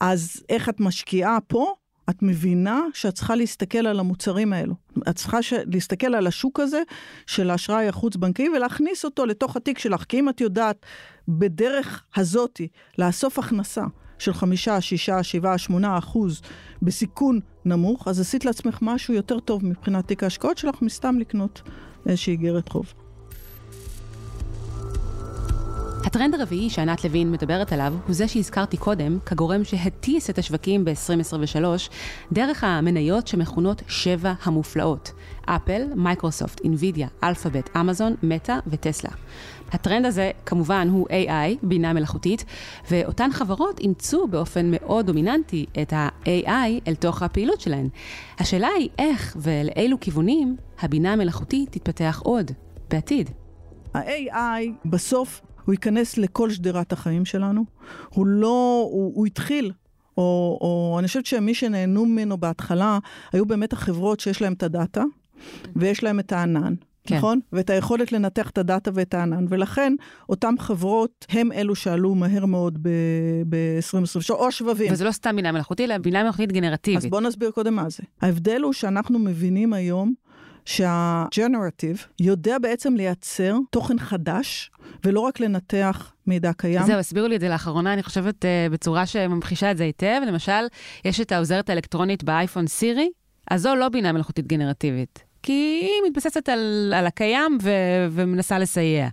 אז 0.00 0.42
איך 0.48 0.68
את 0.68 0.80
משקיעה 0.80 1.38
פה? 1.46 1.74
את 2.10 2.22
מבינה 2.22 2.80
שאת 2.94 3.14
צריכה 3.14 3.34
להסתכל 3.34 3.86
על 3.86 4.00
המוצרים 4.00 4.52
האלו. 4.52 4.74
את 5.08 5.16
צריכה 5.16 5.42
ש... 5.42 5.52
להסתכל 5.66 6.14
על 6.14 6.26
השוק 6.26 6.60
הזה 6.60 6.82
של 7.26 7.50
האשראי 7.50 7.88
החוץ-בנקאי 7.88 8.48
ולהכניס 8.48 9.04
אותו 9.04 9.26
לתוך 9.26 9.56
התיק 9.56 9.78
שלך. 9.78 10.04
כי 10.08 10.18
אם 10.18 10.28
את 10.28 10.40
יודעת 10.40 10.86
בדרך 11.28 12.04
הזאתי 12.16 12.68
לאסוף 12.98 13.38
הכנסה 13.38 13.84
של 14.18 14.32
חמישה, 14.32 14.80
שישה, 14.80 15.22
שבעה, 15.22 15.58
שמונה 15.58 15.98
אחוז 15.98 16.42
בסיכון 16.82 17.40
נמוך, 17.64 18.08
אז 18.08 18.20
עשית 18.20 18.44
לעצמך 18.44 18.78
משהו 18.82 19.14
יותר 19.14 19.40
טוב 19.40 19.64
מבחינת 19.64 20.08
תיק 20.08 20.22
ההשקעות 20.22 20.58
שלך, 20.58 20.82
מסתם 20.82 21.18
לקנות 21.18 21.62
איזושהי 22.06 22.32
איגרת 22.32 22.68
חוב. 22.68 23.05
הטרנד 26.06 26.34
הרביעי 26.34 26.70
שענת 26.70 27.04
לוין 27.04 27.32
מדברת 27.32 27.72
עליו 27.72 27.94
הוא 28.06 28.14
זה 28.14 28.28
שהזכרתי 28.28 28.76
קודם 28.76 29.18
כגורם 29.26 29.64
שהטיס 29.64 30.30
את 30.30 30.38
השווקים 30.38 30.84
ב-2023 30.84 31.64
דרך 32.32 32.64
המניות 32.64 33.26
שמכונות 33.26 33.82
שבע 33.88 34.32
המופלאות 34.42 35.12
אפל, 35.44 35.82
מייקרוסופט, 35.94 36.60
אינווידיה, 36.64 37.08
אלפאבית, 37.24 37.70
אמזון, 37.76 38.14
מטא 38.22 38.58
וטסלה. 38.66 39.10
הטרנד 39.72 40.06
הזה 40.06 40.30
כמובן 40.46 40.88
הוא 40.90 41.08
AI, 41.08 41.56
בינה 41.62 41.92
מלאכותית, 41.92 42.44
ואותן 42.90 43.30
חברות 43.32 43.78
אימצו 43.78 44.26
באופן 44.26 44.70
מאוד 44.70 45.06
דומיננטי 45.06 45.66
את 45.82 45.92
ה-AI 45.92 46.88
אל 46.88 46.94
תוך 46.94 47.22
הפעילות 47.22 47.60
שלהן. 47.60 47.88
השאלה 48.38 48.68
היא 48.78 48.88
איך 48.98 49.36
ולאילו 49.40 50.00
כיוונים 50.00 50.56
הבינה 50.80 51.12
המלאכותית 51.12 51.72
תתפתח 51.72 52.20
עוד 52.24 52.50
בעתיד. 52.90 53.30
ה-AI 53.94 54.70
בסוף 54.84 55.40
הוא 55.66 55.72
ייכנס 55.72 56.18
לכל 56.18 56.50
שדרת 56.50 56.92
החיים 56.92 57.24
שלנו. 57.24 57.64
הוא 58.08 58.26
לא, 58.26 58.88
הוא, 58.92 59.12
הוא 59.14 59.26
התחיל, 59.26 59.72
או, 60.16 60.58
או 60.60 60.96
אני 60.98 61.06
חושבת 61.06 61.26
שמי 61.26 61.54
שנהנו 61.54 62.06
ממנו 62.06 62.38
בהתחלה, 62.38 62.98
היו 63.32 63.46
באמת 63.46 63.72
החברות 63.72 64.20
שיש 64.20 64.42
להן 64.42 64.52
את 64.52 64.62
הדאטה, 64.62 65.04
ויש 65.76 66.02
להן 66.02 66.18
את 66.18 66.32
הענן. 66.32 66.74
כן. 67.06 67.16
נכון? 67.16 67.40
ואת 67.52 67.70
היכולת 67.70 68.12
לנתח 68.12 68.50
את 68.50 68.58
הדאטה 68.58 68.90
ואת 68.94 69.14
הענן, 69.14 69.44
ולכן 69.48 69.92
אותן 70.28 70.54
חברות 70.58 71.26
הם 71.28 71.52
אלו 71.52 71.74
שעלו 71.74 72.14
מהר 72.14 72.46
מאוד 72.46 72.78
ב-2023, 72.82 74.30
או 74.30 74.52
שבבים. 74.52 74.92
וזה 74.92 75.04
לא 75.04 75.12
סתם 75.12 75.36
בינה 75.36 75.52
מלאכותית, 75.52 75.84
אלא 75.84 75.98
בינה 75.98 76.22
מלאכותית 76.22 76.52
גנרטיבית. 76.52 77.04
אז 77.04 77.10
בואו 77.10 77.20
נסביר 77.20 77.50
קודם 77.50 77.74
מה 77.74 77.88
זה. 77.88 78.02
ההבדל 78.22 78.62
הוא 78.62 78.72
שאנחנו 78.72 79.18
מבינים 79.18 79.72
היום 79.72 80.14
שה-Generative 80.64 82.06
יודע 82.20 82.58
בעצם 82.58 82.94
לייצר 82.94 83.56
תוכן 83.70 83.98
חדש, 83.98 84.70
ולא 85.04 85.20
רק 85.20 85.40
לנתח 85.40 86.12
מידע 86.26 86.52
קיים. 86.52 86.82
זהו, 86.86 86.98
הסבירו 86.98 87.28
לי 87.28 87.36
את 87.36 87.40
זה 87.40 87.48
לאחרונה, 87.48 87.92
אני 87.92 88.02
חושבת 88.02 88.44
uh, 88.44 88.72
בצורה 88.72 89.06
שממחישה 89.06 89.70
את 89.70 89.76
זה 89.76 89.84
היטב. 89.84 90.20
למשל, 90.26 90.66
יש 91.04 91.20
את 91.20 91.32
העוזרת 91.32 91.70
האלקטרונית 91.70 92.24
באייפון 92.24 92.66
סירי, 92.66 93.10
אז 93.50 93.62
זו 93.62 93.74
לא 93.74 93.88
בינה 93.88 94.12
מלאכותית 94.12 94.46
גנרטיבית. 94.46 95.25
כי 95.46 95.52
היא 95.82 96.10
מתבססת 96.10 96.48
על, 96.48 96.92
על 96.96 97.06
הקיים 97.06 97.58
ו, 97.62 97.70
ומנסה 98.10 98.58
לסייע. 98.58 99.08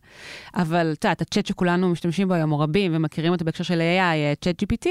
אבל 0.55 0.91
את 0.99 1.03
יודעת, 1.03 1.21
הצ'אט 1.21 1.45
שכולנו 1.45 1.89
משתמשים 1.89 2.27
בו 2.27 2.33
היום, 2.33 2.51
או 2.51 2.59
רבים, 2.59 2.95
ומכירים 2.95 3.31
אותו 3.33 3.45
בהקשר 3.45 3.63
של 3.63 3.79
AI, 3.79 4.43
צ'אט 4.43 4.63
GPT, 4.63 4.87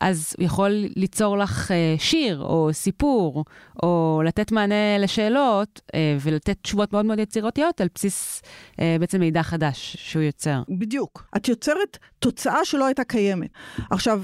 אז 0.00 0.34
הוא 0.38 0.46
יכול 0.46 0.84
ליצור 0.96 1.38
לך 1.38 1.70
uh, 1.70 2.00
שיר, 2.02 2.42
או 2.42 2.68
סיפור, 2.72 3.44
או 3.82 4.22
לתת 4.24 4.52
מענה 4.52 4.98
לשאלות, 4.98 5.80
uh, 5.86 5.94
ולתת 6.20 6.56
תשובות 6.62 6.92
מאוד 6.92 7.06
מאוד 7.06 7.18
יצירתיות 7.18 7.80
על 7.80 7.88
בסיס 7.94 8.42
uh, 8.72 8.78
בעצם 9.00 9.20
מידע 9.20 9.42
חדש 9.42 9.96
שהוא 9.98 10.22
יוצר. 10.22 10.62
בדיוק. 10.68 11.26
את 11.36 11.48
יוצרת 11.48 11.98
תוצאה 12.18 12.64
שלא 12.64 12.86
הייתה 12.86 13.04
קיימת. 13.04 13.50
עכשיו, 13.90 14.22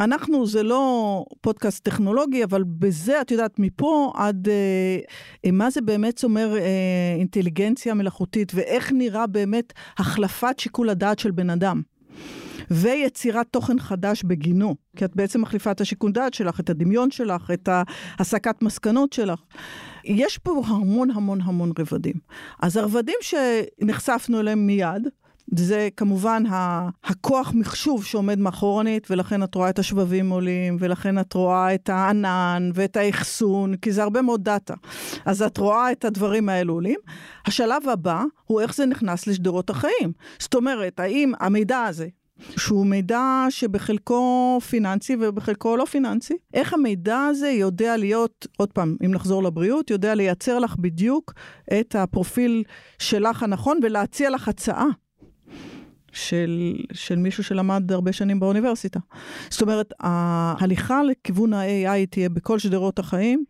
אנחנו, 0.00 0.46
זה 0.46 0.62
לא 0.62 1.24
פודקאסט 1.40 1.84
טכנולוגי, 1.84 2.44
אבל 2.44 2.64
בזה, 2.66 3.20
את 3.20 3.30
יודעת, 3.30 3.58
מפה 3.58 4.12
עד 4.16 4.48
אה, 4.48 5.50
מה 5.52 5.70
זה 5.70 5.80
באמת 5.80 6.24
אומר 6.24 6.56
אה, 6.56 7.16
אינטליגנציה 7.18 7.94
מלאכותית, 7.94 8.52
ואיך 8.54 8.92
נראה 8.92 9.26
באמת 9.26 9.72
החלפת 9.98 10.58
שיקול 10.58 10.90
הדעת 10.90 11.18
של 11.18 11.30
בן 11.30 11.50
אדם. 11.50 11.82
ויצירת 12.70 13.46
תוכן 13.50 13.78
חדש 13.78 14.22
בגינו, 14.22 14.74
כי 14.96 15.04
את 15.04 15.16
בעצם 15.16 15.40
מחליפה 15.40 15.70
את 15.70 15.80
השיקול 15.80 16.12
דעת 16.12 16.34
שלך, 16.34 16.60
את 16.60 16.70
הדמיון 16.70 17.10
שלך, 17.10 17.50
את 17.50 17.68
הסקת 18.18 18.62
מסקנות 18.62 19.12
שלך. 19.12 19.40
יש 20.04 20.38
פה 20.38 20.62
המון 20.66 21.10
המון 21.10 21.40
המון 21.40 21.72
רבדים. 21.78 22.14
אז 22.62 22.76
הרבדים 22.76 23.16
שנחשפנו 23.20 24.40
אליהם 24.40 24.66
מיד, 24.66 25.08
זה 25.56 25.88
כמובן 25.96 26.42
הכוח 27.04 27.52
מחשוב 27.54 28.04
שעומד 28.04 28.38
מאחורנית, 28.38 29.06
ולכן 29.10 29.42
את 29.42 29.54
רואה 29.54 29.70
את 29.70 29.78
השבבים 29.78 30.30
עולים, 30.30 30.76
ולכן 30.80 31.18
את 31.18 31.32
רואה 31.32 31.74
את 31.74 31.88
הענן 31.88 32.70
ואת 32.74 32.96
האחסון, 32.96 33.76
כי 33.76 33.92
זה 33.92 34.02
הרבה 34.02 34.22
מאוד 34.22 34.44
דאטה. 34.44 34.74
אז 35.24 35.42
את 35.42 35.58
רואה 35.58 35.92
את 35.92 36.04
הדברים 36.04 36.48
האלו 36.48 36.74
עולים. 36.74 37.00
השלב 37.46 37.88
הבא 37.88 38.22
הוא 38.44 38.60
איך 38.60 38.74
זה 38.74 38.86
נכנס 38.86 39.26
לשדרות 39.26 39.70
החיים. 39.70 40.12
זאת 40.38 40.54
אומרת, 40.54 41.00
האם 41.00 41.32
המידע 41.40 41.82
הזה, 41.82 42.06
שהוא 42.56 42.86
מידע 42.86 43.46
שבחלקו 43.50 44.58
פיננסי 44.68 45.16
ובחלקו 45.20 45.76
לא 45.76 45.84
פיננסי. 45.84 46.34
איך 46.54 46.72
המידע 46.72 47.18
הזה 47.18 47.48
יודע 47.48 47.96
להיות, 47.96 48.46
עוד 48.56 48.72
פעם, 48.72 48.96
אם 49.04 49.10
נחזור 49.10 49.42
לבריאות, 49.42 49.90
יודע 49.90 50.14
לייצר 50.14 50.58
לך 50.58 50.76
בדיוק 50.76 51.32
את 51.80 51.94
הפרופיל 51.94 52.64
שלך 52.98 53.42
הנכון 53.42 53.78
ולהציע 53.82 54.30
לך 54.30 54.48
הצעה 54.48 54.86
של, 56.14 56.74
של 56.92 57.16
מישהו 57.16 57.44
שלמד 57.44 57.92
הרבה 57.92 58.12
שנים 58.12 58.40
באוניברסיטה. 58.40 59.00
זאת 59.50 59.62
אומרת, 59.62 59.92
ההליכה 60.00 61.02
לכיוון 61.02 61.52
ה-AI 61.52 62.06
תהיה 62.10 62.28
בכל 62.28 62.58
שדרות 62.58 62.98
החיים. 62.98 63.44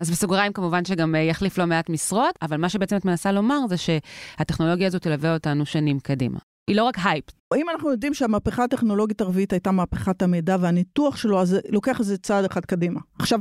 אז 0.00 0.10
בסוגריים 0.10 0.52
כמובן 0.52 0.84
שגם 0.84 1.14
אה, 1.14 1.20
יחליף 1.20 1.58
לא 1.58 1.66
מעט 1.66 1.90
משרות, 1.90 2.34
אבל 2.42 2.56
מה 2.56 2.68
שבעצם 2.68 2.96
את 2.96 3.04
מנסה 3.04 3.32
לומר 3.32 3.58
זה 3.68 3.76
שהטכנולוגיה 3.76 4.86
הזאת 4.86 5.02
תלווה 5.02 5.34
אותנו 5.34 5.66
שנים 5.66 6.00
קדימה. 6.00 6.38
היא 6.68 6.76
לא 6.76 6.84
רק 6.84 6.96
הייפ. 7.04 7.24
אם 7.56 7.68
אנחנו 7.70 7.90
יודעים 7.90 8.14
שהמהפכה 8.14 8.64
הטכנולוגית 8.64 9.20
הרביעית 9.20 9.52
הייתה 9.52 9.70
מהפכת 9.70 10.22
המידע 10.22 10.56
והניתוח 10.60 11.16
שלו, 11.16 11.40
אז 11.40 11.56
לוקח 11.68 12.00
איזה 12.00 12.18
צעד 12.18 12.44
אחד 12.44 12.64
קדימה. 12.64 13.00
עכשיו, 13.18 13.40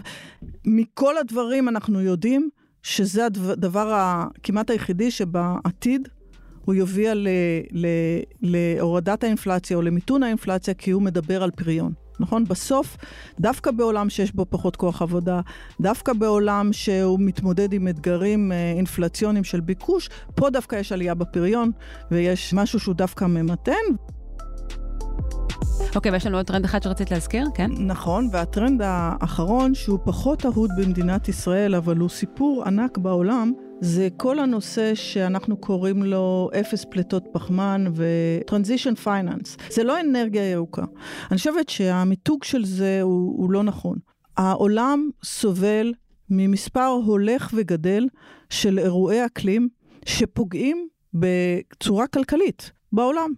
מכל 0.65 1.17
הדברים 1.17 1.69
אנחנו 1.69 2.01
יודעים 2.01 2.49
שזה 2.83 3.25
הדבר 3.25 3.93
הכמעט 3.93 4.69
היחידי 4.69 5.11
שבעתיד 5.11 6.07
הוא 6.67 6.75
יוביל 6.75 7.13
ל, 7.13 7.27
ל, 7.71 7.87
להורדת 8.41 9.23
האינפלציה 9.23 9.77
או 9.77 9.81
למיתון 9.81 10.23
האינפלציה, 10.23 10.73
כי 10.73 10.91
הוא 10.91 11.01
מדבר 11.01 11.43
על 11.43 11.51
פריון. 11.51 11.93
נכון? 12.19 12.43
בסוף, 12.43 12.97
דווקא 13.39 13.71
בעולם 13.71 14.09
שיש 14.09 14.35
בו 14.35 14.45
פחות 14.49 14.75
כוח 14.75 15.01
עבודה, 15.01 15.41
דווקא 15.81 16.13
בעולם 16.13 16.73
שהוא 16.73 17.19
מתמודד 17.19 17.73
עם 17.73 17.87
אתגרים 17.87 18.51
אה, 18.51 18.71
אינפלציוניים 18.71 19.43
של 19.43 19.59
ביקוש, 19.59 20.09
פה 20.35 20.49
דווקא 20.49 20.75
יש 20.75 20.91
עלייה 20.91 21.13
בפריון, 21.13 21.71
ויש 22.11 22.53
משהו 22.53 22.79
שהוא 22.79 22.95
דווקא 22.95 23.25
ממתן. 23.25 23.73
אוקיי, 25.95 26.11
ויש 26.11 26.25
לנו 26.25 26.37
עוד 26.37 26.45
טרנד 26.45 26.65
אחד 26.65 26.83
שרצית 26.83 27.11
להזכיר, 27.11 27.47
כן? 27.55 27.71
נכון, 27.79 28.29
והטרנד 28.31 28.81
האחרון, 28.83 29.75
שהוא 29.75 29.99
פחות 30.05 30.45
אהוד 30.45 30.69
במדינת 30.77 31.29
ישראל, 31.29 31.75
אבל 31.75 31.97
הוא 31.97 32.09
סיפור 32.09 32.63
ענק 32.65 32.97
בעולם, 32.97 33.53
זה 33.81 34.07
כל 34.17 34.39
הנושא 34.39 34.95
שאנחנו 34.95 35.57
קוראים 35.57 36.03
לו 36.03 36.49
אפס 36.59 36.85
פליטות 36.89 37.23
פחמן 37.33 37.85
ו-Transition 37.93 39.05
Finance. 39.05 39.73
זה 39.73 39.83
לא 39.83 39.99
אנרגיה 39.99 40.51
ירוקה. 40.51 40.83
אני 41.31 41.37
חושבת 41.37 41.69
שהמיתוג 41.69 42.43
של 42.43 42.65
זה 42.65 42.99
הוא, 43.01 43.37
הוא 43.37 43.51
לא 43.51 43.63
נכון. 43.63 43.97
העולם 44.37 45.09
סובל 45.23 45.93
ממספר 46.29 46.87
הולך 47.05 47.51
וגדל 47.55 48.07
של 48.49 48.79
אירועי 48.79 49.25
אקלים 49.25 49.69
שפוגעים 50.05 50.87
בצורה 51.13 52.07
כלכלית 52.07 52.71
בעולם. 52.91 53.33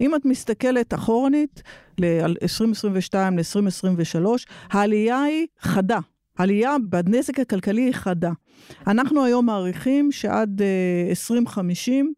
אם 0.00 0.14
את 0.14 0.24
מסתכלת 0.24 0.94
אחורנית 0.94 1.62
ל-2022 1.98 3.14
ל-2023, 3.14 4.26
העלייה 4.70 5.22
היא 5.22 5.46
חדה. 5.60 5.98
העלייה 6.38 6.76
בנזק 6.88 7.40
הכלכלי 7.40 7.82
היא 7.82 7.94
חדה. 7.94 8.32
אנחנו 8.86 9.24
היום 9.24 9.46
מעריכים 9.46 10.12
שעד 10.12 10.60
uh, 10.60 11.10
2050 11.10 12.12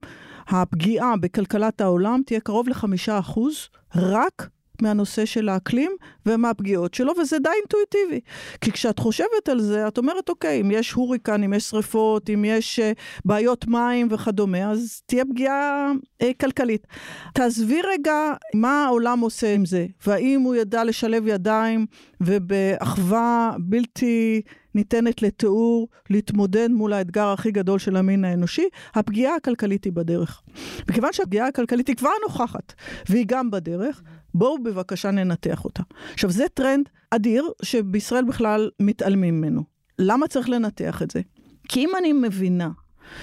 הפגיעה 0.49 1.17
בכלכלת 1.17 1.81
העולם 1.81 2.21
תהיה 2.27 2.41
קרוב 2.41 2.69
לחמישה 2.69 3.19
אחוז, 3.19 3.69
רק 3.97 4.49
מהנושא 4.83 5.25
של 5.25 5.49
האקלים 5.49 5.93
ומהפגיעות 6.27 6.95
שלו, 6.95 7.13
וזה 7.21 7.39
די 7.39 7.49
אינטואיטיבי. 7.61 8.21
כי 8.61 8.73
כשאת 8.73 8.99
חושבת 8.99 9.49
על 9.49 9.61
זה, 9.61 9.89
את 9.89 9.99
אומרת, 9.99 10.29
אוקיי, 10.29 10.61
אם 10.61 10.71
יש 10.71 10.93
הוריקן, 10.93 11.43
אם 11.43 11.53
יש 11.53 11.65
שריפות, 11.65 12.31
אם 12.31 12.45
יש 12.45 12.81
uh, 12.81 12.99
בעיות 13.25 13.67
מים 13.67 14.09
וכדומה, 14.11 14.71
אז 14.71 15.03
תהיה 15.07 15.25
פגיעה 15.25 15.93
uh, 16.23 16.27
כלכלית. 16.41 16.87
תעזבי 17.35 17.81
רגע 17.93 18.33
מה 18.55 18.85
העולם 18.85 19.21
עושה 19.21 19.55
עם 19.55 19.65
זה, 19.65 19.87
והאם 20.07 20.41
הוא 20.41 20.55
ידע 20.55 20.85
לשלב 20.85 21.27
ידיים 21.27 21.87
ובאחווה 22.21 23.53
בלתי... 23.59 24.43
ניתנת 24.77 25.23
לתיאור 25.23 25.89
להתמודד 26.11 26.69
מול 26.71 26.93
האתגר 26.93 27.27
הכי 27.27 27.51
גדול 27.51 27.79
של 27.79 27.97
המין 27.97 28.25
האנושי, 28.25 28.69
הפגיעה 28.95 29.35
הכלכלית 29.35 29.85
היא 29.85 29.93
בדרך. 29.93 30.43
מכיוון 30.91 31.13
שהפגיעה 31.13 31.47
הכלכלית 31.47 31.89
היא 31.89 31.97
כבר 31.97 32.11
נוכחת, 32.23 32.73
והיא 33.09 33.25
גם 33.29 33.51
בדרך, 33.51 34.03
בואו 34.39 34.63
בבקשה 34.63 35.11
ננתח 35.11 35.65
אותה. 35.65 35.83
עכשיו, 36.13 36.31
זה 36.31 36.45
טרנד 36.55 36.89
אדיר 37.11 37.51
שבישראל 37.63 38.25
בכלל 38.25 38.71
מתעלמים 38.81 39.41
ממנו. 39.41 39.63
למה 39.99 40.29
צריך 40.29 40.49
לנתח 40.49 41.03
את 41.03 41.11
זה? 41.11 41.21
כי 41.69 41.81
אם 41.81 41.91
אני 41.99 42.13
מבינה 42.13 42.71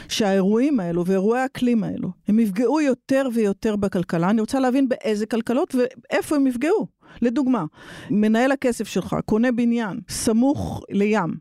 שהאירועים 0.10 0.80
האלו 0.80 1.06
ואירועי 1.06 1.42
האקלים 1.42 1.84
האלו, 1.84 2.10
הם 2.28 2.40
יפגעו 2.40 2.82
יותר 2.82 3.28
ויותר 3.34 3.76
בכלכלה. 3.76 4.30
אני 4.30 4.42
רוצה 4.42 4.60
להבין 4.60 4.90
באיזה 4.90 5.26
כלכלות 5.26 5.76
ואיפה 5.76 6.36
הם 6.36 6.48
יפגעו. 6.48 6.88
לדוגמה, 7.22 7.66
מנהל 8.10 8.52
הכסף 8.52 8.88
שלך 8.88 9.16
קונה 9.26 9.52
בניין 9.52 10.00
סמוך 10.10 10.84
לים, 10.90 11.36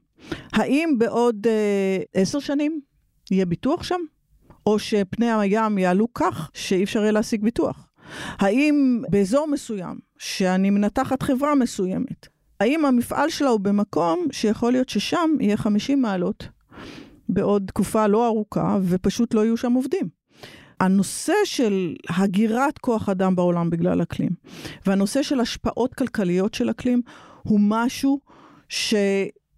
האם 0.53 0.95
בעוד 0.99 1.47
אה, 1.47 1.99
עשר 2.14 2.39
שנים 2.39 2.81
יהיה 3.31 3.47
ביטוח 3.47 3.83
שם? 3.83 4.01
או 4.66 4.79
שפני 4.79 5.33
הים 5.33 5.79
יעלו 5.79 6.14
כך 6.14 6.51
שאי 6.55 6.85
אפשר 6.85 7.01
יהיה 7.01 7.12
להשיג 7.12 7.43
ביטוח? 7.43 7.91
האם 8.39 9.03
באזור 9.09 9.49
מסוים, 9.49 9.99
שאני 10.19 10.71
מנתחת 10.71 11.23
חברה 11.23 11.55
מסוימת, 11.55 12.27
האם 12.61 12.85
המפעל 12.85 13.31
שלה 13.31 13.49
הוא 13.49 13.61
במקום 13.61 14.27
שיכול 14.33 14.73
להיות 14.73 14.89
ששם 14.89 15.31
יהיה 15.41 15.57
50 15.57 16.03
מעלות 16.03 16.49
בעוד 17.29 17.65
תקופה 17.67 18.07
לא 18.07 18.27
ארוכה, 18.27 18.79
ופשוט 18.83 19.35
לא 19.35 19.45
יהיו 19.45 19.57
שם 19.57 19.73
עובדים? 19.73 20.09
הנושא 20.81 21.33
של 21.45 21.95
הגירת 22.09 22.79
כוח 22.79 23.09
אדם 23.09 23.37
בעולם 23.37 23.71
בגלל 23.71 24.03
אקלים, 24.03 24.31
והנושא 24.87 25.23
של 25.23 25.41
השפעות 25.41 25.95
כלכליות 25.95 26.55
של 26.55 26.71
אקלים, 26.71 27.03
הוא 27.43 27.61
משהו 27.63 28.21
ש... 28.69 28.95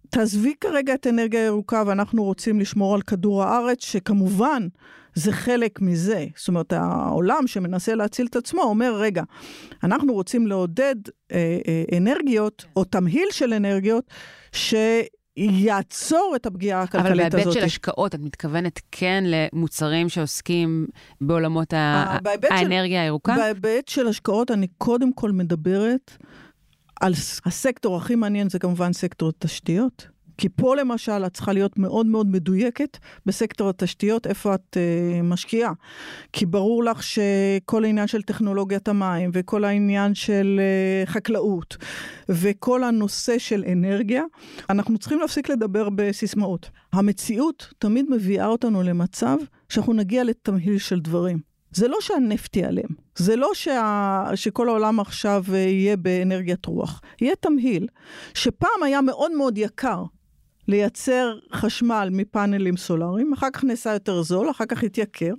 תעזבי 0.09 0.53
כרגע 0.61 0.93
את 0.93 1.07
אנרגיה 1.07 1.45
ירוקה 1.45 1.83
ואנחנו 1.87 2.23
רוצים 2.23 2.59
לשמור 2.59 2.95
על 2.95 3.01
כדור 3.01 3.43
הארץ, 3.43 3.83
שכמובן 3.85 4.67
זה 5.15 5.31
חלק 5.31 5.81
מזה. 5.81 6.25
זאת 6.37 6.47
אומרת, 6.47 6.73
העולם 6.73 7.47
שמנסה 7.47 7.95
להציל 7.95 8.25
את 8.25 8.35
עצמו 8.35 8.61
אומר, 8.61 8.95
רגע, 8.95 9.23
אנחנו 9.83 10.13
רוצים 10.13 10.47
לעודד 10.47 10.95
אה, 11.31 11.57
אה, 11.67 11.97
אנרגיות, 11.97 12.65
או 12.75 12.83
תמהיל 12.83 13.27
של 13.31 13.53
אנרגיות, 13.53 14.05
ש... 14.51 14.73
יעצור 15.37 16.33
את 16.35 16.45
הפגיעה 16.45 16.81
הכלכלית 16.81 17.11
הזאת. 17.11 17.33
אבל 17.33 17.43
בהיבט 17.43 17.53
של 17.53 17.65
השקעות, 17.65 18.15
את 18.15 18.19
מתכוונת 18.19 18.81
כן 18.91 19.23
למוצרים 19.27 20.09
שעוסקים 20.09 20.87
בעולמות 21.21 21.73
ה... 21.73 22.17
האנרגיה 22.49 23.03
הירוקה? 23.03 23.35
בהיבט 23.35 23.87
של 23.87 24.07
השקעות, 24.07 24.51
אני 24.51 24.67
קודם 24.77 25.13
כל 25.13 25.31
מדברת 25.31 26.17
על 27.01 27.13
הסקטור 27.45 27.97
הכי 27.97 28.15
מעניין, 28.15 28.49
זה 28.49 28.59
כמובן 28.59 28.93
סקטור 28.93 29.29
התשתיות. 29.29 30.14
כי 30.37 30.49
פה 30.49 30.75
למשל 30.75 31.25
את 31.25 31.33
צריכה 31.33 31.53
להיות 31.53 31.79
מאוד 31.79 32.05
מאוד 32.05 32.27
מדויקת 32.27 32.97
בסקטור 33.25 33.69
התשתיות, 33.69 34.27
איפה 34.27 34.55
את 34.55 34.77
uh, 34.77 35.23
משקיעה. 35.23 35.71
כי 36.33 36.45
ברור 36.45 36.83
לך 36.83 37.03
שכל 37.03 37.83
העניין 37.83 38.07
של 38.07 38.21
טכנולוגיית 38.21 38.87
המים, 38.87 39.29
וכל 39.33 39.63
העניין 39.63 40.15
של 40.15 40.59
uh, 41.05 41.09
חקלאות, 41.09 41.77
וכל 42.29 42.83
הנושא 42.83 43.37
של 43.37 43.63
אנרגיה, 43.71 44.23
אנחנו 44.69 44.97
צריכים 44.97 45.19
להפסיק 45.19 45.49
לדבר 45.49 45.89
בסיסמאות. 45.95 46.69
המציאות 46.93 47.73
תמיד 47.77 48.05
מביאה 48.09 48.47
אותנו 48.47 48.83
למצב 48.83 49.37
שאנחנו 49.69 49.93
נגיע 49.93 50.23
לתמהיל 50.23 50.77
של 50.77 50.99
דברים. 50.99 51.55
זה 51.71 51.87
לא 51.87 51.97
שהנפט 52.01 52.55
ייעלם, 52.55 52.89
זה 53.15 53.35
לא 53.35 53.49
שה... 53.53 54.23
שכל 54.35 54.69
העולם 54.69 54.99
עכשיו 54.99 55.43
אה, 55.53 55.57
יהיה 55.57 55.97
באנרגיית 55.97 56.65
רוח. 56.65 57.01
יהיה 57.21 57.35
תמהיל, 57.35 57.87
שפעם 58.33 58.83
היה 58.83 59.01
מאוד 59.01 59.31
מאוד 59.31 59.57
יקר 59.57 60.03
לייצר 60.67 61.37
חשמל 61.53 62.09
מפאנלים 62.11 62.77
סולאריים, 62.77 63.33
אחר 63.33 63.47
כך 63.53 63.63
נעשה 63.63 63.93
יותר 63.93 64.21
זול, 64.21 64.51
אחר 64.51 64.65
כך 64.65 64.83
התייקר, 64.83 65.33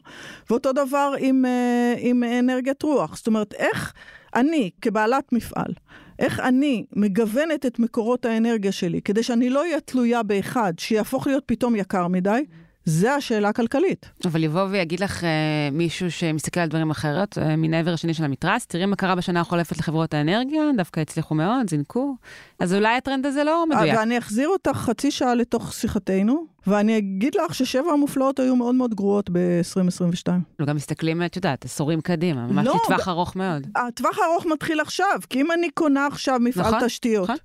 ואותו 0.51 0.73
דבר 0.73 1.13
עם, 1.19 1.45
אה, 1.45 1.95
עם 1.99 2.23
אנרגיית 2.25 2.83
רוח. 2.83 3.17
זאת 3.17 3.27
אומרת, 3.27 3.55
איך 3.55 3.93
אני, 4.35 4.71
כבעלת 4.83 5.33
מפעל, 5.33 5.73
איך 6.19 6.41
אני 6.41 6.85
מגוונת 6.93 7.67
את 7.67 7.79
מקורות 7.79 8.25
האנרגיה 8.25 8.73
שלי, 8.73 9.03
כדי 9.03 9.23
שאני 9.23 9.51
לא 9.51 9.61
אהיה 9.61 9.81
תלויה 9.81 10.23
באחד 10.23 10.73
שיהפוך 10.79 11.27
להיות 11.27 11.43
פתאום 11.47 11.77
יקר 11.77 12.09
מדי, 12.09 12.45
זה 12.87 13.15
השאלה 13.15 13.49
הכלכלית. 13.49 14.11
אבל 14.25 14.45
יבוא 14.45 14.67
ויגיד 14.71 15.01
לך 15.01 15.21
uh, 15.21 15.27
מישהו 15.73 16.11
שמסתכל 16.11 16.61
על 16.61 16.69
דברים 16.69 16.91
אחרת, 16.91 17.39
uh, 17.39 17.41
מן 17.57 17.75
העבר 17.75 17.93
השני 17.93 18.15
של 18.15 18.25
המתרס, 18.25 18.67
תראי 18.67 18.87
מה 18.87 18.97
קרה 18.97 19.15
בשנה 19.15 19.41
החולפת 19.41 19.79
לחברות 19.79 20.15
האנרגיה, 20.15 20.63
דווקא 20.77 21.01
הצליחו 21.01 21.35
מאוד, 21.35 21.71
זינקו. 21.71 22.17
אז 22.59 22.75
אולי 22.75 22.97
הטרנד 22.97 23.27
הזה 23.27 23.45
לא 23.45 23.67
מדויק. 23.67 23.99
ואני 23.99 24.19
אחזיר 24.19 24.49
אותך 24.49 24.71
חצי 24.77 25.11
שעה 25.11 25.35
לתוך 25.35 25.73
שיחתנו, 25.73 26.47
ואני 26.67 26.99
אגיד 26.99 27.35
לך 27.35 27.55
ששבע 27.55 27.93
המופלאות 27.93 28.39
היו 28.41 28.57
מאוד 28.57 28.75
מאוד 28.75 28.95
גרועות 28.95 29.31
ב-2022. 29.31 30.33
לא, 30.59 30.67
גם 30.67 30.77
מסתכלים, 30.77 31.23
את 31.23 31.37
יודעת, 31.37 31.65
עשורים 31.65 32.01
קדימה, 32.01 32.47
ממש 32.47 32.67
לא, 32.67 32.79
לטווח 32.85 33.09
ארוך 33.09 33.37
מאוד. 33.37 33.67
הטווח 33.77 34.19
הארוך 34.19 34.47
מתחיל 34.47 34.81
עכשיו, 34.81 35.21
כי 35.31 35.41
אם 35.41 35.53
אני 35.53 35.71
קונה 35.71 36.07
עכשיו 36.07 36.39
מפעל 36.41 36.67
נכון, 36.67 36.85
תשתיות, 36.85 37.31
נכון. 37.31 37.37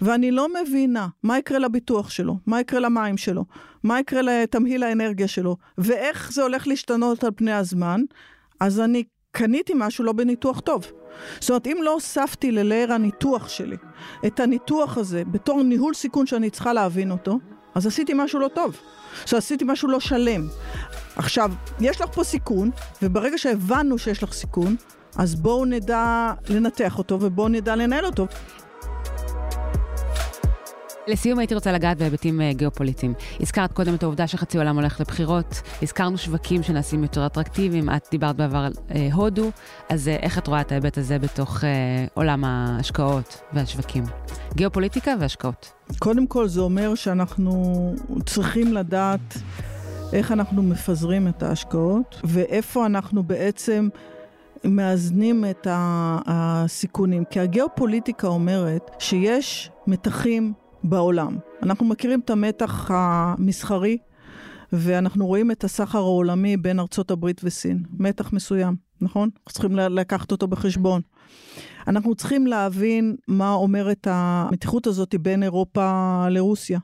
ואני 0.00 0.30
לא 0.30 0.46
מבינה 0.62 1.08
מה 1.22 1.38
יקרה 1.38 1.58
לביטוח 1.58 2.10
שלו, 2.10 2.38
מה 2.46 2.60
יקרה 2.60 2.80
למים 2.80 3.16
שלו, 3.16 3.44
מה 3.82 4.00
יקרה 4.00 4.22
לתמהיל 4.22 4.82
האנרגיה 4.82 5.28
שלו, 5.28 5.56
ואיך 5.78 6.32
זה 6.32 6.42
הולך 6.42 6.66
להשתנות 6.66 7.24
על 7.24 7.30
פני 7.36 7.52
הזמן, 7.52 8.00
אז 8.60 8.80
אני 8.80 9.04
קניתי 9.32 9.72
משהו 9.76 10.04
לא 10.04 10.12
בניתוח 10.12 10.60
טוב. 10.60 10.86
זאת 11.40 11.50
אומרת, 11.50 11.66
אם 11.66 11.78
לא 11.82 11.92
הוספתי 11.92 12.52
ללייר 12.52 12.92
הניתוח 12.92 13.48
שלי 13.48 13.76
את 14.26 14.40
הניתוח 14.40 14.98
הזה 14.98 15.24
בתור 15.24 15.62
ניהול 15.62 15.94
סיכון 15.94 16.26
שאני 16.26 16.50
צריכה 16.50 16.72
להבין 16.72 17.10
אותו, 17.10 17.38
אז 17.74 17.86
עשיתי 17.86 18.12
משהו 18.16 18.40
לא 18.40 18.48
טוב. 18.48 18.76
זאת 19.24 19.32
אומרת, 19.32 19.42
עשיתי 19.42 19.64
משהו 19.68 19.88
לא 19.88 20.00
שלם. 20.00 20.48
עכשיו, 21.16 21.52
יש 21.80 22.00
לך 22.00 22.08
פה 22.14 22.24
סיכון, 22.24 22.70
וברגע 23.02 23.38
שהבנו 23.38 23.98
שיש 23.98 24.22
לך 24.22 24.32
סיכון, 24.32 24.76
אז 25.16 25.34
בואו 25.34 25.64
נדע 25.64 26.32
לנתח 26.48 26.98
אותו 26.98 27.18
ובואו 27.20 27.48
נדע 27.48 27.76
לנהל 27.76 28.06
אותו. 28.06 28.26
לסיום 31.06 31.38
הייתי 31.38 31.54
רוצה 31.54 31.72
לגעת 31.72 31.98
בהיבטים 31.98 32.40
uh, 32.40 32.56
גיאופוליטיים. 32.56 33.14
הזכרת 33.40 33.72
קודם 33.72 33.94
את 33.94 34.02
העובדה 34.02 34.26
שחצי 34.26 34.58
עולם 34.58 34.78
הולך 34.78 35.00
לבחירות, 35.00 35.62
הזכרנו 35.82 36.18
שווקים 36.18 36.62
שנעשים 36.62 37.02
יותר 37.02 37.26
אטרקטיביים, 37.26 37.90
את 37.90 38.08
דיברת 38.10 38.36
בעבר 38.36 38.58
על 38.58 38.72
uh, 38.72 38.92
הודו, 39.12 39.50
אז 39.88 40.08
uh, 40.08 40.22
איך 40.22 40.38
את 40.38 40.46
רואה 40.46 40.60
את 40.60 40.72
ההיבט 40.72 40.98
הזה 40.98 41.18
בתוך 41.18 41.60
uh, 41.60 41.64
עולם 42.14 42.44
ההשקעות 42.44 43.42
והשווקים? 43.52 44.04
גיאופוליטיקה 44.54 45.14
והשקעות. 45.20 45.72
קודם 45.98 46.26
כל 46.26 46.48
זה 46.48 46.60
אומר 46.60 46.94
שאנחנו 46.94 47.94
צריכים 48.26 48.72
לדעת 48.72 49.36
איך 50.12 50.32
אנחנו 50.32 50.62
מפזרים 50.62 51.28
את 51.28 51.42
ההשקעות, 51.42 52.20
ואיפה 52.24 52.86
אנחנו 52.86 53.22
בעצם... 53.22 53.88
מאזנים 54.64 55.44
את 55.50 55.66
הסיכונים. 56.26 57.24
כי 57.30 57.40
הגיאופוליטיקה 57.40 58.26
אומרת 58.26 58.90
שיש 58.98 59.70
מתחים 59.86 60.52
בעולם. 60.84 61.38
אנחנו 61.62 61.86
מכירים 61.86 62.20
את 62.20 62.30
המתח 62.30 62.90
המסחרי, 62.94 63.98
ואנחנו 64.72 65.26
רואים 65.26 65.50
את 65.50 65.64
הסחר 65.64 65.98
העולמי 65.98 66.56
בין 66.56 66.80
ארצות 66.80 67.10
הברית 67.10 67.40
וסין. 67.44 67.82
מתח 67.98 68.32
מסוים, 68.32 68.76
נכון? 69.00 69.28
אנחנו 69.34 69.52
צריכים 69.52 69.76
לקחת 69.76 70.32
אותו 70.32 70.46
בחשבון. 70.46 71.02
אנחנו 71.86 72.14
צריכים 72.14 72.46
להבין 72.46 73.16
מה 73.28 73.52
אומרת 73.52 74.06
המתיחות 74.10 74.86
הזאת 74.86 75.14
בין 75.20 75.42
אירופה 75.42 76.26
לרוסיה 76.30 76.78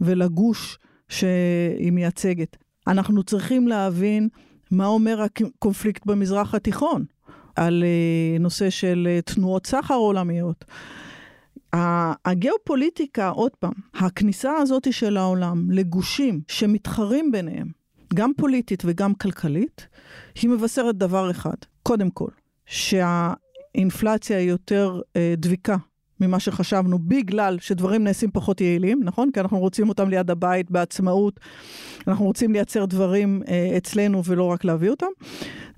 ולגוש 0.00 0.78
שהיא 1.08 1.92
מייצגת. 1.92 2.56
אנחנו 2.86 3.22
צריכים 3.22 3.68
להבין 3.68 4.28
מה 4.70 4.86
אומר 4.86 5.22
הקונפליקט 5.22 6.06
במזרח 6.06 6.54
התיכון 6.54 7.04
על 7.56 7.84
אה, 7.86 8.38
נושא 8.38 8.70
של 8.70 9.08
אה, 9.10 9.20
תנועות 9.22 9.66
סחר 9.66 9.94
עולמיות. 9.94 10.64
הגיאופוליטיקה, 11.72 13.28
עוד 13.28 13.50
פעם, 13.58 13.72
הכניסה 13.94 14.52
הזאת 14.56 14.92
של 14.92 15.16
העולם 15.16 15.70
לגושים 15.70 16.40
שמתחרים 16.48 17.32
ביניהם, 17.32 17.68
גם 18.14 18.32
פוליטית 18.36 18.82
וגם 18.86 19.14
כלכלית, 19.14 19.86
היא 20.42 20.50
מבשרת 20.50 20.96
דבר 20.96 21.30
אחד. 21.30 21.54
קודם 21.82 22.10
כל, 22.10 22.30
שהאינפלציה 22.66 24.38
היא 24.38 24.50
יותר 24.50 25.00
אה, 25.16 25.34
דביקה 25.36 25.76
ממה 26.20 26.40
שחשבנו, 26.40 26.98
בגלל 26.98 27.58
שדברים 27.60 28.04
נעשים 28.04 28.30
פחות 28.30 28.60
יעילים, 28.60 29.00
נכון? 29.04 29.30
כי 29.32 29.40
אנחנו 29.40 29.58
רוצים 29.58 29.88
אותם 29.88 30.08
ליד 30.08 30.30
הבית 30.30 30.70
בעצמאות, 30.70 31.40
אנחנו 32.08 32.24
רוצים 32.24 32.52
לייצר 32.52 32.84
דברים 32.84 33.42
אה, 33.48 33.76
אצלנו 33.76 34.24
ולא 34.24 34.44
רק 34.44 34.64
להביא 34.64 34.90
אותם. 34.90 35.06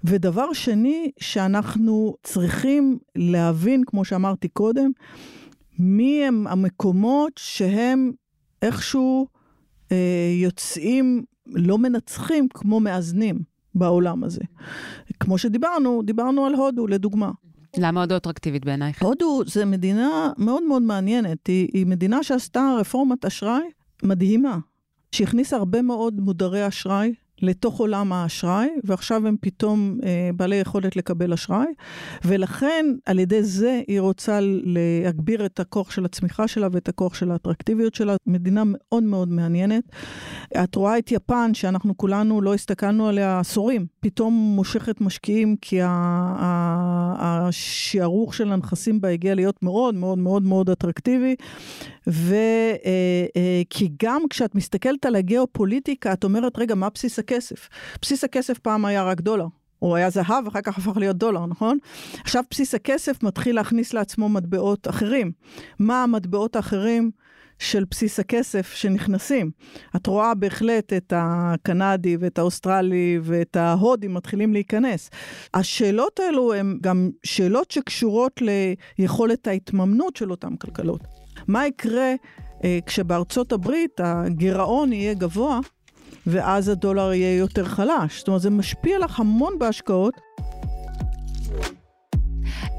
ודבר 0.04 0.52
שני, 0.52 1.10
שאנחנו 1.20 2.14
צריכים 2.22 2.98
להבין, 3.16 3.82
כמו 3.86 4.04
שאמרתי 4.04 4.48
קודם, 4.48 4.90
מי 5.78 6.24
הם 6.24 6.46
המקומות 6.46 7.32
שהם 7.36 8.12
איכשהו 8.62 9.26
אה, 9.92 10.30
יוצאים 10.42 11.24
לא 11.46 11.78
מנצחים 11.78 12.48
כמו 12.54 12.80
מאזנים 12.80 13.38
בעולם 13.74 14.24
הזה. 14.24 14.40
כמו 15.20 15.38
שדיברנו, 15.38 16.02
דיברנו 16.02 16.46
על 16.46 16.54
הודו, 16.54 16.86
לדוגמה. 16.86 17.30
למה 17.76 18.00
הודו 18.00 18.16
אטרקטיבית 18.16 18.64
בעינייך? 18.64 19.02
הודו 19.02 19.42
זה 19.46 19.64
מדינה 19.64 20.32
מאוד 20.38 20.62
מאוד 20.62 20.82
מעניינת. 20.82 21.46
היא, 21.46 21.68
היא 21.72 21.86
מדינה 21.86 22.22
שעשתה 22.22 22.74
רפורמת 22.80 23.24
אשראי 23.24 23.62
מדהימה, 24.02 24.58
שהכניסה 25.12 25.56
הרבה 25.56 25.82
מאוד 25.82 26.20
מודרי 26.20 26.68
אשראי 26.68 27.14
לתוך 27.42 27.78
עולם 27.78 28.12
האשראי, 28.12 28.68
ועכשיו 28.84 29.26
הם 29.26 29.36
פתאום 29.40 29.98
אה, 30.04 30.30
בעלי 30.36 30.56
יכולת 30.56 30.96
לקבל 30.96 31.32
אשראי, 31.32 31.66
ולכן 32.24 32.86
על 33.06 33.18
ידי 33.18 33.42
זה 33.42 33.80
היא 33.88 34.00
רוצה 34.00 34.38
להגביר 34.42 35.46
את 35.46 35.60
הכוח 35.60 35.90
של 35.90 36.04
הצמיחה 36.04 36.48
שלה 36.48 36.68
ואת 36.72 36.88
הכוח 36.88 37.14
של 37.14 37.30
האטרקטיביות 37.30 37.94
שלה. 37.94 38.16
מדינה 38.26 38.62
מאוד 38.66 39.02
מאוד 39.02 39.28
מעניינת. 39.28 39.84
את 40.64 40.74
רואה 40.74 40.98
את 40.98 41.12
יפן, 41.12 41.54
שאנחנו 41.54 41.96
כולנו 41.96 42.40
לא 42.40 42.54
הסתכלנו 42.54 43.08
עליה 43.08 43.40
עשורים, 43.40 43.86
פתאום 44.00 44.34
מושכת 44.34 45.00
משקיעים 45.00 45.56
כי 45.60 45.78
השערוך 47.18 48.34
של 48.34 48.52
הנכסים 48.52 49.00
בה 49.00 49.08
הגיע 49.08 49.34
להיות 49.34 49.62
מאוד 49.62 49.94
מאוד 49.94 50.18
מאוד 50.18 50.42
מאוד 50.42 50.70
אטרקטיבי, 50.70 51.34
וכי 52.06 52.24
אה, 53.36 53.82
אה, 53.82 53.88
גם 54.02 54.22
כשאת 54.30 54.54
מסתכלת 54.54 55.06
על 55.06 55.16
הגיאופוליטיקה, 55.16 56.12
את 56.12 56.24
אומרת, 56.24 56.58
רגע, 56.58 56.74
מה 56.74 56.88
בסיס 56.94 57.18
הכסף? 57.32 57.68
בסיס 58.02 58.24
הכסף 58.24 58.58
פעם 58.58 58.84
היה 58.84 59.02
רק 59.02 59.20
דולר. 59.20 59.46
הוא 59.78 59.96
היה 59.96 60.10
זהב, 60.10 60.46
אחר 60.46 60.60
כך 60.60 60.78
הפך 60.78 60.96
להיות 60.96 61.16
דולר, 61.16 61.46
נכון? 61.46 61.78
עכשיו 62.20 62.42
בסיס 62.50 62.74
הכסף 62.74 63.22
מתחיל 63.22 63.56
להכניס 63.56 63.92
לעצמו 63.94 64.28
מטבעות 64.28 64.88
אחרים. 64.88 65.32
מה 65.78 66.02
המטבעות 66.02 66.56
האחרים 66.56 67.10
של 67.58 67.84
בסיס 67.90 68.20
הכסף 68.20 68.72
שנכנסים? 68.72 69.50
את 69.96 70.06
רואה 70.06 70.34
בהחלט 70.34 70.92
את 70.92 71.12
הקנדי 71.16 72.16
ואת 72.20 72.38
האוסטרלי 72.38 73.18
ואת 73.22 73.56
ההודי 73.56 74.08
מתחילים 74.08 74.52
להיכנס. 74.52 75.10
השאלות 75.54 76.20
האלו 76.20 76.54
הן 76.54 76.78
גם 76.80 77.10
שאלות 77.24 77.70
שקשורות 77.70 78.40
ליכולת 78.98 79.46
ההתממנות 79.46 80.16
של 80.16 80.30
אותן 80.30 80.56
כלכלות. 80.56 81.00
מה 81.48 81.66
יקרה 81.66 82.14
אה, 82.64 82.78
כשבארצות 82.86 83.52
הברית 83.52 84.00
הגירעון 84.00 84.92
יהיה 84.92 85.14
גבוה? 85.14 85.60
ואז 86.26 86.68
הדולר 86.68 87.12
יהיה 87.12 87.36
יותר 87.36 87.64
חלש. 87.64 88.18
זאת 88.18 88.28
אומרת, 88.28 88.42
זה 88.42 88.50
משפיע 88.50 88.98
לך 88.98 89.20
המון 89.20 89.58
בהשקעות. 89.58 90.14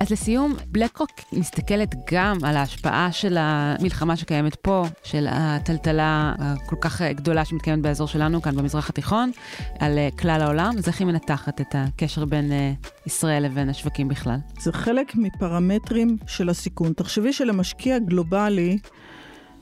אז 0.04 0.12
לסיום, 0.12 0.54
בלקרוק 0.68 1.10
מסתכלת 1.34 1.96
גם 2.12 2.38
על 2.44 2.58
ההשפעה 2.58 3.12
של 3.12 3.38
המלחמה 3.40 4.16
שקיימת 4.16 4.56
פה, 4.56 4.86
של 5.04 5.28
הטלטלה 5.30 6.34
הכל 6.40 6.76
כך 6.82 7.02
גדולה 7.02 7.46
שמתקיימת 7.46 7.82
באזור 7.82 8.08
שלנו, 8.08 8.42
כאן 8.42 8.56
במזרח 8.56 8.90
התיכון, 8.90 9.32
על 9.80 9.98
אה, 9.98 10.10
כלל 10.20 10.42
העולם, 10.42 10.74
אז 10.78 10.88
איך 10.88 11.00
היא 11.00 11.08
מנתחת 11.08 11.62
את 11.62 11.76
הקשר 11.78 12.26
בין 12.26 12.52
אה, 12.52 12.74
ישראל 13.06 13.44
לבין 13.44 13.70
השווקים 13.70 14.08
בכלל? 14.08 14.38
זה 14.60 14.74
חלק 14.74 15.16
מפרמטרים 15.16 16.18
של 16.28 16.50
הסיכון. 16.50 16.94
תחשבי 16.94 17.34
שלמשקיע 17.34 18.00
גלובלי, 18.00 18.78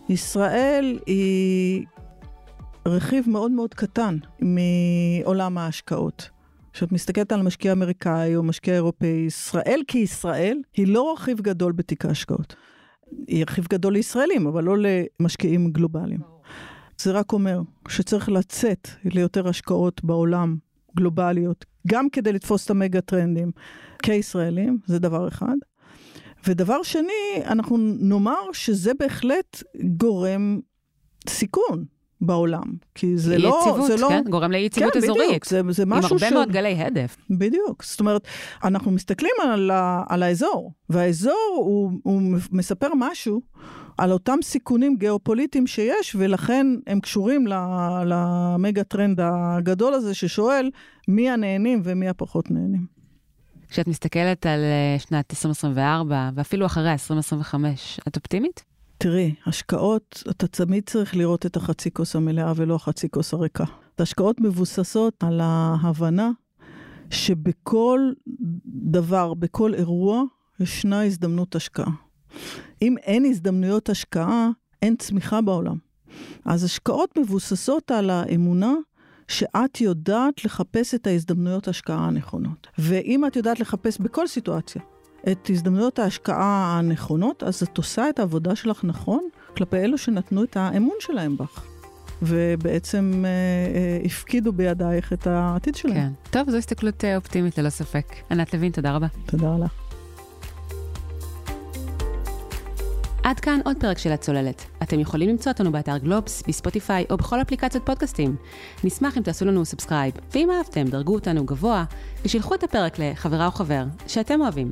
ישראל 0.10 1.00
היא 1.06 1.86
רכיב 2.86 3.30
מאוד 3.30 3.52
מאוד 3.52 3.74
קטן 3.74 4.18
מעולם 4.42 5.58
ההשקעות. 5.58 6.30
כשאת 6.74 6.92
מסתכלת 6.92 7.32
על 7.32 7.42
משקיע 7.42 7.72
אמריקאי 7.72 8.36
או 8.36 8.44
משקיע 8.44 8.74
אירופאי, 8.74 9.24
ישראל 9.28 9.82
כישראל 9.88 10.62
היא 10.74 10.88
לא 10.88 11.14
רכיב 11.14 11.42
גדול 11.42 11.72
בתיק 11.72 12.06
ההשקעות. 12.06 12.56
היא 13.28 13.44
רכיב 13.44 13.68
גדול 13.70 13.94
לישראלים, 13.94 14.48
אבל 14.48 14.64
לא 14.64 14.76
למשקיעים 14.78 15.72
גלובליים. 15.72 16.20
זה 16.98 17.12
רק 17.12 17.34
אומר 17.34 17.62
שצריך 17.88 18.30
לצאת 18.30 18.88
ליותר 19.06 19.48
השקעות 19.48 20.04
בעולם, 20.04 20.56
גלובליות, 20.96 21.66
גם 21.88 22.10
כדי 22.10 22.34
לתפוס 22.34 22.66
את 22.66 22.72
המגה 22.72 23.02
טרנדים 23.02 23.52
כישראלים, 24.04 24.80
זה 24.86 25.00
דבר 25.00 25.28
אחד. 25.28 25.56
ודבר 26.48 26.84
שני, 26.84 27.44
אנחנו 27.46 27.78
נאמר 27.78 28.52
שזה 28.54 28.92
בהחלט 29.00 29.64
גורם 29.98 30.60
סיכון. 31.30 31.86
בעולם. 32.22 32.64
כי 32.96 33.18
זה 33.18 33.38
לא... 33.38 33.62
יציבות, 33.64 33.88
זה 33.88 33.98
לא... 33.98 34.10
כן? 34.10 34.24
גורם 34.30 34.52
לאי 34.52 34.60
יציבות 34.60 34.94
כן, 34.94 35.00
אזורית. 35.00 35.28
בדיוק, 35.28 35.46
זה, 35.46 35.62
זה 35.70 35.86
משהו 35.86 36.10
עם 36.10 36.14
הרבה 36.14 36.30
ש... 36.30 36.34
מאוד 36.34 36.52
גלי 36.52 36.82
הדף. 36.82 37.18
בדיוק. 37.30 37.84
זאת 37.84 38.00
אומרת, 38.00 38.28
אנחנו 38.64 38.92
מסתכלים 38.92 39.32
על, 39.44 39.72
ה... 39.72 40.04
על 40.10 40.24
האזור, 40.24 40.72
והאזור 40.90 41.54
הוא, 41.56 41.92
הוא 42.04 42.22
מספר 42.52 42.88
משהו 42.96 43.42
על 43.98 44.12
אותם 44.12 44.38
סיכונים 44.44 44.96
גיאופוליטיים 44.96 45.68
שיש, 45.68 46.16
ולכן 46.20 46.68
הם 46.88 47.00
קשורים 47.00 47.48
למגה 48.06 48.84
טרנד 48.84 49.20
הגדול 49.24 49.94
הזה 49.94 50.14
ששואל 50.14 50.70
מי 51.08 51.30
הנהנים 51.30 51.82
ומי 51.84 52.10
הפחות 52.10 52.52
נהנים. 52.52 53.02
כשאת 53.70 53.88
מסתכלת 53.88 54.46
על 54.46 54.60
אה, 54.60 55.00
שנת 55.00 55.32
2024, 55.32 56.30
ואפילו 56.36 56.66
אחרי 56.66 56.92
2025, 56.92 58.00
את 58.08 58.16
אופטימית? 58.16 58.71
תראי, 59.02 59.36
השקעות, 59.46 60.24
אתה 60.30 60.48
תמיד 60.48 60.84
צריך 60.90 61.16
לראות 61.16 61.46
את 61.46 61.56
החצי 61.56 61.92
כוס 61.92 62.16
המלאה 62.16 62.54
ולא 62.56 62.76
החצי 62.76 63.10
כוס 63.10 63.34
הריקה. 63.34 63.64
השקעות 64.00 64.42
מבוססות 64.42 65.24
על 65.24 65.40
ההבנה 65.44 66.32
שבכל 67.10 68.12
דבר, 68.66 69.34
בכל 69.34 69.74
אירוע, 69.74 70.24
ישנה 70.60 71.06
הזדמנות 71.06 71.56
השקעה. 71.56 71.92
אם 72.82 72.98
אין 72.98 73.26
הזדמנויות 73.26 73.90
השקעה, 73.90 74.50
אין 74.82 74.96
צמיחה 74.96 75.42
בעולם. 75.42 75.78
אז 76.46 76.64
השקעות 76.64 77.18
מבוססות 77.18 77.92
על 77.92 78.10
האמונה 78.10 78.74
שאת 79.28 79.82
יודעת 79.82 80.46
לחפש 80.46 80.96
את 80.96 81.08
ההזדמנויות 81.08 81.68
השקעה 81.68 82.08
הנכונות. 82.08 82.68
ואם 82.78 83.26
את 83.26 83.36
יודעת 83.36 83.60
לחפש 83.60 83.98
בכל 83.98 84.28
סיטואציה 84.28 84.82
את 85.32 85.50
הזדמנויות 85.50 86.00
ההשקעה 86.00 86.78
הנכונות, 86.80 87.44
אז 87.44 87.64
את 87.64 87.78
עושה 87.78 88.10
את 88.10 88.20
העבודה 88.20 88.56
שלך 88.56 88.84
נכון 88.84 89.24
כלפי 89.58 89.78
אלו 89.78 89.98
שנתנו 89.98 90.44
את 90.44 90.58
האמון 90.58 90.96
שלהם 91.00 91.38
בך. 91.38 91.64
ובעצם 92.22 93.24
אה, 93.26 93.30
אה, 93.30 94.06
הפקידו 94.06 94.54
בידייך 94.54 95.14
את 95.14 95.28
העתיד 95.28 95.76
שלהם. 95.76 95.96
כן. 95.96 96.30
טוב, 96.30 96.50
זו 96.50 96.58
הסתכלות 96.58 97.06
אה, 97.06 97.16
אופטימית 97.16 97.58
ללא 97.58 97.70
ספק. 97.70 98.06
ענת 98.32 98.54
לוין, 98.54 98.72
תודה 98.72 98.92
רבה. 98.92 99.08
תודה 99.26 99.58
לך. 99.58 99.72
עד 103.24 103.40
כאן 103.40 103.60
עוד 103.66 103.78
פרק 103.80 103.98
של 103.98 104.12
הצוללת. 104.12 104.66
אתם 104.84 105.00
יכולים 105.00 105.30
למצוא 105.30 105.52
אותנו 105.52 105.72
באתר 105.72 105.98
גלובס, 105.98 106.44
בספוטיפיי 106.48 107.06
או 107.10 107.18
בכל 107.18 107.42
אפליקציות 107.42 107.86
פודקאסטים. 107.86 108.36
נשמח 108.84 109.18
אם 109.18 109.24
תעשו 109.24 109.46
לנו 109.46 109.66
subscribe, 109.66 110.14
ואם 110.34 110.50
אהבתם, 110.52 110.84
דרגו 110.84 111.14
אותנו 111.14 111.46
גבוה, 111.46 111.84
ושילחו 112.26 112.56
את 112.56 112.64
הפרק 112.64 113.00
לחברה 113.00 113.46
או 113.46 113.52
חבר 113.52 113.84
שאתם 114.08 114.42
אוהבים. 114.42 114.72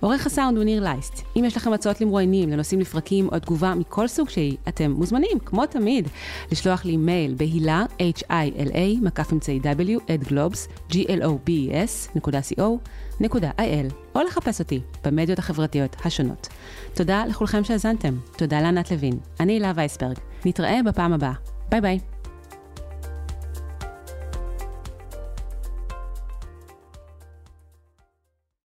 עורך 0.00 0.26
הסאונד 0.26 0.56
הוא 0.56 0.64
ניר 0.64 0.84
לייסט. 0.84 1.22
אם 1.36 1.44
יש 1.44 1.56
לכם 1.56 1.72
הצעות 1.72 2.00
למרואיינים, 2.00 2.50
לנושאים 2.50 2.80
לפרקים 2.80 3.28
או 3.32 3.38
תגובה 3.38 3.74
מכל 3.74 4.08
סוג 4.08 4.28
שהיא, 4.28 4.56
אתם 4.68 4.90
מוזמנים, 4.90 5.38
כמו 5.44 5.66
תמיד, 5.66 6.08
לשלוח 6.52 6.84
לי 6.84 6.96
מייל 6.96 7.34
בהילה, 7.34 7.84
h-i-l-a, 7.98 9.02
מקף 9.02 9.32
אמצעי 9.32 9.60
w, 9.62 10.00
at 10.00 10.28
globes, 10.28 10.92
g-l-o-b-e-s, 10.92 12.18
co.il, 12.18 13.94
או 14.14 14.20
לחפש 14.22 14.60
אותי 14.60 14.80
במדיות 15.04 15.38
החברתיות 15.38 15.96
השונות. 16.04 16.48
תודה 16.94 17.24
לכולכם 17.26 17.64
שהאזנתם. 17.64 18.16
תודה 18.36 18.60
לענת 18.60 18.90
לוין. 18.90 19.18
אני 19.40 19.52
הילה 19.52 19.72
וייסברג. 19.74 20.16
נתראה 20.44 20.80
בפעם 20.86 21.12
הבאה. 21.12 21.32
ביי 21.70 21.80
ביי. 21.80 22.17